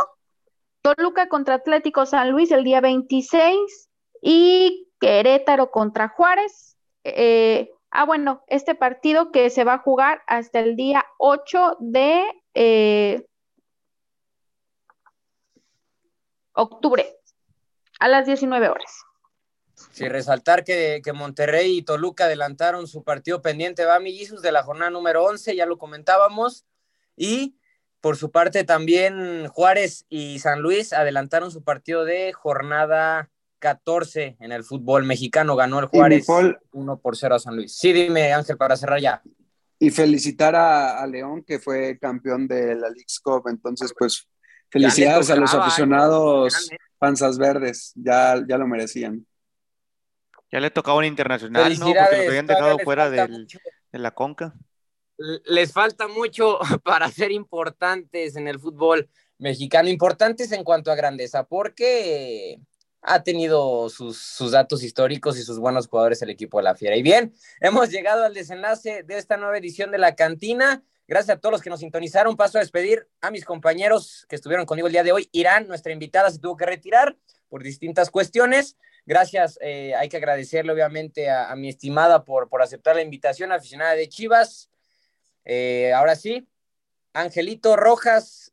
Toluca 0.82 1.28
contra 1.28 1.54
Atlético 1.54 2.04
San 2.04 2.32
Luis 2.32 2.50
el 2.50 2.64
día 2.64 2.80
26 2.80 3.88
y 4.20 4.88
Querétaro 4.98 5.70
contra 5.70 6.08
Juárez. 6.08 6.76
Eh, 7.04 7.70
ah, 7.92 8.06
bueno, 8.06 8.42
este 8.48 8.74
partido 8.74 9.30
que 9.30 9.50
se 9.50 9.62
va 9.62 9.74
a 9.74 9.78
jugar 9.78 10.20
hasta 10.26 10.58
el 10.58 10.74
día 10.74 11.06
8 11.18 11.76
de 11.78 12.24
eh, 12.54 13.24
octubre, 16.56 17.06
a 18.00 18.08
las 18.08 18.26
19 18.26 18.68
horas. 18.68 19.04
Sí, 19.92 20.08
resaltar 20.08 20.64
que, 20.64 21.02
Monterrey 21.14 21.78
y 21.78 21.82
Toluca 21.82 22.24
adelantaron 22.24 22.86
su 22.86 23.04
partido 23.04 23.42
pendiente, 23.42 23.84
va 23.84 24.00
Jesus, 24.00 24.42
de 24.42 24.52
la 24.52 24.62
jornada 24.62 24.90
número 24.90 25.24
11, 25.24 25.54
ya 25.54 25.66
lo 25.66 25.78
comentábamos, 25.78 26.64
y 27.14 27.56
por 28.00 28.16
su 28.16 28.30
parte 28.30 28.64
también 28.64 29.48
Juárez 29.48 30.06
y 30.08 30.38
San 30.38 30.60
Luis 30.60 30.92
adelantaron 30.92 31.50
su 31.50 31.62
partido 31.62 32.04
de 32.04 32.32
jornada 32.32 33.30
14 33.58 34.36
en 34.40 34.52
el 34.52 34.64
fútbol 34.64 35.04
mexicano, 35.04 35.56
ganó 35.56 35.78
el 35.80 35.86
Juárez 35.86 36.26
1 36.72 36.98
por 36.98 37.16
0 37.16 37.34
a 37.34 37.38
San 37.38 37.56
Luis. 37.56 37.76
Sí, 37.76 37.92
dime 37.92 38.32
Ángel, 38.32 38.56
para 38.56 38.76
cerrar 38.76 39.00
ya. 39.00 39.22
Y 39.78 39.90
felicitar 39.90 40.54
a, 40.54 41.00
a 41.00 41.06
León, 41.06 41.42
que 41.42 41.58
fue 41.58 41.98
campeón 41.98 42.48
de 42.48 42.76
la 42.76 42.88
League's 42.88 43.20
Cup, 43.20 43.48
entonces 43.48 43.92
pues 43.98 44.26
Felicidades 44.70 45.30
a 45.30 45.36
los 45.36 45.54
aficionados 45.54 46.70
panzas 46.98 47.38
verdes, 47.38 47.92
ya, 47.94 48.42
ya 48.46 48.58
lo 48.58 48.66
merecían. 48.66 49.26
Ya 50.50 50.60
le 50.60 50.70
tocaba 50.70 50.98
un 50.98 51.04
internacional, 51.04 51.78
¿no? 51.78 51.86
Porque 51.86 52.24
lo 52.24 52.28
habían 52.30 52.46
dejado 52.46 52.78
fuera 52.78 53.10
de 53.10 53.46
la 53.92 54.10
Conca. 54.12 54.54
Les 55.46 55.72
falta 55.72 56.08
mucho 56.08 56.58
para 56.84 57.10
ser 57.10 57.32
importantes 57.32 58.36
en 58.36 58.48
el 58.48 58.58
fútbol 58.58 59.08
mexicano, 59.38 59.88
importantes 59.88 60.52
en 60.52 60.64
cuanto 60.64 60.90
a 60.90 60.94
grandeza, 60.94 61.44
porque 61.44 62.60
ha 63.02 63.22
tenido 63.22 63.88
sus, 63.88 64.18
sus, 64.18 64.50
datos 64.50 64.82
históricos 64.82 65.38
y 65.38 65.42
sus 65.42 65.58
buenos 65.58 65.86
jugadores 65.86 66.20
el 66.22 66.30
equipo 66.30 66.58
de 66.58 66.64
la 66.64 66.74
Fiera. 66.74 66.96
Y 66.96 67.02
bien, 67.02 67.34
hemos 67.60 67.90
llegado 67.90 68.24
al 68.24 68.34
desenlace 68.34 69.04
de 69.04 69.16
esta 69.16 69.36
nueva 69.36 69.58
edición 69.58 69.90
de 69.90 69.98
la 69.98 70.16
cantina. 70.16 70.82
Gracias 71.08 71.36
a 71.36 71.40
todos 71.40 71.52
los 71.52 71.62
que 71.62 71.70
nos 71.70 71.80
sintonizaron. 71.80 72.36
Paso 72.36 72.58
a 72.58 72.60
despedir 72.60 73.08
a 73.20 73.30
mis 73.30 73.44
compañeros 73.44 74.26
que 74.28 74.36
estuvieron 74.36 74.66
conmigo 74.66 74.88
el 74.88 74.92
día 74.92 75.04
de 75.04 75.12
hoy. 75.12 75.28
Irán, 75.32 75.68
nuestra 75.68 75.92
invitada, 75.92 76.30
se 76.30 76.38
tuvo 76.38 76.56
que 76.56 76.66
retirar 76.66 77.16
por 77.48 77.62
distintas 77.62 78.10
cuestiones. 78.10 78.76
Gracias, 79.04 79.56
eh, 79.62 79.94
hay 79.94 80.08
que 80.08 80.16
agradecerle 80.16 80.72
obviamente 80.72 81.30
a, 81.30 81.54
mi 81.54 81.68
estimada 81.68 82.24
por, 82.24 82.48
por 82.48 82.60
aceptar 82.60 82.96
la 82.96 83.02
invitación, 83.02 83.52
aficionada 83.52 83.94
de 83.94 84.08
Chivas. 84.08 84.68
Eh, 85.44 85.92
ahora 85.92 86.16
sí, 86.16 86.48
Angelito 87.12 87.76
Rojas, 87.76 88.52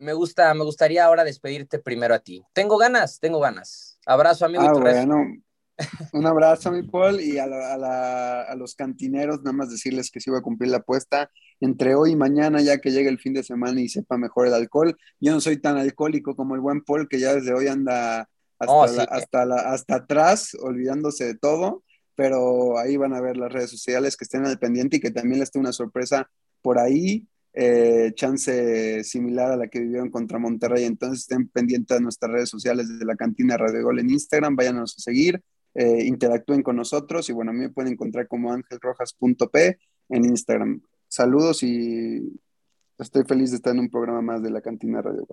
me 0.00 0.12
gusta, 0.12 0.52
me 0.54 0.64
gustaría 0.64 1.04
ahora 1.04 1.22
despedirte 1.22 1.78
primero 1.78 2.14
a 2.14 2.18
ti. 2.18 2.44
Tengo 2.52 2.78
ganas, 2.78 3.20
tengo 3.20 3.38
ganas. 3.38 4.00
Abrazo, 4.06 4.44
amigo. 4.44 4.64
Ah, 4.64 4.72
bueno. 4.72 5.40
Un 6.12 6.26
abrazo, 6.26 6.72
mi 6.72 6.82
Paul, 6.82 7.20
y 7.20 7.38
a, 7.38 7.44
a, 7.44 8.54
los 8.56 8.74
cantineros, 8.74 9.42
nada 9.42 9.52
más 9.52 9.70
decirles 9.70 10.10
que 10.10 10.20
sí 10.20 10.30
voy 10.30 10.38
a 10.38 10.42
cumplir 10.42 10.70
la 10.70 10.78
apuesta 10.78 11.30
entre 11.60 11.94
hoy 11.94 12.12
y 12.12 12.16
mañana, 12.16 12.60
ya 12.60 12.78
que 12.78 12.90
llegue 12.90 13.08
el 13.08 13.18
fin 13.18 13.34
de 13.34 13.42
semana 13.42 13.80
y 13.80 13.88
sepa 13.88 14.16
mejor 14.16 14.46
el 14.46 14.54
alcohol. 14.54 14.96
Yo 15.20 15.32
no 15.32 15.40
soy 15.40 15.58
tan 15.58 15.76
alcohólico 15.76 16.34
como 16.34 16.54
el 16.54 16.60
buen 16.60 16.82
Paul, 16.82 17.08
que 17.08 17.20
ya 17.20 17.34
desde 17.34 17.52
hoy 17.52 17.68
anda 17.68 18.28
hasta, 18.58 18.72
oh, 18.72 18.82
hasta, 18.84 19.54
hasta 19.54 19.94
atrás, 19.94 20.56
olvidándose 20.60 21.24
de 21.24 21.34
todo, 21.34 21.82
pero 22.14 22.78
ahí 22.78 22.96
van 22.96 23.14
a 23.14 23.20
ver 23.20 23.36
las 23.36 23.52
redes 23.52 23.70
sociales 23.70 24.16
que 24.16 24.24
estén 24.24 24.46
al 24.46 24.58
pendiente 24.58 24.98
y 24.98 25.00
que 25.00 25.10
también 25.10 25.40
les 25.40 25.50
tengo 25.50 25.62
una 25.62 25.72
sorpresa 25.72 26.30
por 26.62 26.78
ahí. 26.78 27.26
Eh, 27.52 28.12
chance 28.14 29.02
similar 29.02 29.50
a 29.50 29.56
la 29.56 29.66
que 29.66 29.80
vivieron 29.80 30.10
contra 30.10 30.38
Monterrey. 30.38 30.84
Entonces 30.84 31.20
estén 31.20 31.48
pendientes 31.48 31.96
de 31.96 32.02
nuestras 32.02 32.30
redes 32.30 32.48
sociales 32.48 32.88
desde 32.88 33.04
la 33.04 33.16
cantina 33.16 33.56
Radio 33.56 33.82
Gol 33.82 33.98
en 33.98 34.10
Instagram, 34.10 34.54
váyanos 34.54 34.94
a 34.96 35.00
seguir, 35.00 35.42
eh, 35.74 36.04
interactúen 36.04 36.62
con 36.62 36.76
nosotros 36.76 37.28
y 37.28 37.32
bueno, 37.32 37.50
a 37.50 37.54
mí 37.54 37.60
me 37.60 37.70
pueden 37.70 37.92
encontrar 37.92 38.26
como 38.28 38.52
angelrojas.p 38.52 39.78
en 40.08 40.24
Instagram. 40.24 40.82
Saludos 41.08 41.62
y 41.62 42.40
estoy 42.98 43.24
feliz 43.24 43.50
de 43.50 43.56
estar 43.56 43.72
en 43.72 43.80
un 43.80 43.90
programa 43.90 44.22
más 44.22 44.42
de 44.42 44.50
la 44.50 44.60
cantina 44.60 45.02
Radio. 45.02 45.26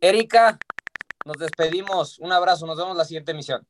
Erika, 0.00 0.58
nos 1.24 1.36
despedimos. 1.38 2.18
Un 2.18 2.32
abrazo, 2.32 2.66
nos 2.66 2.76
vemos 2.76 2.96
la 2.96 3.04
siguiente 3.04 3.32
emisión. 3.32 3.66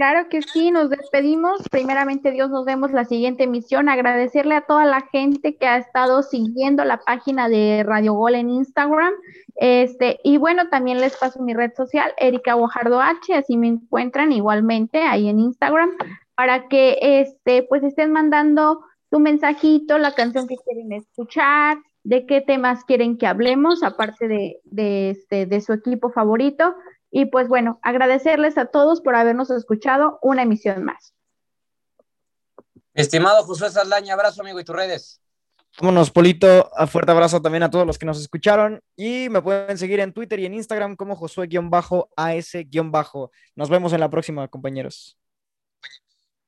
Claro 0.00 0.30
que 0.30 0.40
sí, 0.40 0.70
nos 0.70 0.88
despedimos. 0.88 1.68
Primeramente, 1.68 2.30
Dios, 2.30 2.48
nos 2.48 2.64
vemos 2.64 2.90
la 2.90 3.04
siguiente 3.04 3.44
emisión. 3.44 3.90
Agradecerle 3.90 4.54
a 4.54 4.62
toda 4.62 4.86
la 4.86 5.02
gente 5.12 5.56
que 5.56 5.66
ha 5.66 5.76
estado 5.76 6.22
siguiendo 6.22 6.86
la 6.86 7.00
página 7.00 7.50
de 7.50 7.82
Radio 7.86 8.14
Gol 8.14 8.36
en 8.36 8.48
Instagram. 8.48 9.12
Este, 9.56 10.18
y 10.24 10.38
bueno, 10.38 10.70
también 10.70 11.02
les 11.02 11.18
paso 11.18 11.42
mi 11.42 11.52
red 11.52 11.74
social, 11.76 12.14
Erika 12.16 12.54
Guajardo 12.54 12.98
H, 12.98 13.34
así 13.34 13.58
me 13.58 13.66
encuentran 13.66 14.32
igualmente 14.32 15.02
ahí 15.02 15.28
en 15.28 15.38
Instagram, 15.38 15.90
para 16.34 16.68
que 16.68 16.96
este, 17.02 17.64
pues 17.64 17.82
estén 17.82 18.10
mandando 18.10 18.80
tu 19.10 19.20
mensajito, 19.20 19.98
la 19.98 20.14
canción 20.14 20.48
que 20.48 20.56
quieren 20.64 20.92
escuchar, 20.92 21.76
de 22.04 22.24
qué 22.24 22.40
temas 22.40 22.86
quieren 22.86 23.18
que 23.18 23.26
hablemos, 23.26 23.82
aparte 23.82 24.28
de, 24.28 24.60
de, 24.64 25.10
este, 25.10 25.44
de 25.44 25.60
su 25.60 25.74
equipo 25.74 26.08
favorito. 26.10 26.74
Y 27.10 27.26
pues 27.26 27.48
bueno, 27.48 27.80
agradecerles 27.82 28.56
a 28.58 28.66
todos 28.66 29.00
por 29.00 29.16
habernos 29.16 29.50
escuchado 29.50 30.18
una 30.22 30.42
emisión 30.42 30.84
más. 30.84 31.14
Estimado 32.94 33.44
Josué 33.44 33.70
Saldaña, 33.70 34.14
abrazo 34.14 34.42
amigo 34.42 34.60
y 34.60 34.64
tus 34.64 34.76
redes. 34.76 35.20
Vámonos, 35.78 36.10
Polito. 36.10 36.70
A 36.76 36.86
fuerte 36.86 37.12
abrazo 37.12 37.40
también 37.40 37.62
a 37.62 37.70
todos 37.70 37.86
los 37.86 37.98
que 37.98 38.06
nos 38.06 38.20
escucharon. 38.20 38.82
Y 38.96 39.28
me 39.28 39.40
pueden 39.40 39.78
seguir 39.78 40.00
en 40.00 40.12
Twitter 40.12 40.40
y 40.40 40.46
en 40.46 40.54
Instagram 40.54 40.96
como 40.96 41.14
Josué-AS- 41.16 42.66
Nos 43.54 43.70
vemos 43.70 43.92
en 43.92 44.00
la 44.00 44.10
próxima, 44.10 44.48
compañeros. 44.48 45.16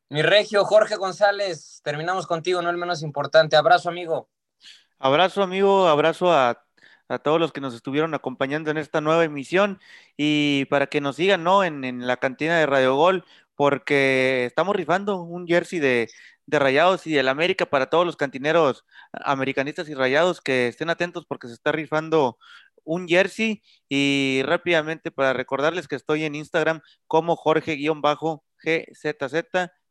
Mi 0.09 0.23
regio, 0.23 0.65
Jorge 0.65 0.97
González, 0.97 1.81
terminamos 1.85 2.27
contigo, 2.27 2.61
no 2.61 2.69
el 2.69 2.77
menos 2.77 3.03
importante. 3.03 3.57
Abrazo, 3.57 3.89
amigo. 3.89 4.29
Abrazo, 4.99 5.43
amigo. 5.43 5.87
Abrazo 5.89 6.33
a 6.33 6.63
a 7.13 7.19
todos 7.19 7.41
los 7.41 7.53
que 7.53 7.61
nos 7.61 7.75
estuvieron 7.75 8.15
acompañando 8.15 8.71
en 8.71 8.79
esta 8.79 9.01
nueva 9.01 9.25
emisión 9.25 9.81
y 10.17 10.67
para 10.67 10.87
que 10.89 11.01
nos 11.01 11.17
sigan, 11.17 11.45
¿no? 11.45 11.65
En, 11.65 12.07
la 12.07 12.17
cantina 12.19 12.59
de 12.59 12.67
Radio 12.67 12.97
Gol, 12.97 13.25
porque 13.55 14.45
estamos 14.47 14.75
rifando 14.77 15.23
un 15.23 15.47
jersey 15.47 15.79
de, 15.79 16.09
de 16.47 16.59
Rayados 16.59 17.07
y 17.07 17.13
del 17.13 17.29
América 17.29 17.67
para 17.67 17.91
todos 17.91 18.07
los 18.07 18.17
cantineros 18.17 18.85
americanistas 19.13 19.89
y 19.89 19.95
Rayados 19.95 20.41
que 20.41 20.69
estén 20.69 20.91
atentos 20.91 21.27
porque 21.27 21.49
se 21.49 21.55
está 21.55 21.73
rifando 21.73 22.39
un 22.85 23.09
jersey 23.09 23.63
y 23.89 24.43
rápidamente 24.45 25.11
para 25.11 25.33
recordarles 25.33 25.89
que 25.89 25.97
estoy 25.97 26.25
en 26.25 26.35
Instagram 26.35 26.81
como 27.07 27.37
Jorge-GZZ, 27.37 28.41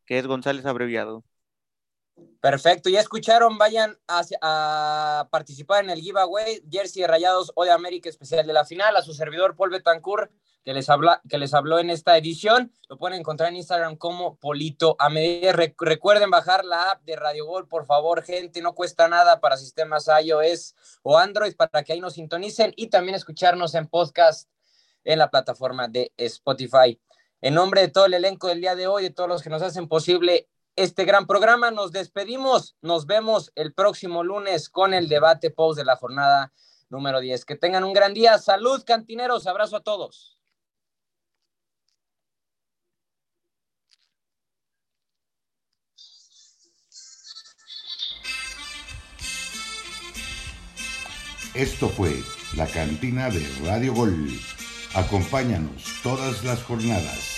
que 0.06 0.20
es 0.20 0.28
González 0.28 0.66
abreviado. 0.66 1.24
Perfecto, 2.42 2.90
ya 2.90 3.00
escucharon, 3.00 3.58
vayan 3.60 3.98
a, 4.08 5.28
participar 5.30 5.84
en 5.84 5.92
el 5.92 6.02
giveaway, 6.02 6.64
Jersey 6.70 7.04
de 7.04 7.08
Rayados 7.08 7.52
o 7.56 7.64
de 7.64 7.72
América 7.72 8.10
especial 8.10 8.48
de 8.48 8.54
la 8.54 8.66
final, 8.66 8.96
a 8.96 9.04
su 9.04 9.14
servidor 9.14 9.56
Paul 9.56 9.70
Betancourt, 9.70 10.32
que 10.64 10.74
les, 10.74 10.90
habla, 10.90 11.22
que 11.28 11.38
les 11.38 11.54
habló 11.54 11.80
en 11.80 11.90
esta 11.90 12.18
edición, 12.18 12.72
lo 12.90 12.98
pueden 12.98 13.20
encontrar 13.20 13.50
en 13.50 13.58
Instagram 13.58 13.96
como 13.96 14.38
Polito 14.38 14.96
a 15.00 15.10
medida. 15.10 15.54
recuerden 15.54 16.30
bajar 16.30 16.66
la 16.66 16.92
app 16.92 17.04
de 17.04 17.16
Radio 17.16 17.46
Gol, 17.46 17.68
por 17.68 17.86
favor, 17.86 18.24
gente, 18.24 18.62
no 18.62 18.74
cuesta 18.74 19.08
nada 19.08 19.40
para 19.40 19.58
sistemas 19.58 20.08
iOS 20.24 20.76
o 21.04 21.18
Android 21.18 21.56
para 21.56 21.84
que 21.84 21.94
ahí 21.94 22.00
nos 22.00 22.14
sintonicen 22.14 22.74
y 22.76 22.88
también 22.88 23.16
escucharnos 23.16 23.76
en 23.76 23.88
podcast 23.88 24.50
en 25.04 25.20
la 25.20 25.30
plataforma 25.30 25.88
de 25.88 26.14
Spotify. 26.18 27.00
En 27.42 27.56
nombre 27.56 27.82
de 27.82 27.88
todo 27.88 28.06
el 28.06 28.14
elenco 28.14 28.48
del 28.48 28.62
día 28.62 28.76
de 28.76 28.86
hoy, 28.86 29.04
de 29.04 29.10
todos 29.10 29.28
los 29.28 29.42
que 29.42 29.50
nos 29.50 29.64
hacen 29.64 29.88
posible 29.88 30.48
este 30.76 31.06
gran 31.06 31.28
programa. 31.28 31.72
Nos 31.72 31.92
despedimos. 31.92 32.76
Nos 32.82 33.06
vemos 33.06 33.52
el 33.56 33.74
próximo 33.74 34.24
lunes 34.24 34.70
con 34.70 34.94
el 34.94 35.10
debate 35.10 35.52
post 35.52 35.78
de 35.78 35.86
la 35.86 35.96
jornada 35.96 36.54
número 36.90 37.20
10. 37.20 37.46
Que 37.46 37.56
tengan 37.56 37.84
un 37.84 37.94
gran 37.94 38.14
día. 38.14 38.38
Salud, 38.38 38.84
cantineros. 38.86 39.48
Abrazo 39.48 39.78
a 39.78 39.82
todos. 39.82 40.38
Esto 51.54 51.90
fue 51.90 52.14
la 52.56 52.66
cantina 52.66 53.30
de 53.30 53.46
Radio 53.66 53.94
Gol. 53.94 54.30
Acompáñanos 54.96 55.84
todas 56.02 56.46
las 56.46 56.64
jornadas 56.64 57.31